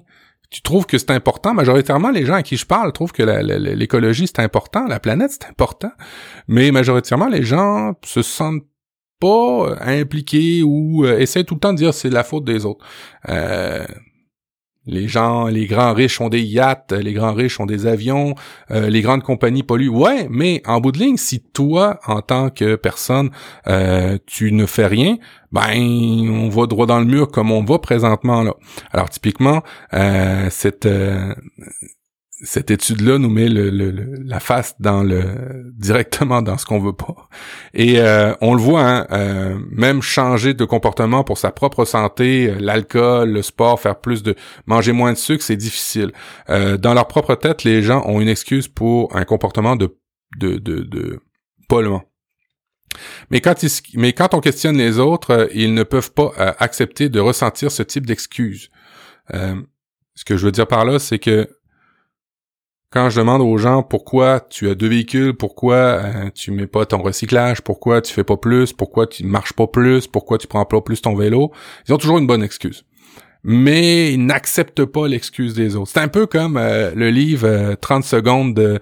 tu 0.49 0.61
trouves 0.61 0.85
que 0.85 0.97
c'est 0.97 1.11
important. 1.11 1.53
Majoritairement 1.53 2.09
les 2.09 2.25
gens 2.25 2.35
à 2.35 2.43
qui 2.43 2.57
je 2.57 2.65
parle 2.65 2.91
trouvent 2.91 3.11
que 3.11 3.23
l'écologie 3.23 4.27
c'est 4.27 4.41
important, 4.41 4.87
la 4.87 4.99
planète 4.99 5.31
c'est 5.31 5.47
important, 5.47 5.91
mais 6.47 6.71
majoritairement 6.71 7.27
les 7.27 7.43
gens 7.43 7.93
se 8.03 8.21
sentent 8.21 8.63
pas 9.19 9.77
impliqués 9.79 10.63
ou 10.63 11.05
essaient 11.05 11.43
tout 11.43 11.53
le 11.53 11.59
temps 11.59 11.71
de 11.71 11.77
dire 11.77 11.93
c'est 11.93 12.09
la 12.09 12.23
faute 12.23 12.45
des 12.45 12.65
autres. 12.65 12.85
Euh, 13.29 13.85
les 14.85 15.07
gens, 15.07 15.47
les 15.47 15.65
grands 15.65 15.93
riches 15.93 16.19
ont 16.19 16.29
des 16.29 16.41
yachts, 16.41 16.91
les 16.91 17.13
grands 17.13 17.33
riches 17.33 17.59
ont 17.59 17.65
des 17.65 17.87
avions, 17.87 18.35
euh, 18.71 18.89
les 18.89 19.01
grandes 19.01 19.23
compagnies 19.23 19.63
polluent. 19.63 19.89
Ouais, 19.89 20.27
mais 20.29 20.61
en 20.65 20.81
bout 20.81 20.91
de 20.91 20.99
ligne, 20.99 21.17
si 21.17 21.41
toi, 21.41 21.99
en 22.05 22.21
tant 22.21 22.49
que 22.49 22.75
personne, 22.75 23.29
euh, 23.67 24.17
tu 24.25 24.51
ne 24.51 24.65
fais 24.65 24.87
rien, 24.87 25.17
ben 25.51 25.71
on 26.29 26.49
va 26.49 26.65
droit 26.67 26.85
dans 26.85 26.99
le 26.99 27.05
mur 27.05 27.29
comme 27.29 27.51
on 27.51 27.63
va 27.63 27.79
présentement 27.79 28.43
là. 28.43 28.53
Alors 28.91 29.09
typiquement, 29.09 29.61
euh, 29.93 30.47
cette 30.49 30.87
cette 32.43 32.71
étude-là 32.71 33.17
nous 33.17 33.29
met 33.29 33.47
le, 33.47 33.69
la 34.25 34.39
face 34.41 34.75
dans 34.79 35.01
le 35.01 35.71
directement 35.75 36.41
dans 36.41 36.57
ce 36.57 36.65
qu'on 36.65 36.79
veut 36.79 36.93
pas. 36.93 37.29
Et 37.73 37.99
euh, 37.99 38.33
on 38.41 38.53
le 38.53 38.61
voit, 38.61 38.83
hein, 38.83 39.07
euh, 39.11 39.57
même 39.71 40.01
changer 40.01 40.53
de 40.53 40.65
comportement 40.65 41.23
pour 41.23 41.37
sa 41.37 41.51
propre 41.51 41.85
santé, 41.85 42.49
euh, 42.49 42.57
l'alcool, 42.59 43.31
le 43.31 43.41
sport, 43.41 43.79
faire 43.79 43.99
plus 43.99 44.23
de 44.23 44.35
manger 44.65 44.91
moins 44.91 45.13
de 45.13 45.17
sucre, 45.17 45.43
c'est 45.43 45.55
difficile. 45.55 46.11
dans 46.47 46.93
leur 46.93 47.07
propre 47.07 47.35
tête, 47.35 47.63
les 47.63 47.81
gens 47.81 48.03
ont 48.05 48.19
une 48.19 48.27
excuse 48.27 48.67
pour 48.67 49.15
un 49.15 49.23
comportement 49.23 49.75
de 49.75 49.97
de 50.37 50.57
de, 50.57 50.81
de 50.81 51.19
polluant. 51.69 52.03
Mais 53.31 53.41
quand, 53.41 53.55
mais 53.95 54.13
quand 54.13 54.33
on 54.33 54.39
questionne 54.39 54.77
les 54.77 54.99
autres, 54.99 55.49
ils 55.53 55.73
ne 55.73 55.83
peuvent 55.83 56.11
pas 56.11 56.31
accepter 56.59 57.09
de 57.09 57.19
ressentir 57.19 57.71
ce 57.71 57.83
type 57.83 58.05
d'excuse. 58.05 58.69
ce 59.31 60.25
que 60.25 60.37
je 60.37 60.45
veux 60.45 60.51
dire 60.51 60.67
par 60.67 60.85
là, 60.85 60.99
c'est 60.99 61.19
que 61.19 61.47
quand 62.93 63.09
je 63.09 63.19
demande 63.19 63.41
aux 63.41 63.57
gens 63.57 63.81
pourquoi 63.81 64.39
tu 64.39 64.69
as 64.69 64.75
deux 64.75 64.87
véhicules, 64.87 65.33
pourquoi 65.33 65.75
euh, 65.75 66.29
tu 66.35 66.51
mets 66.51 66.67
pas 66.67 66.85
ton 66.85 67.01
recyclage, 67.01 67.61
pourquoi 67.61 68.01
tu 68.01 68.13
fais 68.13 68.23
pas 68.23 68.37
plus, 68.37 68.71
pourquoi 68.71 69.07
tu 69.07 69.25
marches 69.25 69.53
pas 69.53 69.65
plus, 69.65 70.05
pourquoi 70.05 70.37
tu 70.37 70.45
prends 70.45 70.63
pas 70.65 70.79
plus 70.79 71.01
ton 71.01 71.15
vélo, 71.15 71.51
ils 71.87 71.93
ont 71.93 71.97
toujours 71.97 72.19
une 72.19 72.27
bonne 72.27 72.43
excuse. 72.43 72.85
Mais 73.43 74.13
ils 74.13 74.23
n'acceptent 74.23 74.85
pas 74.85 75.07
l'excuse 75.07 75.55
des 75.55 75.75
autres. 75.75 75.89
C'est 75.91 76.01
un 76.01 76.07
peu 76.07 76.27
comme 76.27 76.55
euh, 76.55 76.91
le 76.95 77.09
livre 77.09 77.73
30 77.81 78.03
euh, 78.03 78.07
secondes 78.07 78.53
de 78.53 78.79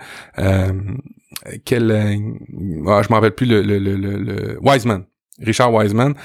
quel 1.65 1.91
ah, 1.91 3.01
je 3.01 3.07
me 3.09 3.13
rappelle 3.13 3.33
plus 3.33 3.47
le, 3.47 3.61
le, 3.61 3.79
le, 3.79 3.95
le, 3.95 4.59
Wiseman, 4.61 5.05
Richard 5.39 5.73
Wiseman, 5.73 6.15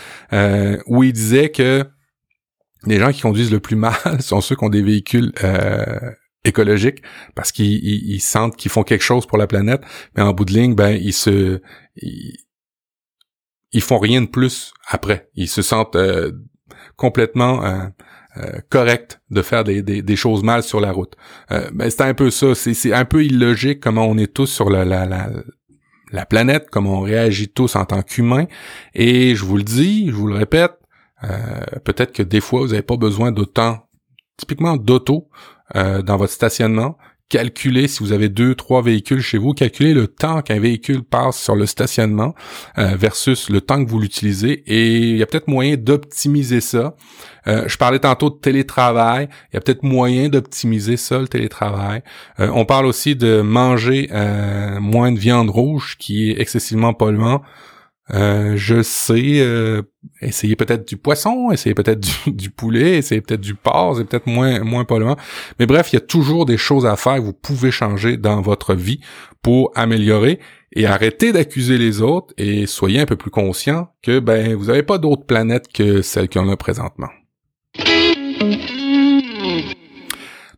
où 0.87 1.05
il 1.05 1.13
disait 1.13 1.51
que 1.51 1.85
les 2.85 2.99
gens 2.99 3.13
qui 3.13 3.21
conduisent 3.21 3.53
le 3.53 3.61
plus 3.61 3.77
mal 3.77 3.95
sont 4.21 4.41
ceux 4.41 4.57
qui 4.57 4.65
ont 4.65 4.71
des 4.71 4.83
véhicules 4.83 5.33
écologique 6.47 7.03
parce 7.35 7.53
qu'ils 7.53 8.21
sentent 8.21 8.57
qu'ils 8.57 8.71
font 8.71 8.83
quelque 8.83 9.05
chose 9.05 9.27
pour 9.27 9.39
la 9.39 9.47
planète, 9.47 9.83
mais 10.17 10.23
en 10.23 10.33
bout 10.33 10.45
de 10.45 10.53
ligne, 10.53 10.75
ben 10.75 10.91
ils 10.91 11.13
se 11.13 11.61
ils, 11.97 13.83
font 13.83 13.99
rien 13.99 14.23
de 14.23 14.27
plus 14.27 14.73
après. 14.89 15.29
Ils 15.35 15.49
se 15.49 15.63
sentent 15.63 15.97
euh, 15.97 16.33
complètement 16.97 17.65
euh, 17.65 17.87
euh, 18.39 18.61
corrects 18.69 19.21
de 19.31 19.43
faire 19.43 19.65
des, 19.65 19.83
des, 19.83 20.17
choses 20.17 20.43
mal 20.43 20.63
sur 20.63 20.81
la 20.81 20.93
route. 20.93 21.15
Euh, 21.53 21.71
ben 21.73 21.91
c'est 21.91 22.03
un 22.03 22.15
peu 22.15 22.31
ça. 22.31 22.55
C'est 22.55 22.93
un 22.93 23.05
peu 23.05 23.25
illogique 23.25 23.81
comment 23.81 24.07
on 24.07 24.19
est 24.19 24.33
tous 24.33 24.47
sur 24.47 24.71
la, 24.71 24.85
la, 24.85 25.07
la 25.07 25.31
la 26.13 26.25
planète, 26.25 26.69
comment 26.71 27.01
on 27.01 27.01
réagit 27.01 27.49
tous 27.49 27.75
en 27.75 27.85
tant 27.85 28.01
qu'humains. 28.01 28.47
Et 28.95 29.35
je 29.35 29.45
vous 29.45 29.57
le 29.57 29.65
dis, 29.65 30.07
je 30.09 30.13
vous 30.13 30.29
le 30.29 30.37
répète, 30.37 30.71
peut-être 31.83 32.13
que 32.13 32.23
des 32.23 32.41
fois 32.41 32.61
vous 32.61 32.69
n'avez 32.69 32.83
pas 32.83 32.97
besoin 32.97 33.33
d'autant, 33.33 33.89
typiquement 34.37 34.77
d'auto, 34.77 35.29
euh, 35.75 36.03
dans 36.03 36.17
votre 36.17 36.33
stationnement. 36.33 36.97
Calculez 37.29 37.89
si 37.89 38.05
vous 38.05 38.13
avez 38.13 38.29
deux, 38.29 38.55
trois 38.55 38.83
véhicules 38.83 39.21
chez 39.21 39.37
vous, 39.37 39.53
calculez 39.53 39.95
le 39.95 40.07
temps 40.07 40.43
qu'un 40.43 40.61
véhicule 40.61 41.03
passe 41.03 41.43
sur 41.43 41.57
le 41.57 41.67
stationnement 41.67 42.37
euh, 42.79 42.95
versus 42.97 43.51
le 43.51 43.61
temps 43.61 43.85
que 43.85 43.91
vous 43.91 43.99
l'utilisez. 43.99 44.63
Et 44.69 44.99
il 44.99 45.17
y 45.17 45.23
a 45.25 45.27
peut-être 45.27 45.49
moyen 45.49 45.77
d'optimiser 45.77 46.61
ça. 46.61 46.95
Euh, 47.49 47.65
je 47.67 47.77
parlais 47.79 47.99
tantôt 47.99 48.31
de 48.31 48.37
télétravail. 48.37 49.29
Il 49.53 49.55
y 49.55 49.57
a 49.57 49.61
peut-être 49.61 49.83
moyen 49.83 50.29
d'optimiser 50.29 50.97
ça, 50.97 51.19
le 51.19 51.27
télétravail. 51.27 52.03
on 52.39 52.65
parle 52.65 52.87
aussi 52.87 53.17
de 53.17 53.41
manger 53.41 54.09
moins 54.81 55.11
de 55.11 55.19
viande 55.19 55.51
rouge 55.51 55.97
qui 55.99 56.31
est 56.31 56.41
excessivement 56.41 56.95
polluant. 56.95 57.43
Euh, 58.15 58.57
je 58.57 58.83
sais, 58.83 59.41
euh, 59.41 59.83
essayer 60.23 60.55
peut-être 60.55 60.87
du 60.87 60.97
poisson, 60.97 61.51
essayer 61.51 61.75
peut-être 61.75 62.07
du, 62.31 62.51
poulet, 62.51 62.99
essayer 62.99 63.21
peut-être 63.21 63.41
du 63.41 63.55
porc, 63.55 63.97
c'est 63.97 64.05
peut-être 64.05 64.27
moins 64.29 64.61
moins 64.61 64.85
polluant. 64.85 65.17
Mais 65.59 65.67
bref, 65.67 65.93
il 65.93 65.97
y 65.97 65.99
a 65.99 66.01
toujours 66.03 66.47
des 66.47 66.57
choses 66.57 66.87
à 66.87 66.97
faire 66.97 67.21
vous 67.21 67.33
pouvez 67.33 67.71
changer 67.71 68.17
dans 68.17 68.41
votre 68.41 68.75
vie 68.75 69.01
pour 69.43 69.73
améliorer 69.75 70.39
et 70.73 70.87
arrêter 70.87 71.33
d'accuser 71.33 71.79
les 71.79 72.01
autres 72.01 72.33
et 72.37 72.67
soyez 72.67 73.01
un 73.01 73.07
peu 73.07 73.17
plus 73.17 73.31
conscient 73.31 73.89
que 74.03 74.21
ben 74.21 74.55
vous 74.55 74.67
n'avez 74.67 74.83
pas 74.83 74.99
d'autre 74.99 75.25
planète 75.25 75.67
que 75.73 76.03
celle 76.03 76.29
qu'on 76.29 76.49
a 76.49 76.57
présentement. 76.57 77.09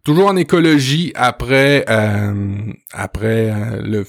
Toujours 0.04 0.28
en 0.28 0.36
écologie 0.36 1.12
après 1.14 1.84
euh, 1.88 2.72
après 2.92 3.50
euh, 3.50 3.82
le 3.82 4.06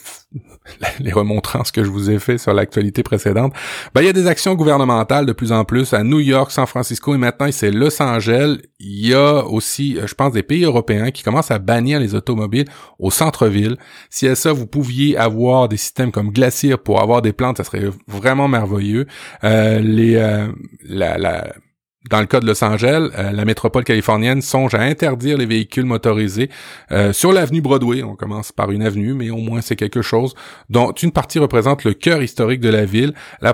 les 0.99 1.11
remontrances 1.11 1.71
que 1.71 1.83
je 1.83 1.89
vous 1.89 2.11
ai 2.11 2.19
fait 2.19 2.37
sur 2.37 2.53
l'actualité 2.53 3.01
précédente, 3.01 3.53
ben 3.93 4.01
il 4.01 4.05
y 4.05 4.09
a 4.09 4.13
des 4.13 4.27
actions 4.27 4.53
gouvernementales 4.55 5.25
de 5.25 5.33
plus 5.33 5.51
en 5.51 5.65
plus 5.65 5.93
à 5.93 6.03
New 6.03 6.19
York, 6.19 6.51
San 6.51 6.67
Francisco 6.67 7.15
et 7.15 7.17
maintenant 7.17 7.49
c'est 7.51 7.71
Los 7.71 8.01
Angeles. 8.01 8.57
Il 8.79 9.07
y 9.07 9.13
a 9.13 9.45
aussi, 9.45 9.97
euh, 9.97 10.07
je 10.07 10.13
pense, 10.13 10.33
des 10.33 10.43
pays 10.43 10.63
européens 10.63 11.11
qui 11.11 11.23
commencent 11.23 11.51
à 11.51 11.59
bannir 11.59 11.99
les 11.99 12.15
automobiles 12.15 12.67
au 12.99 13.11
centre-ville. 13.11 13.77
Si 14.09 14.27
à 14.27 14.35
ça 14.35 14.53
vous 14.53 14.67
pouviez 14.67 15.17
avoir 15.17 15.67
des 15.69 15.77
systèmes 15.77 16.11
comme 16.11 16.31
Glacier 16.31 16.77
pour 16.77 17.01
avoir 17.01 17.21
des 17.21 17.33
plantes, 17.33 17.57
ça 17.57 17.63
serait 17.63 17.89
vraiment 18.07 18.47
merveilleux. 18.47 19.05
les 19.43 20.47
la, 20.83 21.17
la 21.17 21.53
dans 22.09 22.19
le 22.19 22.25
cas 22.25 22.39
de 22.39 22.45
Los 22.45 22.63
Angeles, 22.63 23.09
euh, 23.17 23.31
la 23.31 23.45
métropole 23.45 23.83
californienne 23.83 24.41
songe 24.41 24.73
à 24.73 24.81
interdire 24.81 25.37
les 25.37 25.45
véhicules 25.45 25.85
motorisés 25.85 26.49
euh, 26.91 27.13
sur 27.13 27.31
l'avenue 27.31 27.61
Broadway. 27.61 28.03
On 28.03 28.15
commence 28.15 28.51
par 28.51 28.71
une 28.71 28.81
avenue, 28.81 29.13
mais 29.13 29.29
au 29.29 29.37
moins 29.37 29.61
c'est 29.61 29.75
quelque 29.75 30.01
chose 30.01 30.33
dont 30.69 30.91
une 30.91 31.11
partie 31.11 31.39
représente 31.39 31.83
le 31.83 31.93
cœur 31.93 32.21
historique 32.21 32.61
de 32.61 32.69
la 32.69 32.85
ville. 32.85 33.13
La, 33.41 33.53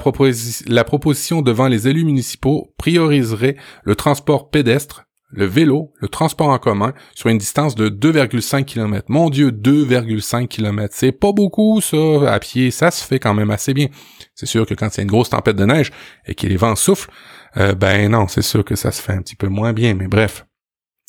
la 0.68 0.84
proposition 0.84 1.42
devant 1.42 1.68
les 1.68 1.88
élus 1.88 2.06
municipaux 2.06 2.74
prioriserait 2.78 3.58
le 3.84 3.96
transport 3.96 4.50
pédestre 4.50 5.06
le 5.36 5.46
vélo, 5.46 5.92
le 6.00 6.08
transport 6.08 6.50
en 6.50 6.58
commun, 6.58 6.94
sur 7.14 7.30
une 7.30 7.38
distance 7.38 7.76
de 7.76 7.90
2,5 7.90 8.64
km. 8.64 9.06
Mon 9.10 9.30
Dieu, 9.30 9.52
2,5 9.52 10.48
km. 10.48 10.94
C'est 10.96 11.12
pas 11.12 11.32
beaucoup, 11.34 11.82
ça, 11.82 11.98
à 12.32 12.40
pied. 12.40 12.72
Ça 12.72 12.90
se 12.92 13.04
fait 13.04 13.20
quand 13.20 13.34
même 13.34 13.52
assez 13.52 13.74
bien. 13.74 13.88
C'est 14.34 14.46
sûr 14.46 14.66
que 14.66 14.74
quand 14.74 14.90
c'est 14.92 15.02
une 15.02 15.10
grosse 15.10 15.30
tempête 15.30 15.56
de 15.56 15.66
neige 15.66 15.92
et 16.26 16.36
que 16.36 16.48
les 16.48 16.58
vents 16.58 16.76
soufflent, 16.76 17.12
euh, 17.58 17.74
ben 17.74 18.12
non, 18.12 18.28
c'est 18.28 18.42
sûr 18.42 18.66
que 18.66 18.76
ça 18.76 18.92
se 18.92 19.02
fait 19.02 19.14
un 19.14 19.22
petit 19.22 19.36
peu 19.36 19.48
moins 19.48 19.74
bien, 19.74 19.94
mais 19.94 20.08
bref, 20.08 20.46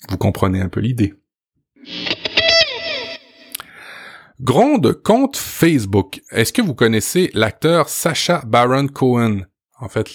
vous 0.08 0.18
comprenez 0.18 0.60
un 0.60 0.68
peu 0.68 0.80
l'idée. 0.80 1.14
Gronde 4.40 4.92
compte 5.02 5.36
Facebook. 5.36 6.20
Est-ce 6.30 6.52
que 6.52 6.60
vous 6.60 6.74
connaissez 6.74 7.30
l'acteur 7.32 7.88
Sacha 7.88 8.42
Baron 8.46 8.86
Cohen? 8.88 9.42
En 9.78 9.88
fait, 9.88 10.08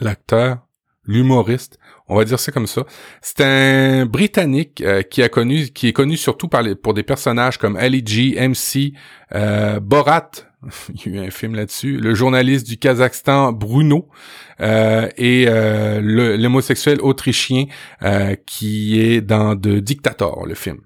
l'acteur, 0.00 0.66
l'humoriste, 1.06 1.78
on 2.08 2.16
va 2.16 2.24
dire 2.24 2.38
ça 2.38 2.52
comme 2.52 2.66
ça. 2.66 2.84
C'est 3.20 3.40
un 3.40 4.06
Britannique 4.06 4.80
euh, 4.80 5.02
qui 5.02 5.22
a 5.22 5.28
connu, 5.28 5.68
qui 5.68 5.88
est 5.88 5.92
connu 5.92 6.16
surtout 6.16 6.48
par 6.48 6.64
pour 6.82 6.94
des 6.94 7.02
personnages 7.02 7.58
comme 7.58 7.76
Ali 7.76 8.02
G, 8.04 8.36
MC, 8.38 8.92
euh, 9.34 9.80
Borat, 9.80 10.30
il 10.94 11.12
y 11.12 11.18
a 11.18 11.22
eu 11.22 11.26
un 11.26 11.30
film 11.30 11.54
là-dessus, 11.54 11.98
le 11.98 12.14
journaliste 12.14 12.66
du 12.66 12.78
Kazakhstan 12.78 13.52
Bruno 13.52 14.08
euh, 14.60 15.08
et 15.16 15.46
l'homosexuel 16.00 17.00
autrichien 17.00 17.66
qui 18.46 19.00
est 19.00 19.20
dans 19.20 19.56
The 19.56 19.78
Dictator, 19.80 20.46
le 20.46 20.54
film. 20.54 20.78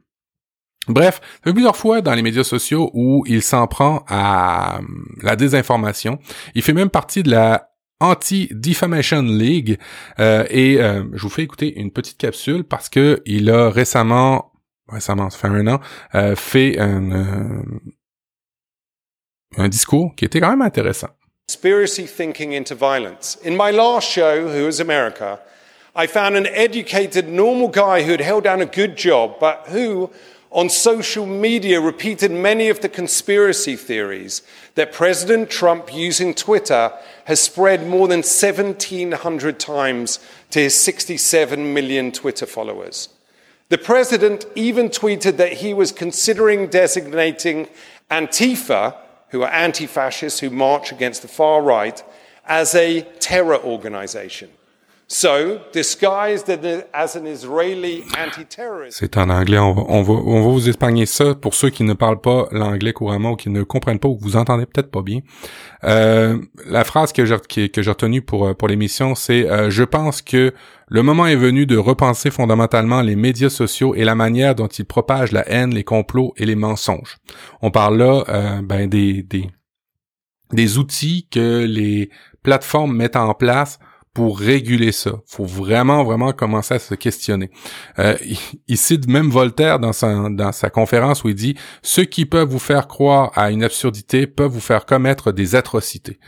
Bref, 0.89 1.21
il 1.45 1.53
plusieurs 1.53 1.77
fois 1.77 2.01
dans 2.01 2.15
les 2.15 2.23
médias 2.23 2.45
sociaux 2.45 2.91
où 2.95 3.23
il 3.27 3.43
s'en 3.43 3.67
prend 3.67 4.05
à 4.09 4.81
la 5.23 5.37
désinformation. 5.37 6.19
Il 6.55 6.63
fait 6.63 6.73
même 6.73 6.89
partie 6.89 7.23
de 7.23 7.31
la 7.31 7.69
Anti-Defamation 8.01 9.23
League. 9.23 9.79
et 10.19 10.79
je 10.79 11.23
vous 11.23 11.29
fais 11.29 11.43
écouter 11.43 11.79
une 11.79 11.91
petite 11.91 12.19
capsule 12.19 12.65
parce 12.65 12.89
que 12.89 13.23
il 13.27 13.51
a 13.51 13.71
récemment, 13.71 14.53
récemment, 14.89 15.31
ça 15.31 15.39
fait 15.39 15.49
un 15.49 15.67
an, 15.67 15.81
fait 16.37 16.79
un, 16.79 17.63
un 19.57 19.69
discours 19.69 20.15
qui 20.15 20.25
était 20.25 20.41
quand 20.41 20.51
même 20.51 20.63
intéressant. 20.63 21.09
Conspiracy 21.49 22.07
thinking 22.07 22.53
into 22.53 22.75
violence. 22.75 23.39
In 23.43 23.53
my 23.57 23.73
last 23.73 24.07
show, 24.11 24.49
Who 24.49 24.69
is 24.69 24.81
America, 24.81 25.41
I 25.97 26.07
found 26.07 26.37
an 26.37 26.47
educated, 26.47 27.29
normal 27.29 27.69
guy 27.69 28.03
who 28.03 28.13
had 28.13 28.21
held 28.21 28.45
down 28.45 28.61
a 28.61 28.67
good 28.67 28.97
job, 28.97 29.37
but 29.41 29.67
who, 29.73 30.11
on 30.51 30.71
social 30.71 31.27
media, 31.27 31.81
repeated 31.81 32.31
many 32.31 32.69
of 32.69 32.81
the 32.81 32.89
conspiracy 32.89 33.77
theories 33.77 34.43
that 34.77 34.93
President 34.93 35.51
Trump, 35.51 35.95
using 35.95 36.33
Twitter, 36.33 36.93
has 37.27 37.41
spread 37.41 37.87
more 37.87 38.09
than 38.09 38.21
1,700 38.21 39.61
times 39.61 40.19
to 40.51 40.61
his 40.61 40.75
67 40.75 41.75
million 41.75 42.13
Twitter 42.13 42.47
followers. 42.47 43.11
The 43.69 43.79
president 43.79 44.47
even 44.55 44.89
tweeted 44.89 45.37
that 45.37 45.55
he 45.55 45.75
was 45.75 45.93
considering 45.93 46.69
designating 46.69 47.69
Antifa, 48.11 48.97
who 49.29 49.43
are 49.43 49.51
anti 49.51 49.87
fascists 49.87 50.41
who 50.41 50.49
march 50.49 50.91
against 50.91 51.21
the 51.21 51.29
far 51.29 51.61
right, 51.61 52.03
as 52.47 52.75
a 52.75 53.03
terror 53.21 53.59
organization. 53.59 54.49
C'est 58.91 59.17
en 59.17 59.31
anglais. 59.31 59.57
On 59.57 59.73
va, 59.73 59.83
on, 59.89 60.03
va, 60.03 60.13
on 60.13 60.43
va 60.43 60.51
vous 60.51 60.69
épargner 60.69 61.07
ça 61.07 61.35
pour 61.35 61.55
ceux 61.55 61.71
qui 61.71 61.83
ne 61.83 61.95
parlent 61.95 62.21
pas 62.21 62.47
l'anglais 62.53 62.93
couramment 62.93 63.31
ou 63.31 63.37
qui 63.37 63.49
ne 63.49 63.63
comprennent 63.63 64.01
pas 64.01 64.09
ou 64.09 64.19
que 64.19 64.23
vous 64.23 64.37
entendez 64.37 64.67
peut-être 64.67 64.91
pas 64.91 65.01
bien. 65.01 65.21
Euh, 65.85 66.39
la 66.67 66.85
phrase 66.85 67.15
que 67.15 67.25
j'ai 67.25 67.71
que 67.71 67.81
j'ai 67.81 67.91
retenue 67.91 68.21
pour 68.21 68.55
pour 68.55 68.69
l'émission, 68.69 69.15
c'est 69.15 69.49
euh, 69.49 69.71
je 69.71 69.83
pense 69.83 70.21
que 70.21 70.53
le 70.89 71.03
moment 71.03 71.27
est 71.27 71.37
venu 71.37 71.65
de 71.65 71.79
repenser 71.79 72.31
fondamentalement 72.31 73.01
les 73.01 73.17
médias 73.17 73.49
sociaux 73.49 73.95
et 73.95 74.05
la 74.05 74.15
manière 74.15 74.55
dont 74.55 74.67
ils 74.67 74.85
propagent 74.85 75.33
la 75.33 75.49
haine, 75.49 75.75
les 75.75 75.85
complots 75.85 76.35
et 76.37 76.45
les 76.45 76.57
mensonges. 76.57 77.17
On 77.63 77.71
parle 77.71 77.97
là 77.97 78.25
euh, 78.29 78.61
ben 78.63 78.87
des, 78.87 79.23
des 79.23 79.49
des 80.53 80.77
outils 80.77 81.27
que 81.31 81.65
les 81.65 82.11
plateformes 82.43 82.95
mettent 82.95 83.17
en 83.17 83.33
place 83.33 83.79
pour 84.19 84.41
réguler 84.41 84.91
ça. 84.91 85.13
faut 85.29 85.45
vraiment, 85.45 86.03
vraiment 86.03 86.33
commencer 86.33 86.75
à 86.75 86.81
se 86.81 86.97
questionner. 86.97 87.53
Euh, 88.01 88.17
il, 88.67 88.77
cite 88.77 89.07
même 89.07 89.31
Voltaire 89.31 89.79
dans 89.79 89.93
sa, 89.93 90.29
dans 90.29 90.51
sa 90.51 90.71
conférence 90.71 91.23
où 91.23 91.29
il 91.29 91.37
dit 91.37 91.55
«Ceux 91.83 92.03
qui 92.03 92.27
peuvent 92.27 92.49
vous 92.49 92.59
faire 92.59 92.89
croire 92.89 93.31
à 93.37 93.53
une 93.53 93.63
absurdité 93.63 94.27
peuvent 94.27 94.51
vous 94.51 94.59
faire 94.59 94.87
commettre 94.87 95.31
des 95.31 95.55
atrocités 95.55 96.19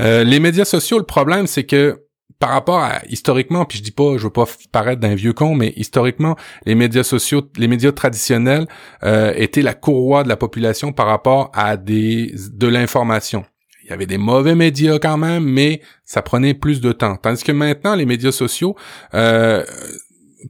euh, 0.00 0.22
Les 0.22 0.38
médias 0.38 0.66
sociaux, 0.66 0.98
le 0.98 1.06
problème, 1.06 1.46
c'est 1.46 1.64
que 1.64 2.04
par 2.38 2.50
rapport 2.50 2.80
à 2.80 3.00
historiquement, 3.08 3.64
puis 3.64 3.78
je 3.78 3.84
dis 3.84 3.90
pas, 3.90 4.18
je 4.18 4.24
veux 4.24 4.30
pas 4.30 4.44
paraître 4.70 5.00
d'un 5.00 5.14
vieux 5.14 5.32
con, 5.32 5.54
mais 5.54 5.72
historiquement, 5.76 6.36
les 6.66 6.74
médias 6.74 7.04
sociaux, 7.04 7.40
les 7.56 7.68
médias 7.68 7.92
traditionnels 7.92 8.66
euh, 9.02 9.32
étaient 9.34 9.62
la 9.62 9.72
courroie 9.72 10.24
de 10.24 10.28
la 10.28 10.36
population 10.36 10.92
par 10.92 11.06
rapport 11.06 11.50
à 11.54 11.78
des 11.78 12.34
de 12.52 12.66
l'information. 12.66 13.46
Il 13.90 13.94
y 13.94 13.94
avait 13.94 14.06
des 14.06 14.18
mauvais 14.18 14.54
médias 14.54 15.00
quand 15.00 15.16
même, 15.16 15.42
mais 15.42 15.82
ça 16.04 16.22
prenait 16.22 16.54
plus 16.54 16.80
de 16.80 16.92
temps. 16.92 17.16
Tandis 17.16 17.42
que 17.42 17.50
maintenant, 17.50 17.96
les 17.96 18.06
médias 18.06 18.30
sociaux 18.30 18.76
euh, 19.14 19.64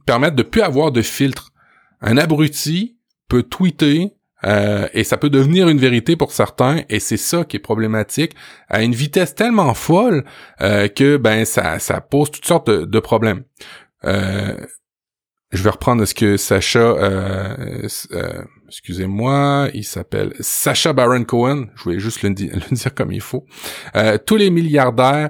permettent 0.05 0.35
de 0.35 0.43
plus 0.43 0.61
avoir 0.61 0.91
de 0.91 1.01
filtre. 1.01 1.49
Un 2.01 2.17
abruti 2.17 2.99
peut 3.29 3.41
tweeter 3.41 4.13
euh, 4.43 4.87
et 4.93 5.03
ça 5.03 5.17
peut 5.17 5.31
devenir 5.31 5.69
une 5.69 5.79
vérité 5.79 6.15
pour 6.15 6.31
certains, 6.33 6.81
et 6.87 6.99
c'est 6.99 7.17
ça 7.17 7.43
qui 7.43 7.57
est 7.57 7.59
problématique 7.59 8.35
à 8.69 8.83
une 8.83 8.93
vitesse 8.93 9.33
tellement 9.33 9.73
folle 9.73 10.23
euh, 10.61 10.87
que 10.87 11.17
ben 11.17 11.43
ça, 11.43 11.79
ça 11.79 11.99
pose 11.99 12.29
toutes 12.29 12.45
sortes 12.45 12.69
de, 12.69 12.99
problèmes. 12.99 13.43
Euh, 14.03 14.55
je 15.51 15.63
vais 15.63 15.69
reprendre 15.71 16.05
ce 16.05 16.13
que 16.13 16.37
Sacha, 16.37 16.79
euh, 16.79 17.87
euh, 18.11 18.43
excusez-moi, 18.71 19.69
il 19.73 19.83
s'appelle 19.83 20.33
Sacha 20.39 20.93
Baron 20.93 21.23
Cohen. 21.25 21.65
Je 21.75 21.83
voulais 21.83 21.99
juste 21.99 22.23
le, 22.23 22.29
dire 22.71 22.95
comme 22.95 23.11
il 23.11 23.21
faut. 23.21 23.45
Euh, 23.95 24.17
tous 24.17 24.37
les 24.37 24.49
milliardaires, 24.49 25.29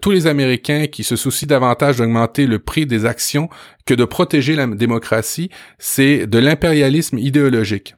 tous 0.00 0.10
les 0.10 0.26
Américains 0.26 0.86
qui 0.86 1.04
se 1.04 1.16
soucient 1.16 1.46
davantage 1.46 1.98
d'augmenter 1.98 2.46
le 2.46 2.58
prix 2.58 2.86
des 2.86 3.06
actions 3.06 3.48
que 3.86 3.94
de 3.94 4.04
protéger 4.04 4.56
la 4.56 4.66
démocratie, 4.66 5.50
c'est 5.78 6.26
de 6.26 6.38
l'impérialisme 6.38 7.18
idéologique. 7.18 7.94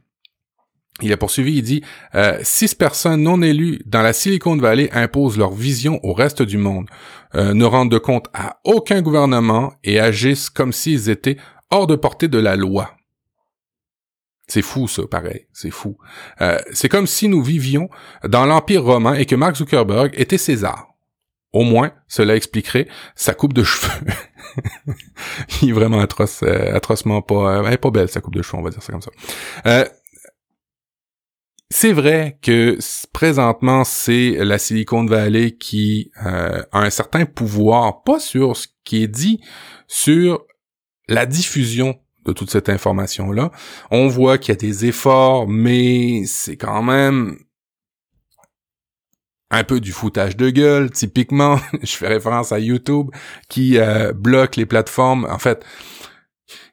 Il 1.01 1.13
a 1.13 1.17
poursuivi, 1.17 1.59
il 1.59 1.63
dit 1.63 1.83
euh, 2.15 2.39
Six 2.43 2.75
personnes 2.75 3.23
non 3.23 3.41
élues 3.41 3.81
dans 3.87 4.03
la 4.03 4.13
Silicon 4.13 4.57
Valley 4.57 4.91
imposent 4.93 5.39
leur 5.39 5.53
vision 5.53 6.01
au 6.03 6.13
reste 6.13 6.43
du 6.43 6.59
monde, 6.59 6.89
euh, 7.37 7.55
ne 7.55 7.65
rendent 7.65 7.99
compte 8.01 8.27
à 8.35 8.59
aucun 8.65 9.01
gouvernement 9.01 9.73
et 9.85 10.01
agissent 10.01 10.51
comme 10.51 10.73
s'ils 10.73 11.09
étaient 11.09 11.37
hors 11.71 11.87
de 11.87 11.95
portée 11.95 12.29
de 12.29 12.39
la 12.39 12.57
loi. 12.57 12.98
C'est 14.49 14.63
fou, 14.63 14.89
ça, 14.89 15.03
pareil. 15.07 15.47
C'est 15.53 15.71
fou. 15.71 15.99
Euh, 16.41 16.59
c'est 16.73 16.89
comme 16.89 17.07
si 17.07 17.29
nous 17.29 17.43
vivions 17.43 17.89
dans 18.25 18.47
l'Empire 18.47 18.83
romain 18.83 19.15
et 19.15 19.27
que 19.27 19.37
Mark 19.37 19.57
Zuckerberg 19.57 20.13
était 20.15 20.39
César. 20.39 20.89
Au 21.53 21.63
moins, 21.63 21.93
cela 22.09 22.37
expliquerait 22.37 22.89
sa 23.15 23.35
coupe 23.35 23.53
de 23.55 23.63
cheveux. 23.63 24.13
il 25.63 25.71
est 25.71 25.73
vraiment 25.73 26.01
atroce, 26.01 26.43
euh, 26.43 26.75
atrocement 26.75 27.23
pas, 27.23 27.71
est 27.71 27.79
pas 27.79 27.91
belle 27.91 28.09
sa 28.09 28.21
coupe 28.21 28.35
de 28.35 28.43
cheveux, 28.43 28.59
on 28.59 28.63
va 28.63 28.71
dire 28.71 28.83
ça 28.83 28.93
comme 28.93 29.03
ça. 29.03 29.11
Euh, 29.67 29.85
c'est 31.71 31.93
vrai 31.93 32.39
que 32.43 32.79
présentement, 33.13 33.85
c'est 33.85 34.37
la 34.39 34.59
Silicon 34.59 35.05
Valley 35.05 35.53
qui 35.53 36.11
euh, 36.25 36.63
a 36.73 36.81
un 36.81 36.91
certain 36.91 37.27
pouvoir, 37.27 38.03
pas 38.03 38.21
sur 38.21 38.57
ce 38.57 38.69
qui 38.85 39.03
est 39.03 39.09
dit, 39.09 39.41
sur 39.87 40.47
la 41.09 41.27
diffusion 41.27 41.99
de 42.29 42.33
toute 42.33 42.51
cette 42.51 42.69
information-là. 42.69 43.51
On 43.91 44.09
voit 44.09 44.39
qu'il 44.39 44.53
y 44.55 44.57
a 44.57 44.61
des 44.61 44.87
efforts, 44.87 45.49
mais 45.49 46.23
c'est 46.27 46.57
quand 46.57 46.83
même 46.83 47.39
un 49.51 49.65
peu 49.65 49.81
du 49.81 49.93
foutage 49.93 50.37
de 50.37 50.51
gueule, 50.51 50.91
typiquement. 50.91 51.59
je 51.83 51.97
fais 51.97 52.09
référence 52.09 52.53
à 52.53 52.59
YouTube 52.59 53.11
qui 53.49 53.79
euh, 53.79 54.13
bloque 54.13 54.57
les 54.57 54.67
plateformes, 54.67 55.27
en 55.31 55.39
fait, 55.39 55.65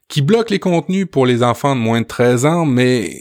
qui 0.09 0.21
bloque 0.21 0.49
les 0.49 0.59
contenus 0.59 1.07
pour 1.09 1.25
les 1.25 1.41
enfants 1.41 1.75
de 1.75 1.81
moins 1.81 2.01
de 2.01 2.05
13 2.05 2.45
ans, 2.45 2.65
mais 2.65 3.17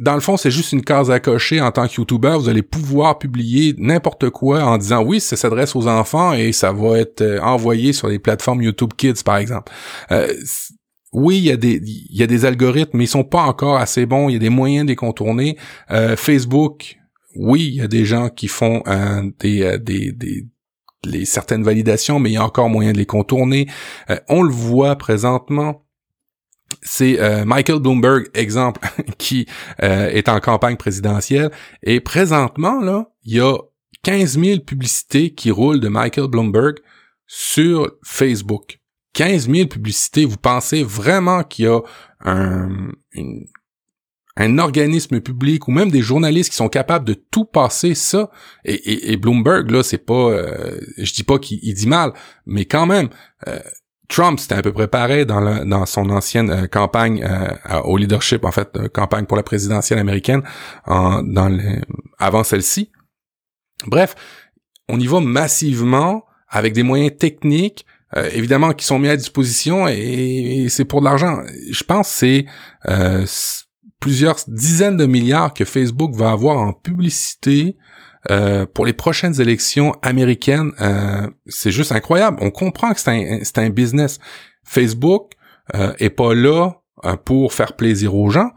dans 0.00 0.14
le 0.14 0.20
fond, 0.20 0.36
c'est 0.36 0.50
juste 0.50 0.72
une 0.72 0.82
case 0.82 1.10
à 1.10 1.20
cocher 1.20 1.60
en 1.60 1.70
tant 1.72 1.86
que 1.86 1.94
YouTuber. 1.94 2.36
Vous 2.38 2.48
allez 2.48 2.62
pouvoir 2.62 3.18
publier 3.18 3.74
n'importe 3.78 4.30
quoi 4.30 4.64
en 4.64 4.78
disant 4.78 5.02
oui, 5.02 5.20
ça 5.20 5.36
s'adresse 5.36 5.76
aux 5.76 5.88
enfants 5.88 6.32
et 6.32 6.52
ça 6.52 6.72
va 6.72 6.98
être 6.98 7.20
euh, 7.20 7.40
envoyé 7.40 7.92
sur 7.92 8.08
les 8.08 8.18
plateformes 8.18 8.62
YouTube 8.62 8.92
Kids, 8.96 9.22
par 9.24 9.36
exemple. 9.36 9.72
Euh, 10.10 10.32
oui, 11.12 11.38
il 11.38 11.44
y 11.44 11.50
a 11.50 11.56
des 11.56 11.80
il 11.84 12.16
y 12.16 12.22
a 12.22 12.26
des 12.26 12.44
algorithmes, 12.44 12.96
mais 12.98 13.04
ils 13.04 13.08
sont 13.08 13.24
pas 13.24 13.42
encore 13.42 13.76
assez 13.76 14.06
bons. 14.06 14.28
Il 14.28 14.34
y 14.34 14.36
a 14.36 14.40
des 14.40 14.48
moyens 14.48 14.84
de 14.84 14.90
les 14.90 14.96
contourner. 14.96 15.56
Euh, 15.90 16.16
Facebook, 16.16 16.98
oui, 17.34 17.66
il 17.66 17.74
y 17.74 17.80
a 17.80 17.88
des 17.88 18.04
gens 18.04 18.28
qui 18.28 18.48
font 18.48 18.82
des, 19.40 19.78
des, 19.78 20.12
des 20.12 20.46
les 21.04 21.24
certaines 21.24 21.62
validations, 21.62 22.18
mais 22.18 22.30
il 22.30 22.34
y 22.34 22.36
a 22.36 22.44
encore 22.44 22.68
moyen 22.68 22.92
de 22.92 22.98
les 22.98 23.06
contourner. 23.06 23.68
on 24.28 24.42
le 24.42 24.52
voit 24.52 24.96
présentement 24.96 25.84
c'est 26.82 27.20
euh, 27.20 27.44
Michael 27.44 27.80
Bloomberg, 27.80 28.28
exemple, 28.34 28.80
qui 29.18 29.46
euh, 29.82 30.08
est 30.08 30.28
en 30.28 30.40
campagne 30.40 30.76
présidentielle. 30.76 31.50
Et 31.82 32.00
présentement, 32.00 32.80
là, 32.80 33.10
il 33.24 33.34
y 33.34 33.40
a 33.40 33.56
15 34.02 34.38
000 34.38 34.60
publicités 34.60 35.34
qui 35.34 35.50
roulent 35.50 35.80
de 35.80 35.88
Michael 35.88 36.28
Bloomberg 36.28 36.78
sur 37.26 37.90
Facebook. 38.02 38.79
15 39.14 39.50
000 39.50 39.68
publicités. 39.68 40.24
Vous 40.24 40.36
pensez 40.36 40.82
vraiment 40.82 41.42
qu'il 41.42 41.64
y 41.66 41.68
a 41.68 41.80
un, 42.24 42.92
un 44.36 44.58
organisme 44.58 45.20
public 45.20 45.68
ou 45.68 45.72
même 45.72 45.90
des 45.90 46.02
journalistes 46.02 46.50
qui 46.50 46.56
sont 46.56 46.68
capables 46.68 47.04
de 47.04 47.14
tout 47.14 47.44
passer 47.44 47.94
ça? 47.94 48.30
Et, 48.64 49.12
et, 49.12 49.16
Bloomberg 49.16 49.70
là 49.70 49.82
c'est 49.82 49.98
pas 49.98 50.30
euh, 50.30 50.78
je 50.98 51.12
dis 51.12 51.24
pas 51.24 51.38
qu'il 51.38 51.74
dit 51.74 51.88
mal 51.88 52.12
mais 52.46 52.64
quand 52.64 52.86
même 52.86 53.08
Trump, 54.10 54.40
c'était 54.40 54.56
à 54.56 54.62
peu 54.62 54.72
près 54.72 54.88
pareil 54.88 55.24
dans, 55.24 55.64
dans 55.64 55.86
son 55.86 56.10
ancienne 56.10 56.50
euh, 56.50 56.66
campagne 56.66 57.24
euh, 57.24 57.80
au 57.84 57.96
leadership, 57.96 58.44
en 58.44 58.50
fait, 58.50 58.68
euh, 58.76 58.88
campagne 58.88 59.24
pour 59.24 59.36
la 59.36 59.44
présidentielle 59.44 60.00
américaine, 60.00 60.42
en, 60.84 61.22
dans 61.22 61.56
avant 62.18 62.44
celle-ci. 62.44 62.90
Bref, 63.86 64.14
on 64.88 64.98
y 64.98 65.06
va 65.06 65.20
massivement 65.20 66.24
avec 66.48 66.72
des 66.74 66.82
moyens 66.82 67.16
techniques, 67.16 67.86
évidemment, 68.32 68.72
qui 68.72 68.84
sont 68.84 68.98
mis 68.98 69.08
à 69.08 69.16
disposition 69.16 69.86
et, 69.88 70.66
c'est 70.68 70.84
pour 70.84 71.00
de 71.00 71.04
l'argent. 71.04 71.42
Je 71.70 71.84
pense 71.84 72.08
que 72.08 72.14
c'est 72.14 72.46
plusieurs 74.00 74.36
dizaines 74.48 74.96
de 74.96 75.06
milliards 75.06 75.54
que 75.54 75.64
Facebook 75.64 76.14
va 76.14 76.30
avoir 76.30 76.58
en 76.58 76.72
publicité 76.72 77.76
euh, 78.30 78.66
pour 78.66 78.84
les 78.84 78.92
prochaines 78.92 79.40
élections 79.40 79.94
américaines, 80.02 80.72
euh, 80.80 81.28
c'est 81.46 81.70
juste 81.70 81.92
incroyable. 81.92 82.38
On 82.40 82.50
comprend 82.50 82.92
que 82.92 83.00
c'est 83.00 83.10
un, 83.10 83.64
un 83.64 83.70
business. 83.70 84.18
Facebook 84.64 85.32
euh, 85.74 85.92
est 85.98 86.10
pas 86.10 86.34
là 86.34 86.72
euh, 87.04 87.16
pour 87.16 87.54
faire 87.54 87.76
plaisir 87.76 88.14
aux 88.14 88.30
gens, 88.30 88.50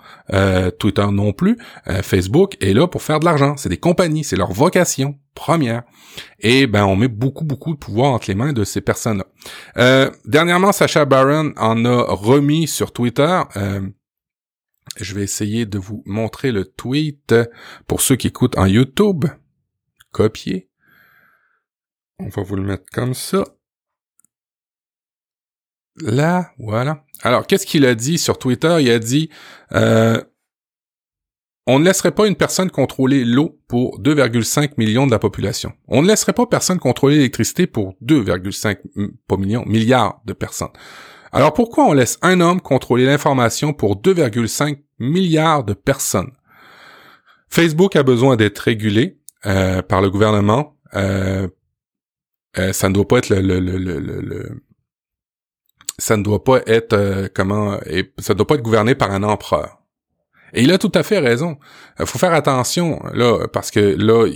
Twitter 0.80 1.06
non 1.12 1.32
plus. 1.32 1.58
Facebook 2.02 2.58
est 2.62 2.74
là 2.74 2.88
pour 2.88 3.02
faire 3.02 3.20
de 3.20 3.26
l'argent. 3.26 3.56
C'est 3.58 3.70
des 3.70 3.78
compagnies, 3.78 4.24
c'est 4.24 4.36
leur 4.36 4.52
vocation. 4.52 5.16
Première. 5.34 5.84
Et 6.40 6.68
ben 6.68 6.86
on 6.86 6.96
met 6.96 7.08
beaucoup 7.08 7.44
beaucoup 7.44 7.74
de 7.74 7.80
pouvoir 7.80 8.14
entre 8.14 8.30
les 8.30 8.36
mains 8.36 8.54
de 8.54 8.64
ces 8.64 8.82
personnes-là. 8.82 9.26
Euh, 9.78 10.12
dernièrement, 10.26 10.72
Sacha 10.72 11.06
Baron 11.06 11.54
en 11.58 11.86
a 11.86 12.04
remis 12.14 12.68
sur 12.68 12.92
Twitter. 12.94 13.42
Euh, 13.56 13.82
je 14.98 15.16
vais 15.16 15.24
essayer 15.24 15.66
de 15.66 15.78
vous 15.78 16.04
montrer 16.06 16.52
le 16.52 16.66
tweet 16.66 17.34
pour 17.88 18.02
ceux 18.02 18.16
qui 18.16 18.28
écoutent 18.28 18.58
en 18.58 18.66
YouTube. 18.66 19.26
Copier. 20.12 20.70
On 22.20 22.30
va 22.30 22.44
vous 22.44 22.56
le 22.56 22.64
mettre 22.64 22.86
comme 22.92 23.16
ça. 23.16 23.44
Là, 25.98 26.52
voilà. 26.58 27.04
Alors, 27.22 27.46
qu'est-ce 27.48 27.66
qu'il 27.66 27.86
a 27.86 27.96
dit 27.96 28.18
sur 28.18 28.38
Twitter? 28.38 28.78
Il 28.82 28.92
a 28.92 29.00
dit 29.00 29.30
euh, 29.74 30.22
On 31.66 31.80
ne 31.80 31.86
laisserait 31.86 32.12
pas 32.12 32.28
une 32.28 32.36
personne 32.36 32.70
contrôler 32.70 33.24
l'eau 33.24 33.58
pour 33.70 34.02
2,5 34.02 34.74
millions 34.78 35.06
de 35.06 35.12
la 35.12 35.20
population. 35.20 35.72
On 35.88 36.02
ne 36.02 36.08
laisserait 36.08 36.34
pas 36.34 36.46
personne 36.46 36.80
contrôler 36.80 37.16
l'électricité 37.16 37.68
pour 37.68 37.96
2,5 38.04 38.78
pas 39.28 39.38
millions, 39.38 39.64
milliards 39.66 40.22
de 40.26 40.34
personnes. 40.34 40.74
Alors 41.32 41.54
pourquoi 41.54 41.86
on 41.86 41.94
laisse 41.94 42.20
un 42.22 42.42
homme 42.42 42.60
contrôler 42.60 43.06
l'information 43.06 43.74
pour 43.74 43.96
2,5 44.02 44.78
milliards 45.00 45.64
de 45.64 45.74
personnes? 45.74 46.32
Facebook 47.50 47.96
a 47.96 48.04
besoin 48.04 48.36
d'être 48.36 48.60
régulé 48.60 49.20
euh, 49.46 49.82
par 49.82 50.02
le 50.02 50.10
gouvernement. 50.10 50.78
Euh, 50.96 51.48
euh, 52.58 52.74
ça 52.74 52.90
ne 52.90 52.94
doit 52.94 53.08
pas 53.08 53.20
être 53.20 53.30
le, 53.30 54.62
ça 55.98 56.18
ne 56.18 56.24
doit 56.24 56.44
pas 56.44 56.62
être 56.66 57.30
comment 57.34 57.80
ça 58.18 58.34
ne 58.34 58.38
doit 58.38 58.48
pas 58.48 58.56
être 58.56 58.62
gouverné 58.64 58.96
par 58.96 59.12
un 59.12 59.24
empereur. 59.24 59.83
Et 60.54 60.64
il 60.64 60.72
a 60.72 60.78
tout 60.78 60.92
à 60.94 61.04
fait 61.04 61.20
raison. 61.20 61.58
Il 62.00 62.06
faut 62.06 62.20
faire 62.20 62.34
attention 62.34 63.02
là 63.14 63.48
parce 63.52 63.72
que 63.72 63.80
là 63.80 64.30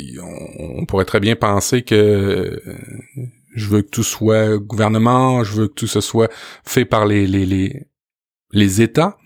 on, 0.77 0.85
pourrait 0.85 1.05
très 1.05 1.19
bien 1.19 1.35
penser 1.35 1.83
que 1.83 1.95
euh, 1.95 2.59
je 3.55 3.67
veux 3.67 3.81
que 3.81 3.89
tout 3.89 4.03
soit 4.03 4.57
gouvernement, 4.57 5.43
je 5.43 5.53
veux 5.53 5.67
que 5.67 5.73
tout 5.73 5.87
ce 5.87 6.01
soit 6.01 6.31
fait 6.63 6.85
par 6.85 7.05
les 7.05 7.27
les 7.27 7.45
les, 7.45 7.87
les 8.51 8.81
États. 8.81 9.17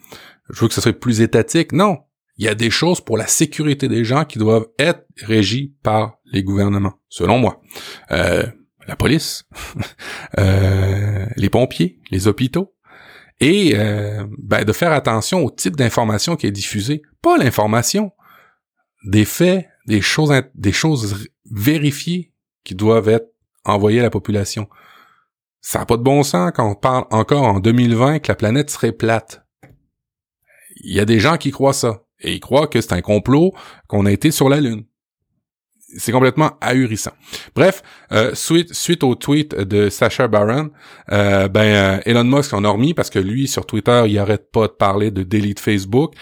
Je 0.49 0.61
veux 0.61 0.67
que 0.67 0.73
ce 0.73 0.81
soit 0.81 0.93
plus 0.93 1.21
étatique. 1.21 1.71
Non, 1.71 1.99
il 2.37 2.45
y 2.45 2.47
a 2.47 2.55
des 2.55 2.69
choses 2.69 3.01
pour 3.01 3.17
la 3.17 3.27
sécurité 3.27 3.87
des 3.87 4.03
gens 4.03 4.25
qui 4.25 4.39
doivent 4.39 4.67
être 4.79 5.05
régies 5.23 5.75
par 5.83 6.17
les 6.25 6.43
gouvernements, 6.43 6.95
selon 7.07 7.37
moi. 7.37 7.61
Euh, 8.11 8.45
la 8.87 8.95
police, 8.95 9.45
euh, 10.39 11.25
les 11.35 11.49
pompiers, 11.49 11.99
les 12.09 12.27
hôpitaux, 12.27 12.73
et 13.41 13.73
euh, 13.75 14.25
ben, 14.37 14.63
de 14.63 14.71
faire 14.71 14.93
attention 14.93 15.43
au 15.43 15.49
type 15.49 15.75
d'information 15.75 16.35
qui 16.35 16.45
est 16.47 16.51
diffusée, 16.51 17.01
pas 17.21 17.37
l'information, 17.37 18.11
des 19.03 19.25
faits, 19.25 19.67
des 19.87 19.99
choses, 19.99 20.31
des 20.53 20.71
choses 20.71 21.27
vérifiées 21.49 22.31
qui 22.63 22.75
doivent 22.75 23.09
être 23.09 23.33
envoyées 23.65 23.99
à 23.99 24.03
la 24.03 24.11
population. 24.11 24.69
Ça 25.59 25.79
n'a 25.79 25.85
pas 25.85 25.97
de 25.97 26.03
bon 26.03 26.21
sens 26.21 26.51
quand 26.55 26.69
on 26.69 26.75
parle 26.75 27.05
encore 27.09 27.43
en 27.43 27.59
2020 27.59 28.19
que 28.19 28.31
la 28.31 28.35
planète 28.35 28.69
serait 28.69 28.91
plate. 28.91 29.43
Il 30.83 30.93
y 30.93 30.99
a 30.99 31.05
des 31.05 31.19
gens 31.19 31.37
qui 31.37 31.51
croient 31.51 31.73
ça. 31.73 32.03
Et 32.19 32.33
ils 32.33 32.39
croient 32.39 32.67
que 32.67 32.79
c'est 32.79 32.93
un 32.93 33.01
complot 33.01 33.53
qu'on 33.87 34.05
a 34.05 34.11
été 34.11 34.29
sur 34.29 34.49
la 34.49 34.61
Lune 34.61 34.85
c'est 35.97 36.11
complètement 36.11 36.57
ahurissant. 36.61 37.11
Bref, 37.55 37.83
euh, 38.11 38.33
suite, 38.35 38.73
suite 38.73 39.03
au 39.03 39.15
tweet 39.15 39.55
de 39.55 39.89
Sacha 39.89 40.27
Baron, 40.27 40.71
euh, 41.11 41.47
ben 41.47 41.61
euh, 41.61 41.99
Elon 42.05 42.23
Musk 42.23 42.53
en 42.53 42.63
a 42.63 42.69
remis 42.69 42.93
parce 42.93 43.09
que 43.09 43.19
lui 43.19 43.47
sur 43.47 43.65
Twitter 43.65 44.03
il 44.07 44.17
arrête 44.19 44.51
pas 44.51 44.67
de 44.67 44.73
parler 44.73 45.11
de 45.11 45.23
délit 45.23 45.53
de 45.53 45.59
Facebook. 45.59 46.13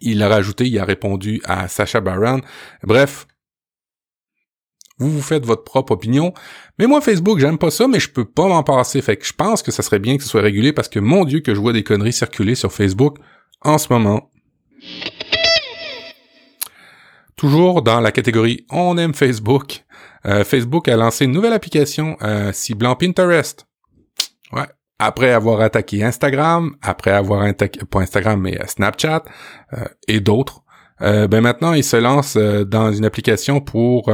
il 0.00 0.22
a 0.22 0.28
rajouté, 0.28 0.66
il 0.66 0.78
a 0.78 0.84
répondu 0.84 1.40
à 1.44 1.68
Sacha 1.68 2.00
Baron. 2.00 2.40
Bref, 2.84 3.26
vous 4.98 5.10
vous 5.10 5.22
faites 5.22 5.46
votre 5.46 5.64
propre 5.64 5.92
opinion. 5.92 6.32
Mais 6.78 6.86
moi, 6.86 7.00
Facebook, 7.00 7.38
j'aime 7.38 7.58
pas 7.58 7.70
ça, 7.70 7.88
mais 7.88 7.98
je 7.98 8.10
peux 8.10 8.26
pas 8.26 8.46
m'en 8.46 8.62
passer. 8.62 9.00
Fait 9.00 9.16
que 9.16 9.26
je 9.26 9.32
pense 9.32 9.62
que 9.62 9.70
ça 9.70 9.82
serait 9.82 9.98
bien 9.98 10.16
que 10.18 10.22
ce 10.22 10.28
soit 10.28 10.42
régulé 10.42 10.72
parce 10.72 10.88
que 10.88 11.00
mon 11.00 11.24
Dieu 11.24 11.40
que 11.40 11.54
je 11.54 11.60
vois 11.60 11.72
des 11.72 11.82
conneries 11.82 12.12
circuler 12.12 12.54
sur 12.54 12.70
Facebook 12.70 13.16
en 13.62 13.78
ce 13.78 13.90
moment. 13.92 14.30
Toujours 17.40 17.80
dans 17.80 18.00
la 18.00 18.12
catégorie 18.12 18.66
On 18.70 18.98
aime 18.98 19.14
Facebook, 19.14 19.86
euh, 20.26 20.44
Facebook 20.44 20.88
a 20.88 20.96
lancé 20.96 21.24
une 21.24 21.32
nouvelle 21.32 21.54
application 21.54 22.18
euh, 22.20 22.52
ciblant 22.52 22.96
Pinterest. 22.96 23.66
Ouais. 24.52 24.66
Après 24.98 25.30
avoir 25.32 25.62
attaqué 25.62 26.04
Instagram, 26.04 26.76
après 26.82 27.12
avoir 27.12 27.40
attaqué, 27.40 27.80
pas 27.90 28.00
Instagram, 28.00 28.42
mais 28.42 28.60
euh, 28.60 28.66
Snapchat 28.66 29.22
euh, 29.72 29.86
et 30.06 30.20
d'autres, 30.20 30.64
ben 31.00 31.40
maintenant 31.40 31.72
il 31.72 31.82
se 31.82 31.96
lance 31.96 32.36
dans 32.36 32.92
une 32.92 33.06
application 33.06 33.62
pour 33.62 34.12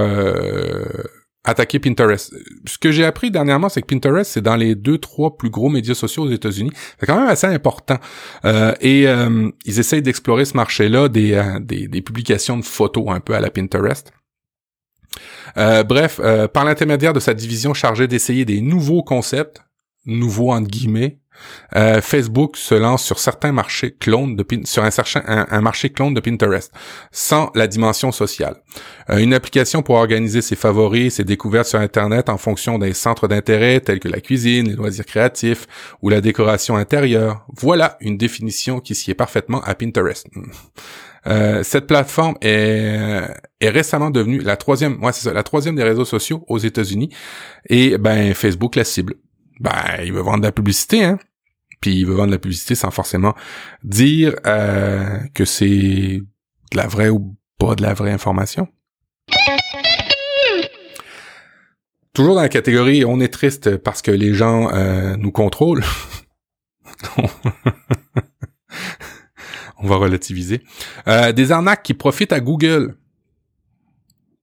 attaquer 1.47 1.79
Pinterest. 1.79 2.35
Ce 2.67 2.77
que 2.77 2.91
j'ai 2.91 3.05
appris 3.05 3.31
dernièrement, 3.31 3.69
c'est 3.69 3.81
que 3.81 3.87
Pinterest, 3.87 4.31
c'est 4.31 4.43
dans 4.43 4.57
les 4.57 4.75
deux, 4.75 4.99
trois 4.99 5.37
plus 5.37 5.49
gros 5.49 5.69
médias 5.69 5.95
sociaux 5.95 6.25
aux 6.25 6.31
États-Unis. 6.31 6.73
C'est 6.99 7.07
quand 7.07 7.19
même 7.19 7.29
assez 7.29 7.47
important. 7.47 7.99
Euh, 8.45 8.75
et 8.81 9.07
euh, 9.07 9.49
ils 9.65 9.79
essayent 9.79 10.03
d'explorer 10.03 10.45
ce 10.45 10.57
marché-là, 10.57 11.09
des, 11.09 11.35
euh, 11.35 11.61
des, 11.61 11.87
des, 11.87 12.03
publications 12.03 12.59
de 12.59 12.65
photos 12.65 13.07
un 13.09 13.21
peu 13.21 13.35
à 13.35 13.41
la 13.41 13.51
Pinterest. 13.51 14.13
bref, 15.55 16.21
par 16.53 16.65
l'intermédiaire 16.65 17.13
de 17.13 17.21
sa 17.21 17.33
division 17.33 17.73
chargée 17.73 18.09
d'essayer 18.09 18.45
des 18.45 18.61
nouveaux 18.61 19.03
concepts, 19.03 19.63
nouveaux 20.05 20.53
entre 20.53 20.69
guillemets, 20.69 21.21
euh, 21.75 22.01
Facebook 22.01 22.57
se 22.57 22.75
lance 22.75 23.05
sur 23.05 23.19
certains 23.19 23.53
marchés 23.53 23.93
clones 23.93 24.37
de 24.37 24.47
sur 24.65 24.83
un, 24.85 25.61
marché 25.61 25.91
clone 25.91 26.15
de 26.15 26.21
Pinterest, 26.21 26.73
sans 27.11 27.51
la 27.55 27.67
dimension 27.67 28.13
sociale. 28.13 28.57
Euh, 29.11 29.19
une 29.19 29.35
application 29.35 29.83
pour 29.83 29.97
organiser 29.97 30.43
ses 30.43 30.57
favoris, 30.57 31.15
ses 31.15 31.25
découvertes 31.25 31.69
sur 31.69 31.81
Internet 31.81 32.29
en 32.29 32.39
fonction 32.39 32.79
des 32.79 32.95
centres 32.95 33.29
d'intérêt 33.29 33.81
tels 33.81 34.01
que 34.01 34.09
la 34.09 34.21
cuisine, 34.21 34.69
les 34.69 34.77
loisirs 34.77 35.07
créatifs 35.07 35.67
ou 36.03 36.09
la 36.09 36.21
décoration 36.21 36.77
intérieure. 36.77 37.45
Voilà 37.57 37.97
une 38.01 38.17
définition 38.17 38.81
qui 38.81 38.95
s'y 38.95 39.11
est 39.11 39.15
parfaitement 39.15 39.61
à 39.63 39.75
Pinterest. 39.75 40.27
Euh, 41.27 41.63
cette 41.63 41.87
plateforme 41.87 42.37
est, 42.41 43.27
récemment 43.63 44.11
devenue 44.11 44.41
la 44.41 44.57
troisième, 44.57 44.99
la 45.33 45.43
troisième 45.43 45.75
des 45.75 45.83
réseaux 45.83 46.05
sociaux 46.05 46.45
aux 46.49 46.59
États-Unis. 46.59 47.11
Et 47.69 47.99
ben 47.99 48.33
Facebook 48.35 48.77
la 48.77 48.85
cible 48.85 49.15
ben, 49.61 49.73
il 50.05 50.13
veut 50.13 50.21
vendre 50.21 50.41
de 50.41 50.47
la 50.47 50.53
publicité, 50.53 51.05
hein. 51.05 51.19
Puis 51.81 51.95
il 51.97 52.07
veut 52.07 52.15
vendre 52.15 52.29
de 52.29 52.33
la 52.33 52.39
publicité 52.39 52.75
sans 52.75 52.91
forcément 52.91 53.35
dire 53.83 54.35
euh, 54.47 55.19
que 55.35 55.45
c'est 55.45 56.23
de 56.73 56.77
la 56.77 56.87
vraie 56.87 57.11
ou 57.11 57.37
pas 57.59 57.75
de 57.75 57.83
la 57.83 57.95
vraie 57.95 58.13
information. 58.13 58.69
Toujours 62.13 62.35
dans 62.35 62.41
la 62.41 62.49
catégorie 62.49 63.05
on 63.05 63.21
est 63.21 63.33
triste 63.33 63.77
parce 63.77 64.01
que 64.01 64.11
les 64.11 64.33
gens 64.33 64.71
euh, 64.73 65.17
nous 65.17 65.33
contrôlent. 65.33 65.85
on 69.79 69.87
va 69.87 69.97
relativiser. 69.97 70.63
Euh, 71.09 71.33
des 71.33 71.53
arnaques 71.53 71.83
qui 71.83 71.95
profitent 71.95 72.33
à 72.33 72.41
Google. 72.41 72.97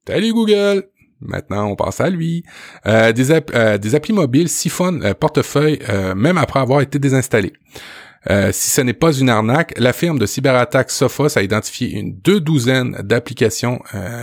Salut 0.08 0.34
Google! 0.34 0.90
Maintenant, 1.26 1.68
on 1.68 1.76
passe 1.76 2.02
à 2.02 2.10
lui. 2.10 2.44
Euh, 2.86 3.12
des, 3.12 3.32
euh, 3.32 3.78
des, 3.78 3.96
applis 3.96 4.14
mobiles 4.14 4.50
siphonnent 4.50 5.04
euh, 5.04 5.14
portefeuille 5.14 5.80
même 6.16 6.38
après 6.38 6.60
avoir 6.60 6.82
été 6.82 7.00
désinstallés. 7.00 7.54
si 8.52 8.70
ce 8.70 8.82
n'est 8.82 8.94
pas 8.94 9.14
une 9.14 9.30
arnaque, 9.30 9.74
la 9.78 9.94
firme 9.94 10.20
de 10.20 10.26
cyberattaque 10.26 10.92
Sophos 10.92 11.38
a 11.38 11.42
identifié 11.42 11.92
une 11.92 12.16
deux 12.16 12.40
douzaines 12.40 12.94
d'applications 13.04 13.80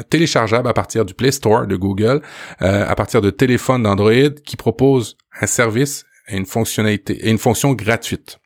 téléchargeables 0.08 0.68
à 0.68 0.72
partir 0.72 1.04
du 1.04 1.14
Play 1.14 1.32
Store 1.32 1.66
de 1.66 1.76
Google, 1.76 2.22
à 2.60 2.94
partir 2.94 3.20
de 3.20 3.30
téléphones 3.30 3.82
d'Android 3.82 4.30
qui 4.44 4.56
proposent 4.56 5.16
un 5.40 5.46
service 5.46 6.04
et 6.28 6.36
une 6.36 6.46
fonctionnalité 6.46 7.26
et 7.26 7.30
une 7.30 7.38
fonction 7.38 7.74
gratuite. 7.74 8.38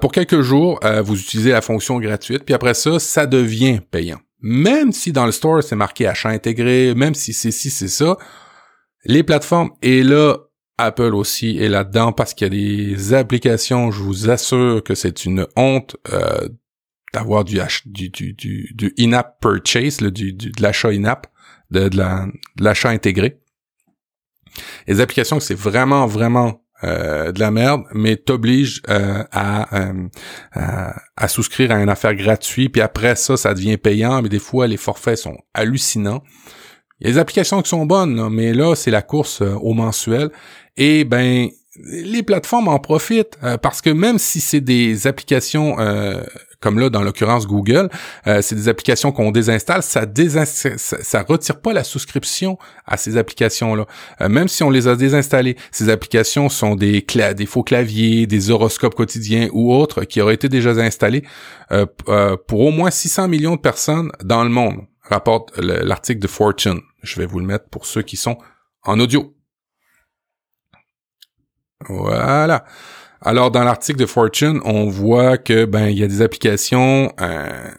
pour 0.00 0.12
quelques 0.12 0.40
jours, 0.40 0.80
vous 1.04 1.18
utilisez 1.20 1.52
la 1.52 1.62
fonction 1.62 2.00
gratuite, 2.00 2.44
puis 2.44 2.54
après 2.54 2.74
ça, 2.74 2.98
ça 2.98 3.26
devient 3.26 3.80
payant 3.90 4.18
même 4.48 4.92
si 4.92 5.10
dans 5.10 5.26
le 5.26 5.32
store 5.32 5.64
c'est 5.64 5.74
marqué 5.74 6.06
achat 6.06 6.28
intégré, 6.28 6.94
même 6.94 7.14
si 7.14 7.32
c'est 7.32 7.50
ci, 7.50 7.68
c'est 7.68 7.88
ça, 7.88 8.16
les 9.04 9.24
plateformes, 9.24 9.70
et 9.82 10.04
là, 10.04 10.36
Apple 10.78 11.14
aussi 11.14 11.58
est 11.58 11.68
là-dedans 11.68 12.12
parce 12.12 12.32
qu'il 12.32 12.54
y 12.54 12.90
a 12.90 12.94
des 12.94 13.14
applications, 13.14 13.90
je 13.90 14.00
vous 14.00 14.30
assure 14.30 14.84
que 14.84 14.94
c'est 14.94 15.24
une 15.24 15.48
honte 15.56 15.96
euh, 16.12 16.48
d'avoir 17.12 17.44
du, 17.44 17.58
du, 17.86 18.08
du, 18.10 18.34
du, 18.72 18.94
in-app 18.98 19.40
purchase, 19.40 19.98
du, 19.98 20.32
du, 20.32 20.52
de 20.52 20.62
l'achat 20.62 20.90
in-app, 20.90 21.26
de, 21.72 21.88
de 21.88 22.62
l'achat 22.62 22.90
intégré. 22.90 23.40
Les 24.86 25.00
applications, 25.00 25.40
c'est 25.40 25.54
vraiment, 25.54 26.06
vraiment 26.06 26.65
euh, 26.84 27.32
de 27.32 27.40
la 27.40 27.50
merde, 27.50 27.84
mais 27.94 28.16
t'oblige 28.16 28.82
euh, 28.90 29.22
euh, 29.22 30.08
à, 30.52 30.94
à, 31.16 31.28
souscrire 31.28 31.72
à 31.72 31.80
une 31.80 31.88
affaire 31.88 32.14
gratuite, 32.14 32.72
puis 32.72 32.82
après 32.82 33.16
ça, 33.16 33.38
ça 33.38 33.54
devient 33.54 33.78
payant, 33.78 34.20
mais 34.20 34.28
des 34.28 34.38
fois, 34.38 34.66
les 34.66 34.76
forfaits 34.76 35.16
sont 35.16 35.38
hallucinants. 35.54 36.22
Il 37.00 37.06
y 37.06 37.10
a 37.10 37.14
des 37.14 37.18
applications 37.18 37.62
qui 37.62 37.70
sont 37.70 37.86
bonnes, 37.86 38.28
mais 38.30 38.52
là, 38.52 38.74
c'est 38.74 38.90
la 38.90 39.00
course 39.00 39.40
au 39.40 39.72
mensuel. 39.72 40.30
Et 40.76 41.04
ben, 41.04 41.48
les 41.82 42.22
plateformes 42.22 42.68
en 42.68 42.78
profitent 42.78 43.38
parce 43.62 43.80
que 43.80 43.90
même 43.90 44.18
si 44.18 44.40
c'est 44.40 44.60
des 44.62 45.06
applications 45.06 45.76
comme 46.66 46.80
là 46.80 46.90
dans 46.90 47.04
l'occurrence 47.04 47.46
Google, 47.46 47.88
euh, 48.26 48.42
c'est 48.42 48.56
des 48.56 48.68
applications 48.68 49.12
qu'on 49.12 49.30
désinstalle, 49.30 49.84
ça, 49.84 50.04
désinstalle, 50.04 50.76
ça, 50.80 51.22
retire 51.22 51.60
pas 51.60 51.72
la 51.72 51.84
souscription 51.84 52.58
à 52.84 52.96
ces 52.96 53.16
applications-là. 53.16 53.86
même 54.28 54.48
si 54.48 54.64
on 54.64 54.70
les 54.70 54.88
a 54.88 54.96
désinstallées, 54.96 55.56
ces 55.70 55.90
applications 55.90 56.48
sont 56.48 56.74
des, 56.74 57.06
des 57.36 57.46
faux 57.46 57.62
claviers, 57.62 58.26
des 58.26 58.50
horoscopes 58.50 58.96
quotidiens 58.96 59.48
ou 59.52 59.72
autres 59.72 60.02
qui 60.02 60.20
auraient 60.20 60.34
été 60.34 60.48
déjà 60.48 60.70
installés 60.70 61.22
pour 62.48 62.60
au 62.60 62.72
moins 62.72 62.90
600 62.90 63.28
millions 63.28 63.54
de 63.54 63.60
personnes 63.60 64.10
dans 64.24 64.42
le 64.42 64.50
monde, 64.50 64.80
rapporte 65.02 65.56
l'article 65.58 66.18
de 66.18 66.26
Fortune. 66.26 66.80
Je 67.04 67.20
vais 67.20 67.26
vous 67.26 67.38
le 67.38 67.46
mettre 67.46 67.68
pour 67.68 67.86
ceux 67.86 68.02
qui 68.02 68.16
sont 68.16 68.38
en 68.82 68.98
audio. 68.98 69.36
Voilà. 71.88 72.64
Alors 73.26 73.50
dans 73.50 73.64
l'article 73.64 73.98
de 73.98 74.06
Fortune, 74.06 74.60
on 74.64 74.88
voit 74.88 75.36
que 75.36 75.64
ben 75.64 75.88
il 75.88 75.98
y 75.98 76.04
a 76.04 76.06
des 76.06 76.22
applications 76.22 77.12
euh, 77.20 77.72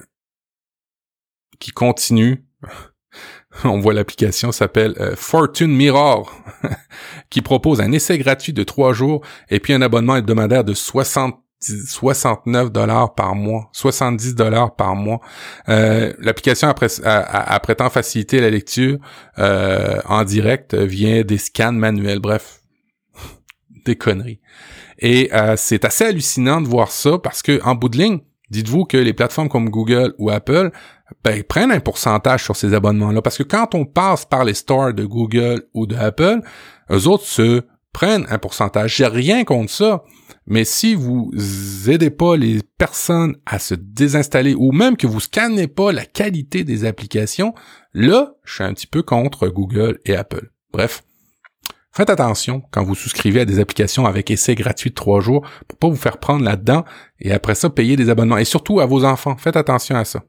qui 1.58 1.72
continuent. 1.72 2.44
on 3.64 3.80
voit 3.80 3.94
l'application 3.94 4.52
s'appelle 4.52 4.96
euh, 5.00 5.16
Fortune 5.16 5.74
Mirror 5.74 6.30
qui 7.30 7.42
propose 7.42 7.80
un 7.80 7.94
essai 7.94 8.18
gratuit 8.18 8.52
de 8.52 8.64
trois 8.64 8.92
jours 8.92 9.26
et 9.50 9.62
puis 9.62 9.72
un 9.72 9.82
abonnement 9.82 10.18
hebdomadaire 10.18 10.66
de 10.66 10.74
60 10.74 11.42
69 11.62 12.70
dollars 12.70 13.16
par 13.16 13.34
mois, 13.34 13.70
70 13.72 14.36
dollars 14.36 14.76
par 14.76 14.96
mois. 14.96 15.22
Euh, 15.70 16.14
l'application 16.20 16.72
prétend 16.74 17.90
faciliter 17.90 18.42
la 18.42 18.50
lecture 18.50 19.00
en 19.38 20.24
direct 20.26 20.76
via 20.76 21.24
des 21.24 21.38
scans 21.38 21.72
manuels. 21.72 22.20
Bref, 22.20 22.60
des 23.86 23.96
conneries. 23.96 24.42
Et 25.00 25.30
euh, 25.34 25.56
c'est 25.58 25.86
assez 25.86 26.06
hallucinant 26.06 26.62
de 26.62 26.68
voir 26.68 26.92
ça 26.92 27.18
parce 27.20 27.42
que 27.42 27.62
en 27.64 27.76
bout 27.76 27.90
de 27.90 27.98
ligne, 27.98 28.20
dites-vous 28.50 28.86
que 28.86 28.98
les 28.98 29.14
plateformes 29.14 29.50
comme 29.50 29.70
Google 29.70 30.14
ou 30.18 30.30
Apple 30.30 30.72
ben, 31.24 31.44
prennent 31.44 31.72
un 31.72 31.80
pourcentage 31.80 32.44
sur 32.44 32.56
ces 32.56 32.74
abonnements-là. 32.74 33.22
Parce 33.22 33.38
que 33.38 33.44
quand 33.44 33.76
on 33.76 33.86
passe 33.86 34.26
par 34.26 34.44
les 34.44 34.54
stores 34.54 34.94
de 34.94 35.06
Google 35.06 35.64
ou 35.74 35.86
de 35.86 35.96
Apple, 35.96 36.42
eux 36.92 37.08
autres 37.08 37.26
se 37.26 37.62
prennent 37.94 38.26
un 38.30 38.38
pourcentage. 38.38 38.96
J'ai 38.96 39.08
rien 39.08 39.44
contre 39.44 39.72
ça. 39.72 40.04
Mais 40.46 40.64
si 40.64 40.96
vous 40.96 41.32
aidez 41.88 42.10
pas 42.10 42.38
les 42.38 42.62
personnes 42.78 43.36
à 43.46 43.60
se 43.60 43.74
désinstaller 43.74 44.56
ou 44.56 44.72
même 44.72 44.96
que 44.96 45.08
vous 45.08 45.20
scannez 45.20 45.68
pas 45.68 45.92
la 45.92 46.06
qualité 46.06 46.64
des 46.64 46.86
applications, 46.86 47.54
là, 47.94 48.36
je 48.44 48.54
suis 48.54 48.64
un 48.64 48.74
petit 48.74 48.88
peu 48.88 49.04
contre 49.04 49.48
Google 49.50 50.00
et 50.06 50.16
Apple. 50.16 50.52
Bref, 50.72 51.04
Faites 51.98 52.12
attention 52.12 52.62
quand 52.70 52.84
vous 52.84 52.94
souscrivez 52.94 53.40
à 53.40 53.46
des 53.46 53.60
applications 53.60 54.06
avec 54.06 54.30
essai 54.30 54.54
gratuit 54.54 54.92
de 54.92 54.96
trois 54.96 55.20
jours 55.20 55.50
pour 55.68 55.80
pas 55.80 55.88
vous 55.88 55.96
faire 55.96 56.20
prendre 56.20 56.46
là-dedans 56.46 56.86
et 57.20 57.32
après 57.32 57.56
ça 57.56 57.72
payer 57.72 57.96
des 57.96 58.12
abonnements. 58.12 58.38
Et 58.38 58.46
surtout 58.46 58.80
à 58.82 58.86
vos 58.86 59.04
enfants, 59.04 59.36
faites 59.36 59.58
attention 59.58 59.96
à 59.96 60.06
ça. 60.06 60.24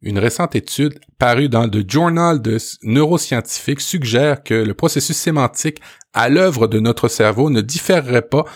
Une 0.00 0.18
récente 0.18 0.56
étude 0.56 0.98
parue 1.18 1.50
dans 1.50 1.66
le 1.66 1.84
Journal 1.86 2.40
de 2.40 2.56
neuroscientifique 2.82 3.82
suggère 3.82 4.42
que 4.42 4.54
le 4.54 4.72
processus 4.72 5.18
sémantique 5.18 5.82
à 6.14 6.30
l'œuvre 6.30 6.66
de 6.66 6.80
notre 6.80 7.08
cerveau 7.08 7.50
ne 7.50 7.60
différerait 7.60 8.26
pas 8.26 8.46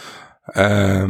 euh, 0.56 1.08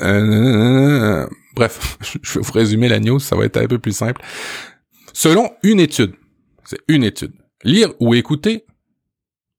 euh, 0.00 1.26
bref, 1.54 1.98
je 2.22 2.38
vais 2.38 2.44
vous 2.44 2.52
résumer 2.52 2.88
la 2.88 3.00
news, 3.00 3.18
ça 3.18 3.36
va 3.36 3.44
être 3.44 3.56
un 3.56 3.66
peu 3.66 3.78
plus 3.78 3.96
simple. 3.96 4.22
Selon 5.12 5.52
une 5.62 5.80
étude, 5.80 6.14
c'est 6.64 6.80
une 6.88 7.04
étude, 7.04 7.32
lire 7.62 7.92
ou 8.00 8.14
écouter, 8.14 8.66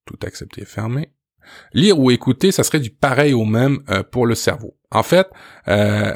tout 0.06 0.18
accepté 0.24 0.62
et 0.62 0.66
fermé, 0.66 1.10
lire 1.74 2.00
ou 2.00 2.12
écouter, 2.12 2.52
ça 2.52 2.64
serait 2.64 2.80
du 2.80 2.90
pareil 2.90 3.34
au 3.34 3.46
même 3.46 3.80
euh, 3.90 4.04
pour 4.04 4.26
le 4.26 4.36
cerveau. 4.36 4.78
En 4.92 5.04
fait, 5.04 5.28
euh, 5.68 6.16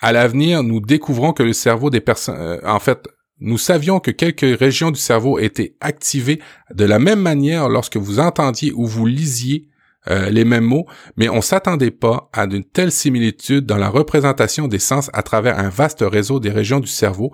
à 0.00 0.12
l'avenir, 0.12 0.62
nous 0.62 0.80
découvrons 0.80 1.32
que 1.32 1.42
le 1.42 1.52
cerveau 1.52 1.90
des 1.90 2.00
personnes, 2.00 2.60
en 2.64 2.80
fait, 2.80 3.06
nous 3.38 3.58
savions 3.58 3.98
que 3.98 4.10
quelques 4.10 4.58
régions 4.58 4.90
du 4.90 5.00
cerveau 5.00 5.38
étaient 5.38 5.76
activées 5.80 6.40
de 6.72 6.84
la 6.84 6.98
même 6.98 7.20
manière 7.20 7.68
lorsque 7.68 7.96
vous 7.96 8.20
entendiez 8.20 8.72
ou 8.72 8.86
vous 8.86 9.06
lisiez 9.06 9.68
euh, 10.10 10.30
les 10.30 10.44
mêmes 10.44 10.64
mots, 10.64 10.86
mais 11.16 11.28
on 11.28 11.40
s'attendait 11.40 11.92
pas 11.92 12.28
à 12.32 12.48
d'une 12.48 12.64
telle 12.64 12.90
similitude 12.90 13.66
dans 13.66 13.76
la 13.76 13.88
représentation 13.88 14.66
des 14.66 14.80
sens 14.80 15.10
à 15.12 15.22
travers 15.22 15.60
un 15.60 15.68
vaste 15.68 16.00
réseau 16.02 16.40
des 16.40 16.50
régions 16.50 16.80
du 16.80 16.88
cerveau 16.88 17.30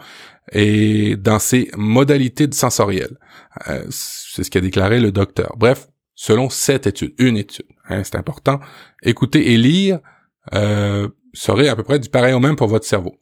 et 0.52 1.16
dans 1.16 1.38
ses 1.38 1.70
modalités 1.78 2.46
sensorielles. 2.52 3.16
Euh, 3.68 3.86
c'est 3.88 4.44
ce 4.44 4.50
qu'a 4.50 4.60
déclaré 4.60 5.00
le 5.00 5.12
docteur. 5.12 5.54
Bref, 5.56 5.88
selon 6.14 6.50
cette 6.50 6.86
étude, 6.86 7.14
une 7.18 7.38
étude, 7.38 7.64
hein, 7.88 8.04
c'est 8.04 8.16
important, 8.16 8.60
écouter 9.02 9.52
et 9.52 9.56
lire 9.56 10.00
euh, 10.52 11.08
serait 11.32 11.68
à 11.68 11.76
peu 11.76 11.84
près 11.84 11.98
du 11.98 12.10
pareil 12.10 12.34
au 12.34 12.40
même 12.40 12.56
pour 12.56 12.68
votre 12.68 12.86
cerveau. 12.86 13.16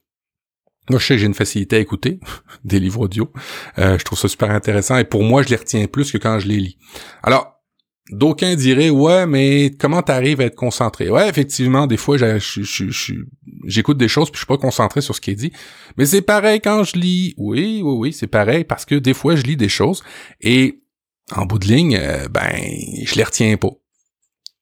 Moi, 0.90 0.98
je 0.98 1.06
sais 1.06 1.18
j'ai 1.18 1.26
une 1.26 1.34
facilité 1.34 1.76
à 1.76 1.78
écouter 1.78 2.18
des 2.64 2.80
livres 2.80 3.02
audio. 3.02 3.32
je 3.76 4.02
trouve 4.02 4.18
ça 4.18 4.26
super 4.26 4.50
intéressant 4.50 4.96
et 4.96 5.04
pour 5.04 5.22
moi, 5.22 5.42
je 5.42 5.50
les 5.50 5.56
retiens 5.56 5.86
plus 5.86 6.10
que 6.10 6.18
quand 6.18 6.40
je 6.40 6.48
les 6.48 6.58
lis. 6.58 6.78
Alors, 7.22 7.55
D'aucuns 8.10 8.54
diraient 8.54 8.90
ouais 8.90 9.26
mais 9.26 9.72
comment 9.76 10.00
t'arrives 10.00 10.40
à 10.40 10.44
être 10.44 10.54
concentré? 10.54 11.10
Ouais 11.10 11.28
effectivement 11.28 11.88
des 11.88 11.96
fois 11.96 12.16
j'écoute 13.66 13.98
des 13.98 14.08
choses 14.08 14.30
puis 14.30 14.36
je 14.36 14.40
suis 14.40 14.46
pas 14.46 14.58
concentré 14.58 15.00
sur 15.00 15.14
ce 15.14 15.20
qui 15.20 15.32
est 15.32 15.36
dit. 15.36 15.52
Mais 15.96 16.06
c'est 16.06 16.22
pareil 16.22 16.60
quand 16.60 16.84
je 16.84 16.96
lis. 16.96 17.34
Oui 17.36 17.80
oui 17.82 17.94
oui 17.96 18.12
c'est 18.12 18.28
pareil 18.28 18.62
parce 18.64 18.84
que 18.84 18.94
des 18.94 19.14
fois 19.14 19.34
je 19.34 19.42
lis 19.42 19.56
des 19.56 19.68
choses 19.68 20.04
et 20.40 20.82
en 21.34 21.46
bout 21.46 21.58
de 21.58 21.66
ligne 21.66 21.98
euh, 22.00 22.28
ben 22.28 22.56
je 23.04 23.14
les 23.16 23.24
retiens 23.24 23.56
pas. 23.56 23.72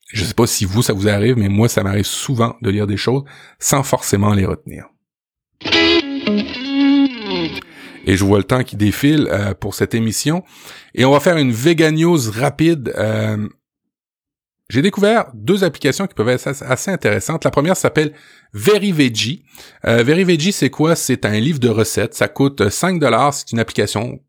Je 0.09 0.24
sais 0.24 0.34
pas 0.34 0.47
si 0.47 0.64
vous 0.64 0.82
ça 0.82 0.95
vous 0.95 1.09
arrive 1.09 1.36
mais 1.36 1.51
moi 1.51 1.68
ça 1.68 1.82
m'arrive 1.82 2.07
souvent 2.07 2.57
de 2.62 2.70
lire 2.70 2.86
des 2.86 2.97
choses 2.97 3.24
sans 3.59 3.82
forcément 3.82 4.32
les 4.32 4.47
retenir 4.47 4.86
et 8.07 8.16
je 8.16 8.24
vois 8.24 8.38
le 8.38 8.44
temps 8.44 8.62
qui 8.62 8.76
défile 8.76 9.28
euh, 9.30 9.55
pour 9.55 9.74
cette 9.74 9.94
émission. 9.94 10.42
Et 10.94 11.05
on 11.05 11.12
va 11.12 11.20
faire 11.20 11.36
une 11.36 11.52
vegan 11.52 11.94
news 11.94 12.18
rapide. 12.30 12.92
Euh, 12.96 13.48
j'ai 14.68 14.82
découvert 14.82 15.26
deux 15.34 15.62
applications 15.64 16.07
qui 16.07 16.14
peuvent 16.14 16.28
être 16.28 16.48
assez 16.62 16.90
intéressantes. 16.90 17.44
La 17.44 17.50
première 17.50 17.76
s'appelle 17.76 18.12
VeryVeggie. 18.55 19.44
Euh, 19.86 20.02
VeryVeggie, 20.02 20.52
c'est 20.52 20.70
quoi? 20.70 20.96
C'est 20.96 21.24
un 21.24 21.38
livre 21.38 21.59
de 21.59 21.68
recettes. 21.68 22.14
Ça 22.14 22.28
coûte 22.28 22.68
5 22.68 22.98
dollars. 22.98 23.34
C'est 23.34 23.52
une 23.52 23.59
application 23.59 24.20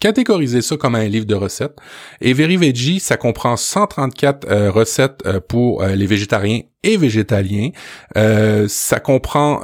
catégoriser 0.00 0.60
ça 0.60 0.76
comme 0.76 0.96
un 0.96 1.08
livre 1.08 1.24
de 1.24 1.34
recettes. 1.34 1.76
Et 2.20 2.34
VeryVeggie, 2.34 3.00
ça 3.00 3.16
comprend 3.16 3.56
134 3.56 4.46
euh, 4.50 4.70
recettes 4.70 5.22
pour 5.48 5.82
les 5.84 6.06
végétariens 6.06 6.60
et 6.82 6.96
végétaliens. 6.96 7.70
ça 8.68 9.00
comprend 9.00 9.62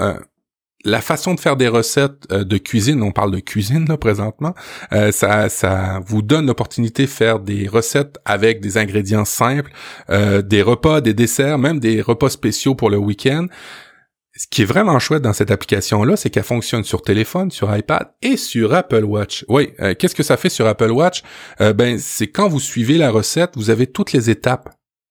la 0.85 1.01
façon 1.01 1.35
de 1.35 1.41
faire 1.41 1.57
des 1.57 1.69
recettes 1.69 2.27
euh, 2.33 2.45
de 2.45 2.59
cuisine, 2.59 3.03
on 3.03 3.13
parle 3.13 3.31
de 3.31 3.41
cuisine 3.41 3.87
là 3.89 3.97
présentement, 3.97 4.55
euh, 4.93 5.13
ça, 5.13 6.01
vous 6.07 6.23
donne 6.23 6.47
l'opportunité 6.47 7.05
de 7.05 7.11
faire 7.11 7.41
des 7.41 7.69
recettes 7.69 8.19
avec 8.25 8.61
des 8.61 8.79
ingrédients 8.79 9.25
simples, 9.25 9.73
euh, 10.09 10.43
des 10.43 10.63
repas, 10.63 11.01
des 11.01 11.15
desserts, 11.15 11.59
même 11.59 11.81
des 11.81 12.01
repas 12.01 12.31
spéciaux 12.31 12.75
pour 12.75 12.91
le 12.91 12.97
week-end. 12.97 13.47
Ce 14.37 14.47
qui 14.51 14.63
est 14.63 14.67
vraiment 14.67 14.99
chouette 14.99 15.23
dans 15.23 15.33
cette 15.35 15.51
application-là, 15.51 16.17
c'est 16.17 16.31
qu'elle 16.31 16.45
fonctionne 16.45 16.85
sur 16.85 17.03
téléphone, 17.03 17.51
sur 17.51 17.77
iPad 17.77 18.11
et 18.23 18.37
sur 18.37 18.73
Apple 18.73 19.05
Watch. 19.05 19.45
Oui, 19.49 19.73
qu'est-ce 19.99 20.15
que 20.15 20.23
ça 20.23 20.39
fait 20.39 20.49
sur 20.49 20.67
Apple 20.67 20.93
Watch? 20.93 21.23
Ben, 21.59 21.99
c'est 21.99 22.29
quand 22.29 22.49
vous 22.49 22.61
suivez 22.61 22.97
la 22.97 23.11
recette, 23.11 23.51
vous 23.57 23.69
avez 23.69 23.89
toutes 23.89 24.13
les 24.13 24.31
étapes, 24.31 24.71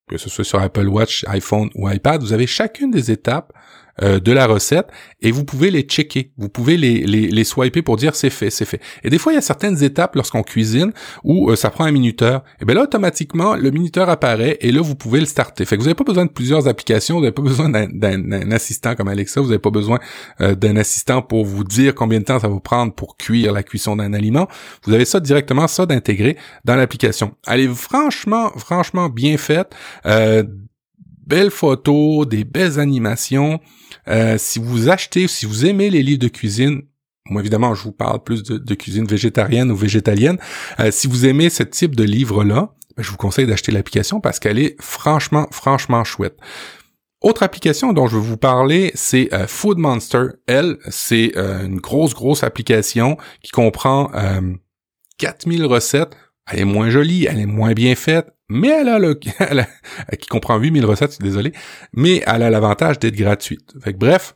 que 0.09 0.17
ce 0.17 0.29
soit 0.29 0.45
sur 0.45 0.59
Apple 0.59 0.87
Watch, 0.87 1.25
iPhone 1.27 1.69
ou 1.75 1.87
iPad, 1.89 2.21
vous 2.21 2.33
avez 2.33 2.47
chacune 2.47 2.89
des 2.89 3.11
étapes 3.11 3.53
euh, 4.01 4.19
de 4.19 4.31
la 4.31 4.47
recette 4.47 4.87
et 5.21 5.31
vous 5.31 5.43
pouvez 5.43 5.71
les 5.71 5.81
checker. 5.81 6.31
Vous 6.37 6.49
pouvez 6.49 6.77
les, 6.77 7.43
swiper 7.43 7.81
pour 7.81 7.97
dire 7.97 8.15
c'est 8.15 8.29
fait, 8.29 8.49
c'est 8.49 8.65
fait. 8.65 8.79
Et 9.03 9.09
des 9.09 9.17
fois, 9.17 9.31
il 9.33 9.35
y 9.35 9.37
a 9.37 9.41
certaines 9.41 9.83
étapes 9.83 10.15
lorsqu'on 10.15 10.43
cuisine 10.43 10.91
où 11.23 11.49
euh, 11.49 11.55
ça 11.55 11.69
prend 11.69 11.85
un 11.85 11.91
minuteur. 11.91 12.43
Et 12.61 12.65
bien 12.65 12.75
là, 12.75 12.83
automatiquement, 12.83 13.55
le 13.55 13.71
minuteur 13.71 14.09
apparaît 14.09 14.57
et 14.61 14.71
là, 14.71 14.81
vous 14.81 14.95
pouvez 14.95 15.19
le 15.19 15.25
starter. 15.25 15.65
Fait 15.65 15.75
que 15.75 15.81
vous 15.81 15.87
n'avez 15.87 15.95
pas 15.95 16.03
besoin 16.03 16.25
de 16.25 16.31
plusieurs 16.31 16.67
applications, 16.67 17.15
vous 17.15 17.21
n'avez 17.21 17.33
pas 17.33 17.41
besoin 17.41 17.69
d'un 17.69 18.51
assistant 18.51 18.95
comme 18.95 19.07
Alexa, 19.07 19.41
vous 19.41 19.47
n'avez 19.47 19.59
pas 19.59 19.69
besoin 19.69 19.99
euh, 20.41 20.55
d'un 20.55 20.77
assistant 20.77 21.21
pour 21.21 21.45
vous 21.45 21.63
dire 21.63 21.95
combien 21.95 22.19
de 22.19 22.25
temps 22.25 22.39
ça 22.39 22.47
va 22.47 22.59
prendre 22.59 22.93
pour 22.93 23.17
cuire 23.17 23.51
la 23.51 23.63
cuisson 23.63 23.95
d'un 23.95 24.13
aliment. 24.13 24.47
Vous 24.85 24.93
avez 24.93 25.05
ça 25.05 25.19
directement, 25.19 25.67
ça 25.67 25.85
d'intégrer 25.85 26.37
dans 26.65 26.75
l'application. 26.75 27.33
Elle 27.47 27.61
est 27.61 27.73
franchement, 27.73 28.51
franchement 28.57 29.09
bien 29.09 29.37
faite. 29.37 29.75
Belles 31.29 31.51
photos, 31.51 32.27
des 32.27 32.43
belles 32.43 32.79
animations. 32.79 33.61
Euh, 34.07 34.37
si 34.37 34.59
vous 34.59 34.89
achetez, 34.89 35.27
si 35.27 35.45
vous 35.45 35.65
aimez 35.65 35.89
les 35.89 36.01
livres 36.01 36.19
de 36.19 36.27
cuisine, 36.27 36.81
moi 37.29 37.41
évidemment 37.41 37.75
je 37.75 37.83
vous 37.83 37.91
parle 37.91 38.23
plus 38.23 38.43
de, 38.43 38.75
cuisine 38.75 39.05
végétarienne 39.05 39.71
ou 39.71 39.75
végétalienne, 39.75 40.39
euh, 40.79 40.89
si 40.91 41.07
vous 41.07 41.27
aimez 41.27 41.49
ce 41.49 41.63
type 41.63 41.95
de 41.95 42.03
livre-là, 42.03 42.73
ben, 42.97 43.03
je 43.03 43.11
vous 43.11 43.17
conseille 43.17 43.45
d'acheter 43.45 43.71
l'application 43.71 44.19
parce 44.19 44.39
qu'elle 44.39 44.57
est 44.57 44.75
franchement, 44.81 45.47
franchement 45.51 46.03
chouette. 46.03 46.37
Autre 47.21 47.43
application 47.43 47.93
dont 47.93 48.07
je 48.07 48.15
veux 48.15 48.21
vous 48.21 48.37
parler, 48.37 48.91
c'est 48.95 49.31
euh, 49.33 49.45
Food 49.45 49.77
Monster. 49.77 50.27
Elle, 50.47 50.77
c'est 50.89 51.37
une 51.37 51.79
grosse, 51.79 52.13
grosse 52.13 52.43
application 52.43 53.17
qui 53.43 53.51
comprend 53.51 54.09
4000 55.17 55.65
recettes. 55.65 56.15
Elle 56.49 56.59
est 56.59 56.65
moins 56.65 56.89
jolie, 56.89 57.25
elle 57.25 57.39
est 57.39 57.45
moins 57.45 57.73
bien 57.73 57.95
faite, 57.95 58.31
mais 58.49 58.69
elle 58.69 58.89
a 58.89 58.97
le, 58.97 59.13
qui 60.19 60.27
comprend 60.27 60.57
8000 60.57 60.85
recettes, 60.85 61.11
je 61.11 61.15
suis 61.15 61.23
désolé, 61.23 61.53
mais 61.93 62.23
elle 62.25 62.41
a 62.41 62.49
l'avantage 62.49 62.99
d'être 62.99 63.15
gratuite. 63.15 63.73
Fait 63.83 63.93
bref, 63.93 64.35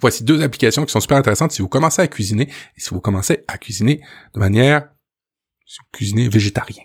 voici 0.00 0.24
deux 0.24 0.42
applications 0.42 0.84
qui 0.84 0.92
sont 0.92 1.00
super 1.00 1.16
intéressantes 1.16 1.52
si 1.52 1.62
vous 1.62 1.68
commencez 1.68 2.02
à 2.02 2.08
cuisiner 2.08 2.48
et 2.76 2.80
si 2.80 2.90
vous 2.90 3.00
commencez 3.00 3.44
à 3.46 3.58
cuisiner 3.58 4.00
de 4.34 4.40
manière, 4.40 4.88
si 5.66 5.78
vous 5.80 5.86
cuisinez 5.92 6.28
végétarien. 6.28 6.82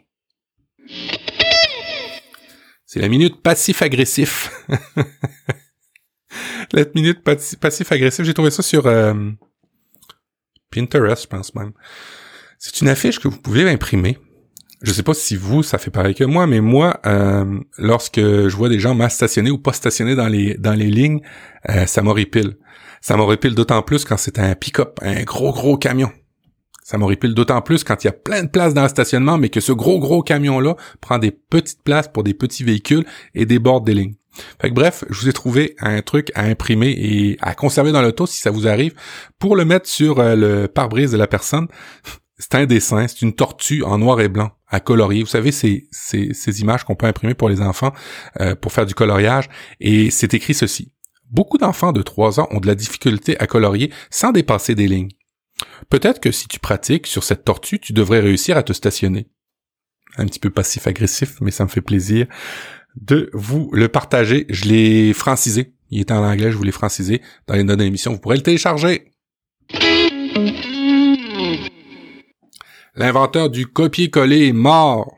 C'est 2.86 2.99
la 2.99 3.09
minute 3.09 3.41
passif-agressif. 3.41 4.51
la 6.74 6.86
minute 6.93 7.24
passif-agressif, 7.24 8.24
j'ai 8.24 8.34
trouvé 8.36 8.51
ça 8.51 8.61
sur 8.61 8.86
euh, 8.86 9.32
Pinterest, 10.70 11.24
je 11.24 11.28
pense 11.28 11.55
même. 11.55 11.74
C'est 12.66 12.80
une 12.80 12.88
affiche 12.88 13.20
que 13.20 13.28
vous 13.28 13.39
pouvez 13.39 13.70
imprimer. 13.70 14.18
Je 14.84 14.93
sais 14.93 15.03
pas 15.03 15.14
si 15.14 15.36
vous, 15.36 15.64
ça 15.64 15.78
fait 15.78 15.91
pareil 15.91 16.16
que 16.16 16.24
moi, 16.24 16.47
mais 16.47 16.61
moi, 16.61 16.97
euh, 17.05 17.59
lorsque 17.78 18.22
je 18.22 18.55
vois 18.55 18.70
des 18.70 18.80
gens 18.80 18.95
mal 18.95 19.11
stationnés 19.11 19.51
ou 19.51 19.57
pas 19.57 19.74
stationnés 19.74 20.16
dans 20.16 20.30
les 20.30 20.55
dans 20.55 20.72
les 20.72 20.88
lignes, 20.88 21.20
euh, 21.70 21.86
ça 21.88 22.01
m'horripile. 22.01 22.55
Ça 23.01 23.18
m'horripile 23.18 23.53
d'autant 23.53 23.82
plus 23.82 24.05
quand 24.05 24.16
c'est 24.16 24.39
un 24.39 24.55
pick-up, 24.55 24.97
un 25.01 25.24
gros 25.24 25.51
gros 25.51 25.78
camion. 25.78 26.09
Ça 26.86 26.97
m'horripile 26.97 27.34
d'autant 27.34 27.61
plus 27.61 27.84
quand 27.84 28.01
il 28.05 28.07
y 28.07 28.09
a 28.09 28.14
plein 28.14 28.43
de 28.43 28.49
places 28.49 28.74
dans 28.74 28.84
le 28.84 28.89
stationnement, 28.89 29.38
mais 29.38 29.49
que 29.49 29.59
ce 29.59 29.74
gros 29.74 29.99
gros 29.99 30.24
camion-là 30.24 30.78
prend 31.01 31.18
des 31.18 31.32
petites 31.32 31.84
places 31.84 32.07
pour 32.07 32.24
des 32.24 32.34
petits 32.34 32.64
véhicules 32.64 33.03
et 33.36 33.45
déborde 33.45 33.86
des 33.86 33.93
lignes. 33.93 34.16
Fait 34.61 34.70
que 34.70 34.74
bref, 34.74 35.03
je 35.09 35.20
vous 35.20 35.28
ai 35.28 35.34
trouvé 35.34 35.76
un 35.80 36.01
truc 36.01 36.32
à 36.34 36.43
imprimer 36.43 36.95
et 36.97 37.38
à 37.41 37.55
conserver 37.55 37.91
dans 37.91 38.01
l'auto 38.01 38.26
si 38.26 38.39
ça 38.39 38.51
vous 38.51 38.70
arrive 38.70 38.93
pour 39.38 39.57
le 39.57 39.66
mettre 39.66 39.89
sur 39.89 40.20
euh, 40.20 40.36
le 40.38 40.68
pare-brise 40.70 41.11
de 41.11 41.18
la 41.18 41.28
personne. 41.28 41.68
C'est 42.44 42.56
un 42.56 42.66
dessin, 42.66 43.08
c'est 43.08 43.22
une 43.22 43.34
tortue 43.34 43.84
en 43.84 43.98
noir 43.98 44.20
et 44.20 44.28
blanc 44.28 44.52
à 44.68 44.82
colorier. 44.82 45.24
Vous 45.24 45.30
savez, 45.30 45.54
ces 45.54 46.62
images 46.62 46.84
qu'on 46.84 46.96
peut 46.96 47.06
imprimer 47.06 47.36
pour 47.36 47.48
les 47.48 47.62
enfants 47.62 47.94
euh, 48.41 48.54
pour 48.54 48.74
faire 48.74 48.86
du 48.86 48.94
coloriage. 48.94 49.48
Et 49.80 50.12
c'est 50.12 50.34
écrit 50.34 50.54
ceci. 50.54 50.91
Beaucoup 51.32 51.58
d'enfants 51.58 51.94
de 51.94 52.02
3 52.02 52.41
ans 52.41 52.50
ont 52.52 52.60
de 52.60 52.68
la 52.68 52.76
difficulté 52.76 53.39
à 53.39 53.48
colorier 53.48 53.94
sans 54.10 54.34
dépasser 54.34 54.76
des 54.76 54.89
lignes. 54.89 55.12
Peut-être 55.88 56.20
que 56.20 56.32
si 56.32 56.50
tu 56.50 56.60
pratiques 56.60 57.08
sur 57.08 57.24
cette 57.24 57.46
tortue, 57.46 57.80
tu 57.80 57.94
devrais 57.94 58.20
réussir 58.20 58.58
à 58.58 58.64
te 58.64 58.74
stationner. 58.74 59.30
Un 60.18 60.26
petit 60.26 60.39
peu 60.39 60.50
passif-agressif, 60.50 61.38
mais 61.39 61.52
ça 61.52 61.64
me 61.64 61.70
fait 61.70 61.80
plaisir 61.80 62.28
de 63.00 63.30
vous 63.32 63.70
le 63.72 63.88
partager. 63.88 64.48
Je 64.50 64.66
l'ai 64.66 65.14
francisé. 65.14 65.76
Il 65.91 66.02
est 66.02 66.12
en 66.12 66.26
anglais, 66.26 66.52
je 66.52 66.58
vous 66.58 66.64
l'ai 66.64 66.74
francisé 66.74 67.22
dans 67.48 67.54
les 67.54 67.64
notes 67.64 67.80
de 67.80 67.86
l'émission. 67.86 68.12
Vous 68.12 68.20
pourrez 68.20 68.36
le 68.36 68.44
télécharger. 68.44 69.14
L'inventeur 72.96 73.50
du 73.50 73.66
copier-coller 73.66 74.50
est 74.50 74.54
mort. 74.54 75.18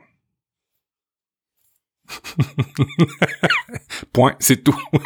Point, 4.12 4.34
c'est 4.38 4.62
tout. 4.62 4.78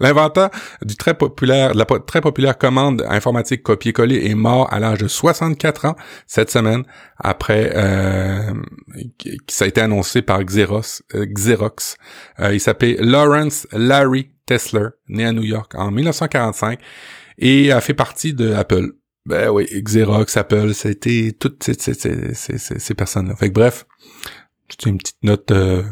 L'inventeur 0.00 0.50
du 0.82 0.96
très 0.96 1.14
populaire, 1.14 1.72
de 1.72 1.78
la 1.78 1.84
très 1.84 2.20
populaire 2.20 2.56
commande 2.56 3.04
informatique 3.08 3.62
copier-coller 3.62 4.30
est 4.30 4.34
mort 4.34 4.72
à 4.72 4.80
l'âge 4.80 4.98
de 4.98 5.08
64 5.08 5.86
ans 5.86 5.96
cette 6.26 6.50
semaine 6.50 6.84
après 7.18 7.72
euh, 7.74 8.52
ça 9.48 9.64
a 9.64 9.68
été 9.68 9.80
annoncé 9.80 10.22
par 10.22 10.42
Xerox. 10.42 11.02
Euh, 11.14 11.26
Xerox. 11.26 11.96
Euh, 12.38 12.54
il 12.54 12.60
s'appelait 12.60 12.96
Lawrence 13.00 13.66
Larry 13.72 14.30
Tesler, 14.46 14.88
né 15.08 15.24
à 15.24 15.32
New 15.32 15.44
York 15.44 15.74
en 15.74 15.90
1945 15.90 16.78
et 17.38 17.72
a 17.72 17.80
fait 17.80 17.94
partie 17.94 18.34
de 18.34 18.52
Apple. 18.52 18.92
Ben 19.30 19.48
oui, 19.48 19.64
Xerox, 19.70 20.36
Apple, 20.36 20.74
c'était 20.74 21.36
toutes 21.38 21.62
ces, 21.62 21.74
ces, 21.74 22.34
ces, 22.34 22.58
ces 22.58 22.94
personnes-là. 22.94 23.36
Fait 23.36 23.48
que 23.48 23.54
bref, 23.54 23.86
c'est 24.68 24.86
une 24.86 24.98
petite 24.98 25.22
note 25.22 25.52
euh, 25.52 25.84